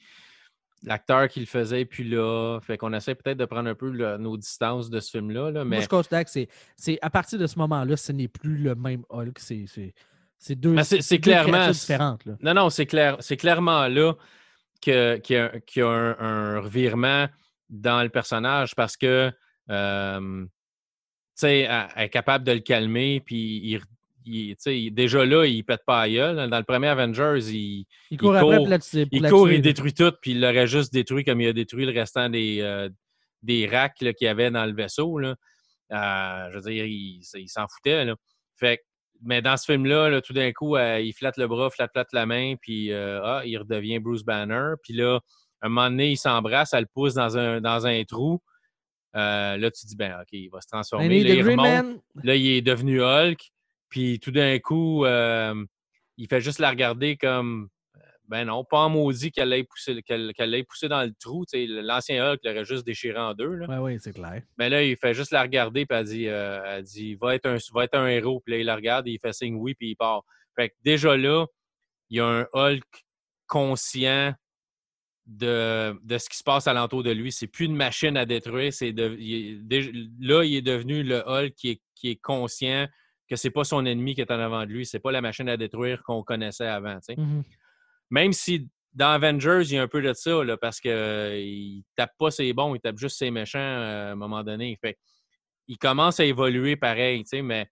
l'acteur 0.84 1.28
qui 1.28 1.40
le 1.40 1.46
faisait 1.48 1.86
plus 1.86 2.04
là. 2.04 2.60
Fait 2.62 2.78
qu'on 2.78 2.94
essaie 2.94 3.16
peut-être 3.16 3.38
de 3.38 3.46
prendre 3.46 3.70
un 3.70 3.76
peu 3.76 3.90
le- 3.90 4.18
nos 4.18 4.38
distances 4.38 4.90
de 4.90 5.00
ce 5.00 5.10
film-là. 5.12 5.52
là, 5.52 5.64
Moi, 5.66 5.78
mais 5.78 5.82
je 5.82 5.90
considère 5.90 6.24
que 6.24 6.30
c'est, 6.32 6.48
c'est 6.78 6.98
à 7.02 7.10
partir 7.10 7.40
de 7.40 7.48
ce 7.48 7.58
moment-là, 7.60 7.98
ce 7.98 8.12
n'est 8.12 8.28
plus 8.28 8.58
le 8.58 8.76
même 8.76 9.04
Hulk. 9.10 9.38
C'est, 9.40 9.66
c'est, 10.42 10.56
deux, 10.56 10.74
Ben, 10.74 10.84
c'est- 10.84 11.20
clairement- 11.20 11.70
différentes. 11.70 12.26
Là. 12.26 12.34
Non, 12.42 12.54
non, 12.56 12.70
c'est 12.72 12.86
clair, 12.88 13.18
c'est 13.20 13.38
clairement 13.38 13.88
là 13.88 14.16
que- 14.82 15.18
qu'il 15.18 15.36
y 15.36 15.40
a, 15.40 15.60
qu'il 15.62 15.82
y 15.82 15.84
a 15.84 15.88
un, 15.90 16.18
un 16.20 16.60
revirement 16.60 17.28
dans 17.70 18.02
le 18.02 18.10
personnage 18.10 18.74
parce 18.76 18.98
que 18.98 19.32
euh, 19.70 20.44
tu 20.44 20.50
sais, 21.36 21.60
elle, 21.60 21.88
elle 21.96 22.04
est 22.06 22.10
capable 22.10 22.44
de 22.44 22.52
le 22.54 22.60
calmer, 22.60 23.22
puis 23.22 23.80
il, 24.26 24.92
déjà 24.94 25.24
là, 25.26 25.46
il 25.46 25.64
pète 25.64 25.84
pas 25.86 26.02
à 26.02 26.10
gueule. 26.10 26.50
Dans 26.50 26.58
le 26.58 26.64
premier 26.64 26.88
Avengers, 26.88 27.40
il, 27.52 27.86
Il 28.10 28.18
court 28.18 28.34
il 28.34 28.38
après 28.38 28.48
court- 28.50 28.58
pour 28.58 28.68
la, 28.68 28.80
tuer- 28.80 29.06
pour 29.06 29.16
il 29.18 29.22
la 29.22 29.30
court, 29.30 29.46
tuer, 29.46 29.54
il 29.56 29.58
là. 29.58 29.62
détruit 29.64 29.94
tout, 29.94 30.12
puis 30.22 30.32
il 30.32 30.42
l'aurait 30.42 30.68
juste 30.68 30.92
détruit 30.92 31.24
comme 31.24 31.40
il 31.42 31.48
a 31.48 31.54
détruit 31.54 31.86
le 31.86 31.92
restant 31.98 32.30
des, 32.30 32.60
euh, 32.62 32.90
des 33.44 33.68
racks 33.68 33.94
qu'il 33.96 34.16
y 34.22 34.28
avait 34.28 34.52
dans 34.52 34.66
le 34.66 34.74
vaisseau. 34.74 35.18
Là. 35.20 35.36
Euh, 35.94 36.50
je 36.52 36.58
veux 36.58 36.72
dire, 36.72 36.86
il, 36.86 37.22
il 37.36 37.50
s'en 37.50 37.66
foutait. 37.68 38.06
Là. 38.06 38.16
Fait 38.58 38.78
que- 38.78 38.84
mais 39.24 39.42
dans 39.42 39.58
ce 39.58 39.66
film-là, 39.66 40.10
là, 40.10 40.22
tout 40.22 40.34
d'un 40.34 40.52
coup, 40.52 40.76
euh, 40.76 41.00
il 41.00 41.14
flatte 41.14 41.38
le 41.38 41.48
bras, 41.48 41.70
flatte, 41.70 41.92
flatte 41.92 42.12
la 42.14 42.26
main, 42.26 42.56
puis 42.60 42.92
euh, 42.92 43.22
ah, 43.24 43.42
il 43.46 43.58
redevient 43.58 44.00
Bruce 44.00 44.24
Banner. 44.24 44.74
Puis 44.84 44.94
là, 44.94 45.20
un 45.62 45.70
moment 45.70 45.90
donné, 45.90 46.12
il 46.12 46.18
s'embrasse, 46.18 46.74
elle 46.74 46.82
le 46.82 46.90
pousse 46.94 47.14
dans 47.14 47.38
un, 47.38 47.62
dans 47.62 47.86
un 47.86 48.04
trou. 48.04 48.42
Euh, 49.16 49.58
là, 49.58 49.72
tu 49.72 49.86
dis, 49.86 49.96
ben, 49.96 50.20
OK, 50.22 50.30
il 50.32 50.50
va 50.50 50.62
se 50.62 50.68
transformer. 50.68 51.24
Là, 51.24 51.34
il 51.34 51.44
remonte. 51.44 51.66
Man. 51.66 52.00
Là, 52.24 52.36
il 52.36 52.48
est 52.48 52.62
devenu 52.62 53.04
Hulk. 53.04 53.52
Puis 53.90 54.20
tout 54.20 54.32
d'un 54.32 54.58
coup, 54.60 55.06
il 55.06 56.28
fait 56.28 56.42
juste 56.42 56.60
la 56.60 56.70
regarder 56.70 57.18
comme 57.18 57.70
ben 58.32 58.46
non, 58.46 58.64
pas 58.64 58.86
en 58.86 58.90
maudit 58.90 59.30
qu'elle 59.30 59.50
l'ait 59.50 59.66
poussé, 59.66 60.02
qu'elle, 60.04 60.66
poussé 60.66 60.88
dans 60.88 61.04
le 61.04 61.12
trou. 61.20 61.44
L'ancien 61.54 62.32
Hulk 62.32 62.40
l'aurait 62.46 62.64
juste 62.64 62.86
déchiré 62.86 63.20
en 63.20 63.34
deux. 63.34 63.56
Là. 63.56 63.66
Oui, 63.68 63.76
oui, 63.94 64.00
c'est 64.02 64.14
clair. 64.14 64.42
Mais 64.58 64.70
là, 64.70 64.82
il 64.82 64.96
fait 64.96 65.14
juste 65.14 65.32
la 65.32 65.42
regarder, 65.42 65.86
puis 65.86 65.98
elle 65.98 66.06
dit, 66.06 66.28
euh, 66.30 66.62
elle 66.66 66.84
dit 66.84 67.16
va, 67.16 67.36
être 67.36 67.46
un, 67.46 67.58
va 67.74 67.84
être 67.84 67.96
un 67.96 68.08
héros. 68.08 68.40
Puis 68.40 68.54
là, 68.54 68.60
il 68.62 68.66
la 68.66 68.78
regarde, 68.78 69.06
il 69.10 69.20
fait 69.20 69.34
signe 69.34 69.56
oui, 69.56 69.74
puis 69.74 69.90
il 69.90 69.96
part. 69.98 70.24
Fait 70.56 70.70
que 70.70 70.76
déjà 70.82 71.18
là, 71.18 71.46
il 72.10 72.18
y 72.18 72.20
a 72.22 72.26
un 72.26 72.48
Hulk 72.54 73.06
conscient 73.48 74.34
de, 75.26 76.00
de 76.02 76.18
ce 76.18 76.30
qui 76.30 76.38
se 76.38 76.44
passe 76.44 76.68
alentour 76.68 77.04
de 77.04 77.12
lui. 77.12 77.34
C'est 77.34 77.48
plus 77.48 77.66
une 77.66 77.76
machine 77.76 78.16
à 78.16 78.26
détruire. 78.26 78.72
C'est 78.72 78.94
de, 78.94 79.14
il 79.20 79.62
là, 80.22 80.46
il 80.46 80.56
est 80.56 80.62
devenu 80.62 81.04
le 81.04 81.22
Hulk 81.28 81.54
qui 81.56 81.72
est, 81.72 81.82
qui 81.96 82.12
est 82.12 82.22
conscient 82.22 82.88
que 83.30 83.36
c'est 83.36 83.52
pas 83.52 83.66
son 83.66 83.86
ennemi 83.86 84.16
qui 84.16 84.22
est 84.22 84.32
en 84.32 84.40
avant 84.40 84.66
de 84.66 84.72
lui. 84.72 84.86
C'est 84.86 85.00
pas 85.00 85.12
la 85.12 85.20
machine 85.20 85.50
à 85.50 85.58
détruire 85.58 86.02
qu'on 86.04 86.24
connaissait 86.24 86.68
avant. 86.68 86.98
sais. 87.02 87.16
Même 88.12 88.34
si 88.34 88.70
dans 88.94 89.12
Avengers, 89.12 89.64
il 89.66 89.74
y 89.74 89.78
a 89.78 89.82
un 89.82 89.88
peu 89.88 90.02
de 90.02 90.14
ça, 90.14 90.44
là, 90.44 90.58
parce 90.58 90.80
qu'il 90.80 90.92
ne 90.92 91.82
tape 91.96 92.12
pas 92.18 92.30
ses 92.30 92.52
bons, 92.54 92.76
il 92.76 92.82
tape 92.82 92.98
juste 92.98 93.18
ses 93.18 93.32
méchants 93.32 93.60
euh, 93.60 94.10
à 94.10 94.12
un 94.12 94.16
moment 94.16 94.44
donné. 94.44 94.78
Fait, 94.82 94.98
il 95.68 95.78
commence 95.78 96.20
à 96.20 96.26
évoluer 96.26 96.76
pareil, 96.76 97.24
mais 97.42 97.70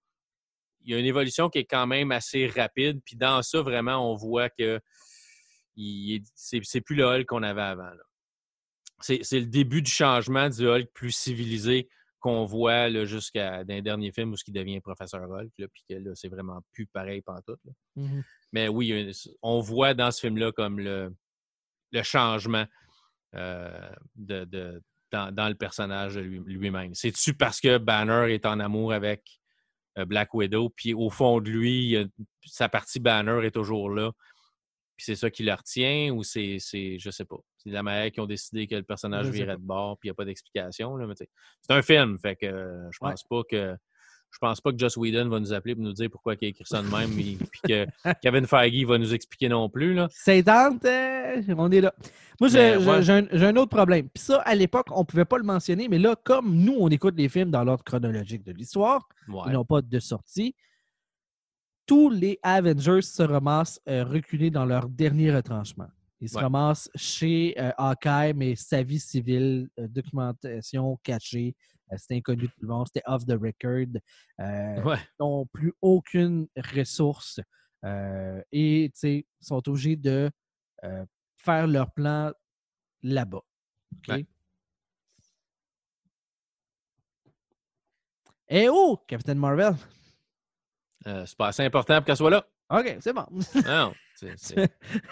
il 0.82 0.94
y 0.94 0.96
a 0.96 0.98
une 0.98 1.06
évolution 1.06 1.50
qui 1.50 1.60
est 1.60 1.66
quand 1.66 1.88
même 1.88 2.12
assez 2.14 2.48
rapide. 2.48 3.02
Puis 3.06 3.18
dans 3.18 3.42
ça, 3.42 3.62
vraiment, 3.62 4.12
on 4.12 4.16
voit 4.16 4.50
que 4.50 4.80
c'est 6.36 6.82
plus 6.82 6.96
le 6.96 7.04
Hulk 7.06 7.26
qu'on 7.26 7.44
avait 7.44 7.62
avant. 7.62 7.92
c'est 9.02 9.22
le 9.34 9.46
début 9.46 9.82
du 9.82 9.92
changement 9.92 10.50
du 10.50 10.68
Hulk 10.68 10.88
plus 10.94 11.12
civilisé 11.12 11.90
qu'on 12.20 12.46
voit 12.46 12.90
là, 12.90 13.06
jusqu'à 13.06 13.64
dans 13.64 13.74
les 13.74 13.82
derniers 13.82 14.12
films 14.12 14.34
où 14.34 14.36
il 14.48 14.54
devient 14.54 14.80
professeur 14.82 15.22
Hulk, 15.30 15.52
là, 15.58 15.68
puis 15.74 15.84
que 15.90 15.96
là, 15.96 16.12
c'est 16.16 16.28
vraiment 16.30 16.62
plus 16.74 16.86
pareil 16.88 17.22
pantoute. 17.22 17.60
là. 17.66 17.72
Mhm. 17.96 18.24
Mais 18.52 18.68
oui, 18.68 18.90
une- 18.90 19.12
on 19.42 19.60
voit 19.60 19.94
dans 19.94 20.12
ce 20.12 20.20
film-là 20.22 20.52
comme 20.52 20.80
le, 20.80 21.14
le 21.92 22.04
changement 22.04 22.66
euh, 23.36 23.90
de, 24.16 24.44
de- 24.46 24.82
dans, 25.12 25.34
dans 25.34 25.48
le 25.50 25.56
personnage 25.56 26.18
lui- 26.18 26.42
lui-même. 26.46 26.94
C'est-tu 26.96 27.34
parce 27.34 27.60
que 27.60 27.78
Banner 27.78 28.34
est 28.34 28.46
en 28.46 28.60
amour 28.60 28.92
avec 28.94 29.24
euh, 29.98 30.06
Black 30.06 30.34
Widow, 30.34 30.70
puis 30.70 30.94
au 30.94 31.10
fond 31.10 31.40
de 31.40 31.50
lui, 31.50 31.96
sa 32.46 32.70
partie 32.70 33.00
Banner 33.00 33.46
est 33.46 33.52
toujours 33.52 33.90
là, 33.90 34.12
puis 35.00 35.06
c'est 35.06 35.16
ça 35.16 35.30
qui 35.30 35.44
le 35.44 35.54
retient, 35.54 36.12
ou 36.14 36.24
c'est, 36.24 36.58
c'est 36.60 37.00
je 37.00 37.10
sais 37.10 37.24
pas, 37.24 37.38
c'est 37.56 37.70
la 37.70 37.84
manière 37.84 38.12
qu'ils 38.12 38.22
ont 38.22 38.26
décidé 38.28 38.68
que 38.68 38.76
le 38.76 38.84
personnage 38.84 39.28
Je 39.28 39.32
virait 39.32 39.56
de 39.56 39.62
bord, 39.62 39.98
puis 39.98 40.08
il 40.08 40.10
n'y 40.10 40.12
a 40.12 40.16
pas 40.16 40.26
d'explication. 40.26 40.98
C'est 41.62 41.74
un 41.74 41.82
film, 41.82 42.20
fait 42.20 42.36
que 42.36 42.46
euh, 42.48 42.92
je 42.92 42.98
Ouais. 43.02 43.12
pense 43.12 43.24
pas 43.24 43.42
que 43.50 43.76
je 44.32 44.38
pense 44.40 44.60
pas 44.60 44.72
que 44.74 44.78
Joss 44.78 44.98
Whedon 44.98 45.30
va 45.30 45.40
nous 45.40 45.54
appeler 45.54 45.74
pour 45.74 45.84
nous 45.86 45.94
dire 45.94 46.10
pourquoi 46.12 46.36
il 46.40 46.46
a 46.46 46.48
écrit 46.50 46.66
ça 46.68 46.82
de 46.82 46.88
même, 46.90 47.12
et- 47.18 47.38
puis 47.50 47.62
que 47.66 47.86
Kevin 48.22 48.46
Feige 48.46 48.84
va 48.86 48.98
nous 48.98 49.14
expliquer 49.14 49.48
non 49.48 49.70
plus. 49.70 49.94
Là. 49.94 50.10
C'est 50.12 50.44
tente, 50.44 50.84
euh, 50.84 51.42
on 51.58 51.72
est 51.72 51.80
là. 51.82 51.94
Moi, 52.42 52.50
j'ai 52.50 52.76
ouais. 52.76 53.10
un, 53.10 53.28
j'ai 53.32 53.46
un 53.46 53.56
autre 53.56 53.70
problème. 53.76 54.10
Puis 54.10 54.22
ça, 54.26 54.42
à 54.42 54.54
l'époque, 54.54 54.88
on 54.92 55.00
ne 55.00 55.06
pouvait 55.06 55.24
pas 55.26 55.38
le 55.38 55.46
mentionner, 55.46 55.88
mais 55.88 55.98
là, 55.98 56.18
comme 56.26 56.54
nous, 56.58 56.76
on 56.78 56.90
écoute 56.90 57.16
les 57.18 57.30
films 57.30 57.52
dans 57.52 57.64
l'ordre 57.64 57.86
chronologique 57.86 58.44
de 58.44 58.52
l'histoire, 58.52 59.08
Ouais. 59.30 59.44
ils 59.48 59.54
n'ont 59.54 59.64
pas 59.66 59.82
de 59.82 60.00
sortie, 60.00 60.54
tous 61.90 62.10
les 62.12 62.38
Avengers 62.44 63.02
se 63.02 63.24
ramassent 63.24 63.82
euh, 63.90 64.04
reculés 64.04 64.52
dans 64.52 64.64
leur 64.66 64.88
dernier 64.88 65.34
retranchement. 65.36 65.88
Ils 66.22 66.30
se 66.30 66.36
Ouais. 66.36 66.44
ramassent 66.44 66.88
chez 66.94 67.56
euh, 67.60 67.72
Hawkeye, 67.80 68.34
mais 68.36 68.56
sa 68.56 68.84
vie 68.84 69.00
civile, 69.00 69.68
euh, 69.80 69.88
documentation 69.88 70.98
cachée, 71.02 71.56
euh, 71.92 71.96
c'était 71.98 72.18
inconnu 72.18 72.44
de 72.44 72.48
tout 72.48 72.62
le 72.62 72.68
monde, 72.68 72.86
c'était 72.88 73.02
off 73.08 73.26
the 73.26 73.32
record. 73.32 73.88
Euh, 74.40 74.84
Ouais. 74.84 74.98
Ils 75.20 75.22
n'ont 75.24 75.48
plus 75.48 75.74
aucune 75.82 76.48
ressource 76.76 77.40
et 78.52 78.92
tu 78.94 79.00
sais, 79.00 79.26
sont 79.40 79.68
obligés 79.70 79.96
de 79.96 80.30
faire 81.38 81.66
leur 81.66 81.90
plan 81.92 82.32
là-bas. 83.02 83.42
OK? 83.96 84.08
Ouais. 84.10 84.26
Eh 88.50 88.68
oh, 88.70 88.98
Captain 89.08 89.36
Marvel! 89.36 89.74
Euh, 91.08 91.26
c'est 91.26 91.38
pas 91.38 91.48
assez 91.48 91.64
important 91.64 91.96
pour 91.98 92.06
qu'elle 92.06 92.18
soit 92.18 92.30
là. 92.30 92.46
OK, 92.72 92.98
c'est 93.00 93.14
bon. 93.14 93.26
Non, 93.66 93.94
c'est- 94.16 94.34
c'est- 94.38 94.64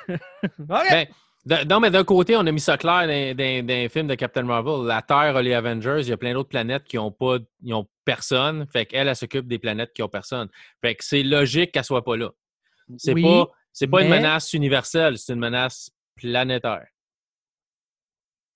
OK! 0.09 0.87
Ben, 0.89 1.07
d'un- 1.45 1.63
non, 1.63 1.79
mais 1.79 1.89
d'un 1.89 2.03
côté, 2.03 2.35
on 2.35 2.45
a 2.45 2.51
mis 2.51 2.59
ça 2.59 2.77
clair 2.77 3.07
dans, 3.07 3.37
les 3.67 3.89
films 3.89 4.07
de 4.07 4.15
Captain 4.15 4.43
Marvel. 4.43 4.85
La 4.85 5.01
Terre 5.01 5.35
a 5.37 5.41
les 5.41 5.53
Avengers, 5.53 5.99
il 6.01 6.09
y 6.09 6.11
a 6.11 6.17
plein 6.17 6.33
d'autres 6.33 6.49
planètes 6.49 6.83
qui 6.83 6.97
n'ont 6.97 7.11
pas 7.11 7.37
ils 7.63 7.73
ont 7.73 7.87
personne. 8.03 8.67
Fait 8.67 8.85
qu'elle, 8.85 9.07
elle 9.07 9.15
s'occupe 9.15 9.47
des 9.47 9.59
planètes 9.59 9.93
qui 9.93 10.01
n'ont 10.01 10.09
personne. 10.09 10.49
Fait 10.81 10.95
que 10.95 11.03
c'est 11.05 11.23
logique 11.23 11.71
qu'elle 11.71 11.85
soit 11.85 12.03
pas 12.03 12.17
là. 12.17 12.31
C'est 12.97 13.13
Oui, 13.13 13.21
pas, 13.23 13.47
c'est 13.71 13.87
pas 13.87 14.01
une 14.03 14.09
menace 14.09 14.53
universelle, 14.53 15.17
c'est 15.17 15.33
une 15.33 15.39
menace 15.39 15.89
planétaire. 16.15 16.85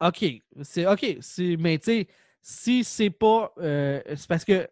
OK. 0.02 0.26
C'est 0.64 0.86
OK. 0.88 1.18
C'est, 1.22 1.56
mais 1.58 1.78
tu 1.78 1.86
sais, 1.86 2.08
si 2.42 2.84
c'est 2.84 3.10
pas. 3.10 3.54
euh, 3.60 4.02
c'est 4.16 4.28
parce 4.28 4.44
que 4.46 4.68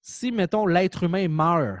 si, 0.00 0.30
mettons, 0.30 0.66
l'être 0.66 1.04
humain 1.04 1.26
meurt, 1.28 1.80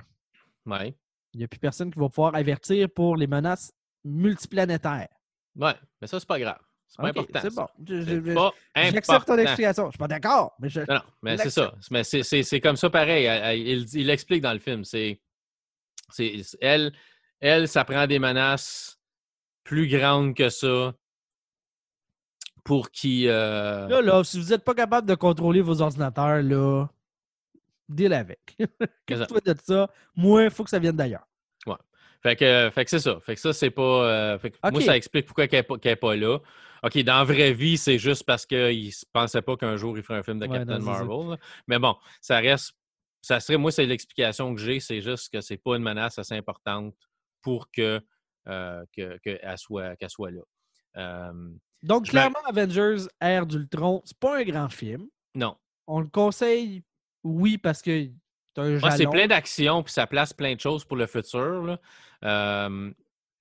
Ouais. 0.68 0.94
il 1.34 1.38
n'y 1.38 1.44
a 1.44 1.48
plus 1.48 1.58
personne 1.58 1.90
qui 1.92 1.98
va 1.98 2.08
pouvoir 2.08 2.34
avertir 2.34 2.88
pour 2.94 3.16
les 3.16 3.26
menaces 3.26 3.72
multiplanétaires. 4.04 5.08
Ouais, 5.56 5.74
mais 6.00 6.06
ça, 6.06 6.18
c'est 6.20 6.28
pas 6.28 6.38
grave. 6.38 6.58
C'est 6.86 7.02
pas 7.02 7.08
important. 7.08 7.40
c'est 7.42 7.54
bon. 7.54 8.50
J'accepte 8.74 9.26
ton 9.26 9.36
explication. 9.38 9.86
Je 9.86 9.90
suis 9.90 9.98
pas 9.98 10.08
d'accord, 10.08 10.54
mais 10.58 10.68
je. 10.70 10.80
Non, 10.80 10.94
non, 10.94 11.00
mais 11.22 11.36
c'est 11.36 11.50
ça. 11.50 11.74
Mais 11.90 12.02
c'est- 12.04 12.60
comme 12.60 12.76
ça 12.76 12.88
pareil. 12.88 13.26
Il 13.60 13.86
il 13.94 14.06
l'explique 14.06 14.40
dans 14.42 14.52
le 14.54 14.58
film. 14.58 14.84
C'est- 14.84 15.20
elle, 16.60 16.92
elle, 17.40 17.68
ça 17.68 17.84
prend 17.84 18.06
des 18.06 18.18
menaces 18.18 18.98
plus 19.64 19.86
grandes 19.86 20.34
que 20.34 20.48
ça 20.48 20.94
pour 22.64 22.90
qui. 22.90 23.28
euh, 23.28 23.86
Là, 23.88 24.00
là, 24.00 24.24
si 24.24 24.40
vous 24.40 24.48
n'êtes 24.48 24.64
pas 24.64 24.74
capable 24.74 25.06
de 25.06 25.14
contrôler 25.14 25.60
vos 25.60 25.80
ordinateurs, 25.82 26.42
là, 26.42 26.86
deal 27.88 28.12
avec. 28.12 28.40
Qu'est-ce 29.06 29.24
que 29.32 29.52
de 29.52 29.58
ça? 29.62 29.90
Moi, 30.16 30.44
il 30.44 30.50
faut 30.50 30.64
que 30.64 30.70
ça 30.70 30.78
vienne 30.78 30.96
d'ailleurs. 30.96 31.26
Fait 32.20 32.34
que, 32.34 32.68
fait 32.74 32.84
que 32.84 32.90
c'est 32.90 32.98
ça. 32.98 33.20
Fait 33.20 33.36
que 33.36 33.40
ça, 33.40 33.52
c'est 33.52 33.70
pas. 33.70 33.82
euh, 33.82 34.38
fait 34.40 34.50
que 34.50 34.56
Moi, 34.72 34.80
ça 34.80 34.96
explique 34.96 35.24
pourquoi 35.26 35.46
qu'elle 35.46 35.64
n'est 35.84 35.94
pas, 35.96 36.16
là. 36.16 36.38
OK, 36.82 36.98
dans 37.04 37.18
la 37.18 37.24
vraie 37.24 37.52
vie, 37.52 37.78
c'est 37.78 37.96
juste 37.98 38.24
parce 38.24 38.44
qu'il 38.44 38.58
ne 38.86 38.90
pensait 39.12 39.40
pas 39.40 39.56
qu'un 39.56 39.76
jour 39.76 39.96
il 39.96 40.02
ferait 40.02 40.18
un 40.18 40.22
film 40.24 40.40
de 40.40 40.46
Ouais, 40.48 40.58
Captain 40.58 40.78
non. 40.80 40.84
Marvel. 40.84 41.30
là. 41.30 41.36
Mais 41.68 41.78
bon, 41.78 41.94
ça 42.20 42.38
reste. 42.38 42.72
Ça 43.22 43.38
serait, 43.38 43.56
moi, 43.56 43.70
c'est 43.70 43.86
l'explication 43.86 44.52
que 44.52 44.60
j'ai, 44.60 44.80
c'est 44.80 45.00
juste 45.00 45.32
que 45.32 45.40
c'est 45.40 45.58
pas 45.58 45.76
une 45.76 45.82
menace 45.84 46.18
assez 46.18 46.34
importante 46.34 46.92
pour 47.40 47.70
que, 47.70 48.00
euh, 48.48 48.84
que, 48.96 49.16
qu'elle 49.18 49.58
soit, 49.58 49.94
qu'elle 49.94 50.10
soit 50.10 50.32
là. 50.32 50.40
Euh, 50.96 51.50
Donc, 51.84 52.06
clairement, 52.08 52.38
Avengers, 52.46 53.06
Ère 53.20 53.46
d'Ultron, 53.46 54.02
c'est 54.04 54.18
pas 54.18 54.38
un 54.38 54.42
grand 54.44 54.68
film. 54.70 55.06
non. 55.36 55.56
On 55.86 56.00
le 56.00 56.08
conseille, 56.08 56.82
oui, 57.24 57.58
parce 57.58 57.82
que 57.82 58.08
jalon. 58.56 58.96
c'est 58.96 59.06
plein 59.06 59.26
d'actions, 59.26 59.82
puis 59.82 59.92
ça 59.92 60.06
place 60.06 60.32
plein 60.32 60.54
de 60.54 60.60
choses 60.60 60.84
pour 60.84 60.96
le 60.96 61.06
futur. 61.06 61.62
là. 61.64 61.80
Euh, 62.24 62.90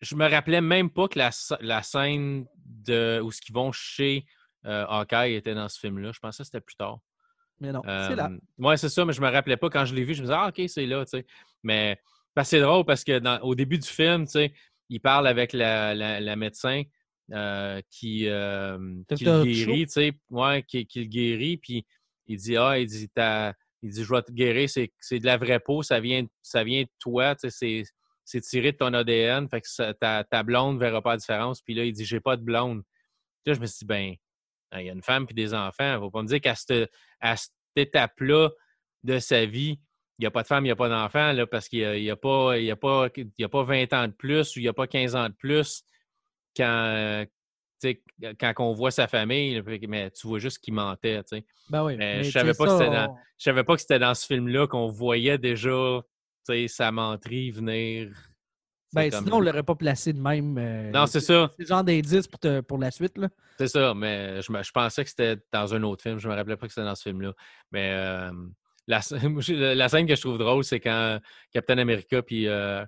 je 0.01 0.15
me 0.15 0.29
rappelais 0.29 0.61
même 0.61 0.89
pas 0.89 1.07
que 1.07 1.17
la, 1.17 1.29
sc- 1.31 1.57
la 1.61 1.81
scène 1.81 2.45
de, 2.65 3.19
où 3.23 3.31
ils 3.31 3.53
vont 3.53 3.71
chez 3.71 4.25
euh, 4.65 4.85
Hawkeye 4.87 5.35
était 5.35 5.55
dans 5.55 5.69
ce 5.69 5.79
film-là. 5.79 6.11
Je 6.11 6.19
pensais 6.19 6.43
que 6.43 6.45
c'était 6.45 6.61
plus 6.61 6.75
tard. 6.75 6.99
Mais 7.59 7.71
non, 7.71 7.81
c'est 8.09 8.15
là. 8.15 8.29
Oui, 8.59 8.77
c'est 8.77 8.89
ça, 8.89 9.05
mais 9.05 9.13
je 9.13 9.21
me 9.21 9.29
rappelais 9.29 9.57
pas. 9.57 9.69
Quand 9.71 9.85
je 9.85 9.95
l'ai 9.95 10.03
vu, 10.03 10.13
je 10.13 10.21
me 10.21 10.27
disais, 10.27 10.37
ah, 10.37 10.49
OK, 10.49 10.61
c'est 10.67 10.85
là, 10.85 11.03
tu 11.05 11.17
sais. 11.17 11.25
Mais 11.63 11.99
parce 12.35 12.49
c'est 12.49 12.59
drôle 12.59 12.85
parce 12.85 13.03
que 13.03 13.17
dans- 13.17 13.39
au 13.39 13.55
début 13.55 13.79
du 13.79 13.87
film, 13.87 14.25
tu 14.25 14.33
sais, 14.33 14.53
il 14.89 14.99
parle 15.01 15.25
avec 15.25 15.53
la, 15.53 15.95
la- 15.95 16.19
la 16.19 16.35
médecin 16.35 16.83
euh, 17.31 17.81
qui, 17.89 18.27
qui 19.17 19.23
le 19.25 19.31
guérit, 19.43 19.85
tu 19.87 19.91
sais, 19.93 20.13
ouais, 20.29 20.63
qui, 20.63 20.85
qui 20.85 20.99
le 20.99 21.05
guérit, 21.07 21.57
puis 21.57 21.85
il 22.27 22.37
dit, 22.37 22.55
ah, 22.57 22.77
il 22.77 22.85
dit, 22.85 23.09
t'as- 23.09 23.53
il 23.87 23.93
dit, 23.93 24.03
je 24.03 24.13
vais 24.13 24.21
te 24.21 24.31
guérir, 24.31 24.69
c'est 24.69 25.19
de 25.19 25.25
la 25.25 25.37
vraie 25.37 25.59
peau, 25.59 25.81
ça 25.83 25.99
vient, 25.99 26.25
ça 26.41 26.63
vient 26.63 26.83
de 26.83 26.89
toi, 26.99 27.35
c'est- 27.37 27.83
tiré 28.41 28.73
de 28.73 28.77
ton 28.77 28.93
ADN, 28.93 29.47
fait 29.49 29.61
que 29.61 29.91
ta, 29.93 30.23
ta 30.23 30.43
blonde 30.43 30.75
ne 30.75 30.79
verra 30.79 31.01
pas 31.01 31.11
la 31.11 31.17
différence. 31.17 31.61
Puis 31.61 31.73
là, 31.73 31.85
il 31.85 31.93
dit, 31.93 32.05
j'ai 32.05 32.19
pas 32.19 32.35
de 32.35 32.43
blonde. 32.43 32.83
Puis 33.43 33.51
là, 33.51 33.53
je 33.53 33.59
me 33.59 33.65
suis 33.65 33.79
dit, 33.79 33.85
ben, 33.85 34.15
il 34.73 34.85
y 34.85 34.89
a 34.89 34.93
une 34.93 35.01
femme 35.01 35.25
puis 35.25 35.33
des 35.35 35.53
enfants. 35.53 35.91
Il 35.91 35.95
ne 35.95 35.99
faut 35.99 36.11
pas 36.11 36.21
me 36.21 36.27
dire 36.27 36.41
qu'à 36.41 36.55
cette, 36.55 36.91
cette 37.21 37.51
étape-là 37.75 38.49
de 39.03 39.19
sa 39.19 39.45
vie, 39.45 39.79
il 40.19 40.23
n'y 40.23 40.25
a 40.25 40.31
pas 40.31 40.41
de 40.41 40.47
femme, 40.47 40.65
il 40.65 40.67
n'y 40.67 40.71
a 40.71 40.75
pas 40.75 40.89
d'enfant, 40.89 41.33
parce 41.49 41.69
qu'il 41.69 41.79
n'y 42.01 42.09
a, 42.09 42.13
a, 42.13 42.15
pas, 42.15 42.57
y 42.57 42.71
a 42.71 42.75
pas 42.75 43.63
20 43.63 43.93
ans 43.93 44.07
de 44.07 44.13
plus 44.13 44.55
ou 44.55 44.59
il 44.59 44.63
n'y 44.63 44.67
a 44.67 44.73
pas 44.73 44.87
15 44.87 45.15
ans 45.15 45.29
de 45.29 45.35
plus 45.35 45.83
quand, 46.55 47.25
euh, 47.85 47.93
quand 48.39 48.53
on 48.59 48.73
voit 48.73 48.91
sa 48.91 49.07
famille, 49.07 49.61
mais 49.87 50.11
tu 50.11 50.27
vois 50.27 50.39
juste 50.39 50.59
qu'il 50.59 50.73
mentait. 50.73 51.21
Ben 51.69 51.83
oui. 51.83 51.95
mais 51.97 52.17
mais 52.17 52.23
je 52.23 52.31
savais 52.31 52.53
pas 52.53 52.63
que 52.65 52.69
ça, 52.71 52.77
c'était 52.79 52.91
dans- 52.91 53.11
on- 53.11 53.17
Je 53.37 53.43
savais 53.43 53.63
pas 53.63 53.75
que 53.75 53.81
c'était 53.81 53.99
dans 53.99 54.13
ce 54.15 54.25
film-là 54.25 54.67
qu'on 54.67 54.87
voyait 54.87 55.37
déjà 55.37 56.01
sa 56.67 56.91
menterie 56.91 57.51
venir. 57.51 58.09
Ben, 58.93 59.11
sinon, 59.11 59.37
on 59.37 59.39
l'aurait 59.41 59.63
pas 59.63 59.75
placé 59.75 60.13
de 60.13 60.19
même. 60.21 60.57
euh, 60.57 60.89
Non, 60.91 61.05
c'est 61.07 61.19
ça. 61.19 61.51
C'est 61.57 61.63
le 61.63 61.67
genre 61.67 61.83
d'indice 61.83 62.25
pour, 62.27 62.39
te- 62.39 62.61
pour 62.61 62.77
la 62.77 62.89
suite. 62.89 63.17
Là. 63.17 63.27
C'est 63.59 63.67
ça, 63.67 63.93
mais 63.93 64.41
je, 64.41 64.47
je 64.63 64.71
pensais 64.71 65.03
que 65.03 65.09
c'était 65.09 65.37
dans 65.51 65.73
un 65.75 65.83
autre 65.83 66.01
film. 66.03 66.19
Je 66.19 66.29
me 66.29 66.33
rappelais 66.33 66.55
pas 66.55 66.67
que 66.67 66.73
c'était 66.73 66.85
dans 66.85 66.95
ce 66.95 67.03
film-là. 67.03 67.33
Mais 67.73 67.91
euh, 67.93 68.31
la, 68.87 69.01
la 69.75 69.89
scène 69.89 70.07
que 70.07 70.15
je 70.15 70.21
trouve 70.21 70.37
drôle, 70.37 70.63
c'est 70.63 70.79
quand 70.79 71.19
Captain 71.51 71.77
America 71.79 72.21
puis 72.21 72.47
euh, 72.47 72.83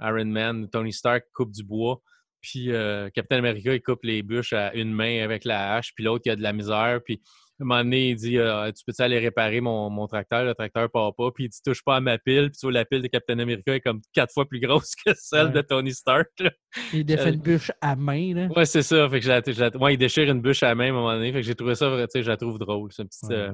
Iron 0.00 0.24
Man, 0.24 0.68
Tony 0.70 0.92
Stark 0.92 1.26
coupe 1.34 1.52
du 1.52 1.62
bois. 1.62 2.00
Puis 2.42 2.72
euh, 2.72 3.08
Captain 3.10 3.38
America, 3.38 3.72
il 3.72 3.80
coupe 3.80 4.02
les 4.02 4.22
bûches 4.22 4.52
à 4.52 4.74
une 4.74 4.92
main 4.92 5.22
avec 5.24 5.44
la 5.44 5.74
hache, 5.76 5.94
puis 5.94 6.04
l'autre, 6.04 6.22
il 6.26 6.30
a 6.32 6.36
de 6.36 6.42
la 6.42 6.52
misère. 6.52 7.00
Puis 7.04 7.22
à 7.60 7.62
un 7.62 7.66
moment 7.66 7.84
donné, 7.84 8.08
il 8.10 8.16
dit 8.16 8.38
euh, 8.38 8.72
Tu 8.72 8.82
peux-tu 8.84 9.00
aller 9.00 9.20
réparer 9.20 9.60
mon, 9.60 9.88
mon 9.90 10.08
tracteur? 10.08 10.44
Le 10.44 10.52
tracteur 10.54 10.90
part 10.90 11.14
pas. 11.14 11.30
Puis 11.30 11.44
il 11.44 11.48
dit 11.50 11.60
Touche 11.64 11.84
pas 11.84 11.96
à 11.96 12.00
ma 12.00 12.18
pile. 12.18 12.50
Puis 12.50 12.58
tu 12.58 12.66
vois, 12.66 12.72
la 12.72 12.84
pile 12.84 13.00
de 13.02 13.06
Captain 13.06 13.38
America 13.38 13.72
est 13.74 13.80
comme 13.80 14.00
quatre 14.12 14.32
fois 14.34 14.48
plus 14.48 14.58
grosse 14.58 14.94
que 14.96 15.12
celle 15.16 15.46
Ouais. 15.46 15.52
de 15.52 15.60
Tony 15.60 15.92
Stark. 15.92 16.28
là. 16.40 16.50
Il 16.92 17.04
défait 17.04 17.30
une 17.30 17.40
bûche 17.40 17.70
à 17.80 17.94
main. 17.94 18.34
Là. 18.34 18.46
Ouais, 18.56 18.64
c'est 18.66 18.82
ça. 18.82 19.08
Fait 19.08 19.20
que 19.20 19.24
je 19.24 19.30
la- 19.30 19.42
je 19.46 19.60
la- 19.60 19.76
ouais, 19.76 19.94
il 19.94 19.98
déchire 19.98 20.28
une 20.28 20.40
bûche 20.40 20.64
à 20.64 20.74
main 20.74 20.86
à 20.86 20.88
un 20.88 20.92
moment 20.92 21.12
donné. 21.14 21.32
Fait 21.32 21.40
que 21.42 21.46
j'ai 21.46 21.54
trouvé 21.54 21.76
ça, 21.76 21.88
vrai, 21.88 22.06
tu 22.08 22.12
sais, 22.14 22.22
je 22.24 22.28
la 22.30 22.36
trouve 22.36 22.58
drôle. 22.58 22.90
C'est 22.92 23.02
Ouais, 23.04 23.34
euh, 23.36 23.52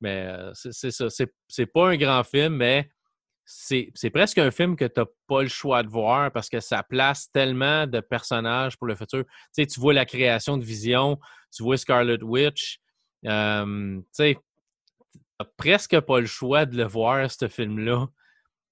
mais 0.00 0.26
euh, 0.26 0.50
c'est 0.54 0.72
c'est 0.72 0.90
ça. 0.90 1.08
C'est 1.08 1.32
c'est 1.46 1.66
pas 1.66 1.90
un 1.90 1.96
grand 1.96 2.24
film, 2.24 2.56
mais 2.56 2.88
c'est 3.50 4.10
presque 4.10 4.36
un 4.36 4.50
film 4.50 4.76
que 4.76 4.84
tu 4.84 5.00
n'as 5.00 5.06
pas 5.26 5.40
le 5.40 5.48
choix 5.48 5.82
de 5.82 5.88
voir 5.88 6.30
parce 6.30 6.50
que 6.50 6.60
ça 6.60 6.82
place 6.82 7.30
tellement 7.32 7.86
de 7.86 8.00
personnages 8.00 8.76
pour 8.76 8.86
le 8.86 8.94
futur. 8.94 9.24
Tu 9.24 9.30
sais, 9.52 9.66
tu 9.66 9.80
vois 9.80 9.94
la 9.94 10.04
création 10.04 10.58
de 10.58 10.64
Vision, 10.64 11.18
tu 11.50 11.62
vois 11.62 11.78
Scarlet 11.78 12.22
Witch. 12.22 12.78
euh, 13.24 13.96
tu 13.96 14.04
sais, 14.12 14.38
t'as 15.38 15.46
presque 15.56 15.98
pas 16.00 16.20
le 16.20 16.26
choix 16.26 16.66
de 16.66 16.76
le 16.76 16.84
voir, 16.84 17.30
ce 17.30 17.48
film-là. 17.48 18.08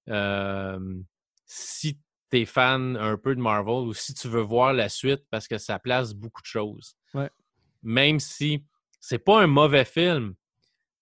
Euh, 0.09 0.99
si 1.47 1.99
tu 2.29 2.41
es 2.41 2.45
fan 2.45 2.97
un 2.97 3.17
peu 3.17 3.33
de 3.33 3.41
Marvel 3.41 3.87
ou 3.87 3.93
si 3.95 4.13
tu 4.13 4.27
veux 4.27 4.41
voir 4.41 4.73
la 4.73 4.89
suite 4.89 5.23
parce 5.31 5.47
que 5.47 5.57
ça 5.57 5.79
place 5.79 6.13
beaucoup 6.13 6.41
de 6.41 6.47
choses. 6.47 6.95
Ouais. 7.15 7.31
Même 7.81 8.19
si 8.19 8.63
c'est 8.99 9.17
pas 9.17 9.41
un 9.41 9.47
mauvais 9.47 9.85
film, 9.85 10.35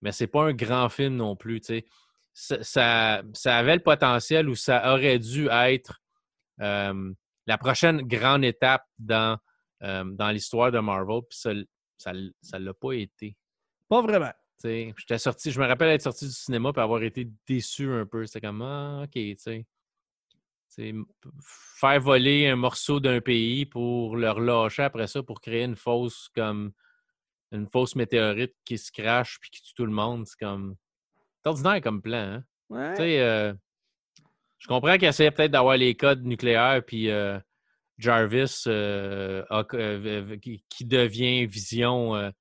mais 0.01 0.13
c'est 0.13 0.27
pas 0.27 0.45
un 0.45 0.53
grand 0.53 0.87
film 0.87 1.17
non 1.17 1.35
plus. 1.35 1.59
tu 1.59 1.67
sais. 1.67 1.85
Ça, 2.37 2.61
ça, 2.63 3.23
ça 3.33 3.57
avait 3.57 3.75
le 3.75 3.81
potentiel 3.81 4.49
ou 4.49 4.55
ça 4.55 4.93
aurait 4.93 5.19
dû 5.19 5.47
être 5.49 6.01
euh, 6.59 7.13
la 7.47 7.57
prochaine 7.57 8.01
grande 8.01 8.43
étape 8.43 8.83
dans, 8.99 9.37
euh, 9.83 10.03
dans 10.03 10.31
l'histoire 10.31 10.71
de 10.71 10.79
Marvel, 10.79 11.21
puis 11.29 11.39
ça 11.39 11.53
ça 11.97 12.59
l'a 12.59 12.73
pas 12.73 12.91
été. 12.91 13.37
Pas 13.87 14.01
vraiment. 14.01 14.33
J'étais 14.63 15.17
sorti, 15.17 15.51
je 15.51 15.59
me 15.59 15.65
rappelle 15.65 15.89
être 15.89 16.01
sorti 16.01 16.25
du 16.25 16.33
cinéma 16.33 16.71
et 16.75 16.79
avoir 16.79 17.03
été 17.03 17.29
déçu 17.47 17.91
un 17.91 18.05
peu. 18.05 18.25
C'était 18.25 18.47
comme 18.47 18.61
Ah, 18.61 19.03
OK, 19.03 19.11
tu 19.13 19.35
sais. 19.37 19.65
Faire 21.79 22.01
voler 22.01 22.47
un 22.47 22.57
morceau 22.57 22.99
d'un 22.99 23.21
pays 23.21 23.65
pour 23.65 24.17
le 24.17 24.29
relâcher 24.29 24.83
après 24.83 25.07
ça 25.07 25.23
pour 25.23 25.39
créer 25.39 25.63
une 25.63 25.77
fausse 25.77 26.29
comme 26.35 26.73
une 27.51 27.67
fausse 27.69 27.95
météorite 27.95 28.53
qui 28.65 28.77
se 28.77 28.91
crache 28.91 29.39
puis 29.39 29.49
qui 29.51 29.61
tue 29.61 29.73
tout 29.73 29.85
le 29.85 29.93
monde, 29.93 30.27
c'est 30.27 30.37
comme 30.37 30.75
c'est 31.45 31.49
ordinaire 31.49 31.81
comme 31.81 32.01
plan, 32.01 32.17
hein? 32.17 32.43
Ouais. 32.69 32.91
Tu 32.91 32.97
sais, 32.97 33.19
euh, 33.21 33.53
je 34.57 34.67
comprends 34.67 34.97
qu'il 34.97 35.07
essayait 35.07 35.31
peut-être 35.31 35.51
d'avoir 35.51 35.77
les 35.77 35.95
codes 35.95 36.23
nucléaires, 36.23 36.81
puis 36.85 37.09
euh, 37.11 37.39
Jarvis, 37.99 38.63
euh, 38.67 39.43
a- 39.51 39.63
qui, 39.63 40.85
devient 40.85 41.45
Vision, 41.45 42.31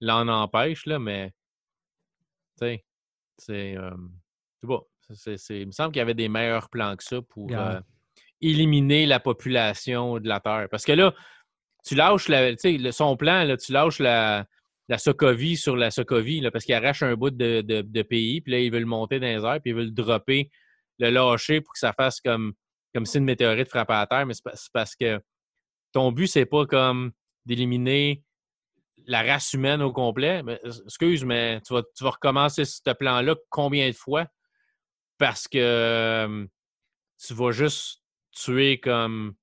l'en 0.00 0.28
empêche, 0.28 0.86
là, 0.86 0.98
mais 0.98 1.30
tu 2.58 2.66
sais, 2.66 2.84
c'est. 3.36 3.76
c'est 4.60 4.66
pas. 4.66 4.80
c'est- 5.12 5.36
c'est- 5.36 5.60
il 5.60 5.66
me 5.66 5.72
semble 5.72 5.92
qu'il 5.92 5.98
y 5.98 6.02
avait 6.02 6.14
des 6.14 6.28
meilleurs 6.30 6.70
plans 6.70 6.96
que 6.96 7.04
ça 7.04 7.20
pour 7.20 7.50
Yeah. 7.50 7.82
éliminer 8.40 9.04
la 9.04 9.20
population 9.20 10.18
de 10.18 10.26
la 10.26 10.40
Terre. 10.40 10.68
Parce 10.70 10.84
que 10.86 10.92
là, 10.92 11.12
tu 11.84 11.94
lâches 11.94 12.28
la, 12.28 12.52
le- 12.52 12.90
son 12.92 13.14
plan, 13.18 13.44
là, 13.44 13.58
tu 13.58 13.72
lâches 13.72 13.98
la, 13.98 14.46
la 14.88 14.98
Sokovie 14.98 15.56
sur 15.56 15.76
la 15.76 15.90
Sokovie, 15.90 16.40
là, 16.40 16.50
parce 16.50 16.64
qu'il 16.64 16.74
arrache 16.74 17.02
un 17.02 17.14
bout 17.14 17.30
de, 17.30 17.60
de- 17.62 18.02
pays, 18.02 18.40
puis 18.40 18.52
là, 18.52 18.58
il 18.60 18.70
veut 18.70 18.80
le 18.80 18.86
monter 18.86 19.18
dans 19.18 19.26
les 19.26 19.44
airs, 19.44 19.60
puis 19.60 19.70
il 19.70 19.74
veut 19.74 19.84
le 19.84 19.90
dropper, 19.90 20.50
le 20.98 21.10
lâcher 21.10 21.60
pour 21.60 21.72
que 21.72 21.78
ça 21.78 21.92
fasse 21.92 22.20
comme, 22.20 22.52
comme 22.94 23.06
si 23.06 23.18
une 23.18 23.24
météorite 23.24 23.68
frappait 23.68 23.94
à 23.94 24.06
terre, 24.06 24.26
mais 24.26 24.34
c'est 24.34 24.44
pa- 24.44 24.56
c'est 24.56 24.72
parce 24.72 24.94
que 24.94 25.20
ton 25.92 26.12
but, 26.12 26.26
c'est 26.26 26.46
pas 26.46 26.66
comme 26.66 27.12
d'éliminer 27.46 28.22
la 29.06 29.22
race 29.22 29.52
humaine 29.52 29.82
au 29.82 29.92
complet. 29.92 30.42
Mais, 30.42 30.60
excuse, 30.64 31.24
mais 31.24 31.60
tu 31.62 31.72
vas, 31.72 31.82
tu 31.96 32.04
vas 32.04 32.10
recommencer 32.10 32.64
ce 32.64 32.90
plan-là 32.92 33.36
combien 33.50 33.88
de 33.88 33.94
fois? 33.94 34.26
Parce 35.18 35.46
que 35.46 35.58
euh, 35.58 36.46
tu 37.24 37.34
vas 37.34 37.52
juste 37.52 38.02
tuer 38.32 38.80
comme 38.80 39.34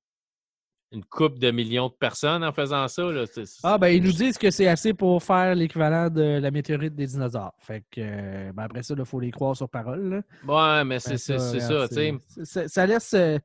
une 0.91 1.05
coupe 1.05 1.39
de 1.39 1.51
millions 1.51 1.87
de 1.87 1.93
personnes 1.93 2.43
en 2.43 2.51
faisant 2.51 2.87
ça. 2.87 3.03
Là. 3.03 3.23
Ah, 3.63 3.77
ben, 3.77 3.87
ils 3.87 4.03
nous 4.03 4.11
disent 4.11 4.37
que 4.37 4.51
c'est 4.51 4.67
assez 4.67 4.93
pour 4.93 5.23
faire 5.23 5.55
l'équivalent 5.55 6.09
de 6.09 6.39
la 6.41 6.51
météorite 6.51 6.93
des 6.95 7.07
dinosaures. 7.07 7.53
Fait 7.59 7.83
que, 7.89 8.01
euh, 8.01 8.51
ben, 8.53 8.63
après 8.63 8.83
ça, 8.83 8.93
il 8.97 9.05
faut 9.05 9.19
les 9.19 9.31
croire 9.31 9.55
sur 9.55 9.69
parole. 9.69 10.09
là. 10.09 10.77
Ouais, 10.79 10.83
mais 10.83 10.99
c'est 10.99 11.11
regarde, 11.33 11.59
ça, 11.59 11.87
tu 11.87 12.45
sais. 12.45 12.67
Ça 12.67 12.85
laisse. 12.85 13.13
euh, 13.13 13.37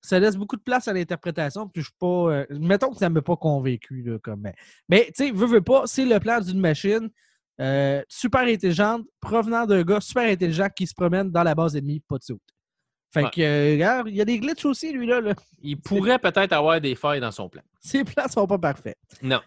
ça 0.00 0.18
laisse 0.18 0.36
beaucoup 0.36 0.56
de 0.56 0.62
place 0.62 0.88
à 0.88 0.92
l'interprétation. 0.92 1.68
Puis 1.68 1.82
je 1.82 1.86
suis 1.86 1.96
pas. 1.98 2.06
euh, 2.06 2.46
mettons 2.50 2.90
que 2.90 2.96
ça 2.96 3.08
ne 3.08 3.14
m'a 3.14 3.22
pas 3.22 3.36
convaincu. 3.36 4.02
Là, 4.02 4.18
comme, 4.18 4.40
mais, 4.40 4.54
mais 4.88 5.06
tu 5.16 5.26
sais, 5.26 5.30
veux, 5.30 5.46
veux 5.46 5.62
pas, 5.62 5.82
c'est 5.86 6.04
le 6.04 6.18
plan 6.18 6.40
d'une 6.40 6.60
machine 6.60 7.10
super 8.08 8.42
intelligente, 8.42 9.04
provenant 9.20 9.66
d'un 9.66 9.82
gars 9.82 10.00
super 10.00 10.30
intelligent 10.30 10.68
qui 10.74 10.86
se 10.86 10.94
promène 10.94 11.30
dans 11.32 11.42
la 11.42 11.56
base 11.56 11.74
ennemie, 11.74 12.00
pas 12.08 12.18
de 12.18 12.22
saut. 12.22 12.40
Fait 13.12 13.22
Ouais. 13.24 13.30
que, 13.30 13.40
euh, 13.40 13.72
regarde, 13.72 14.08
il 14.08 14.16
y 14.16 14.20
a 14.20 14.24
des 14.24 14.38
glitches 14.38 14.64
aussi, 14.66 14.92
lui, 14.92 15.06
là. 15.06 15.20
là. 15.20 15.34
Il 15.62 15.80
pourrait 15.80 16.18
peut-être 16.18 16.52
avoir 16.52 16.80
des 16.80 16.94
failles 16.94 17.20
dans 17.20 17.30
son 17.32 17.48
plan. 17.48 17.62
Ses 17.80 18.04
plans 18.04 18.28
sont 18.28 18.46
pas 18.46 18.58
parfaits. 18.58 18.96
Non. 19.22 19.40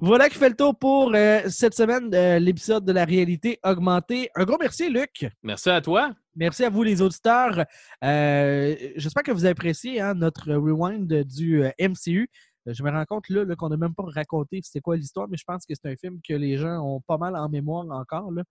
Voilà 0.00 0.28
qui 0.28 0.36
fait 0.38 0.50
le 0.50 0.54
tour 0.54 0.78
pour 0.78 1.12
euh, 1.12 1.40
cette 1.48 1.74
semaine, 1.74 2.08
euh, 2.14 2.38
l'épisode 2.38 2.84
de 2.84 2.92
la 2.92 3.04
réalité 3.04 3.58
augmentée. 3.64 4.30
Un 4.36 4.44
gros 4.44 4.56
merci, 4.60 4.88
Luc. 4.88 5.26
Merci 5.42 5.70
à 5.70 5.80
toi. 5.80 6.12
Merci 6.36 6.64
à 6.64 6.70
vous, 6.70 6.84
les 6.84 7.02
auditeurs. 7.02 7.64
Euh, 8.04 8.76
J'espère 8.94 9.24
que 9.24 9.32
vous 9.32 9.44
appréciez 9.46 10.00
hein, 10.00 10.14
notre 10.14 10.52
rewind 10.54 11.12
du 11.24 11.64
MCU. 11.80 12.28
Je 12.66 12.82
me 12.84 12.90
rends 12.90 13.04
compte 13.06 13.28
là, 13.30 13.44
là, 13.44 13.56
qu'on 13.56 13.70
n'a 13.70 13.76
même 13.76 13.94
pas 13.94 14.04
raconté 14.06 14.60
c'était 14.62 14.80
quoi 14.80 14.96
l'histoire, 14.96 15.26
mais 15.28 15.36
je 15.36 15.44
pense 15.44 15.64
que 15.66 15.74
c'est 15.74 15.90
un 15.90 15.96
film 15.96 16.20
que 16.26 16.34
les 16.34 16.58
gens 16.58 16.78
ont 16.84 17.00
pas 17.00 17.16
mal 17.16 17.34
en 17.34 17.48
mémoire 17.48 17.86
encore. 17.90 18.30
là. 18.30 18.42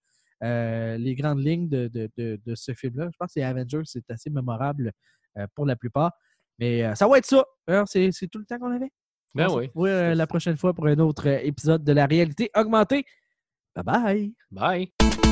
Euh, 0.44 0.98
les 0.98 1.16
grandes 1.16 1.40
lignes 1.40 1.68
de, 1.68 1.88
de- 1.88 2.10
de- 2.18 2.40
de 2.46 2.56
ce 2.56 2.74
film-là. 2.74 3.10
Je 3.12 3.18
pense 3.18 3.28
que 3.28 3.34
c'est 3.34 3.44
Avengers, 3.44 3.82
c'est 3.86 4.10
assez 4.12 4.30
mémorable 4.30 4.92
euh, 5.38 5.48
pour 5.56 5.66
la 5.66 5.76
plupart. 5.76 6.12
Mais 6.60 6.84
euh, 6.84 6.94
ça 6.96 7.08
va 7.08 7.18
être 7.18 7.26
ça. 7.26 7.44
C'est 7.88 8.12
c'est 8.12 8.28
tout 8.28 8.40
le 8.40 8.46
temps 8.46 8.58
qu'on 8.60 8.72
avait. 8.76 8.92
Ben 9.36 9.48
oui. 9.76 9.90
euh, 9.90 10.16
la 10.16 10.26
prochaine 10.28 10.58
fois 10.58 10.74
pour 10.74 10.88
un 10.88 10.98
autre 11.00 11.28
épisode 11.28 11.84
de 11.84 11.92
la 11.92 12.06
réalité 12.06 12.50
augmentée. 12.56 13.06
Bye 13.76 13.84
bye. 13.84 14.34
Bye. 14.52 15.27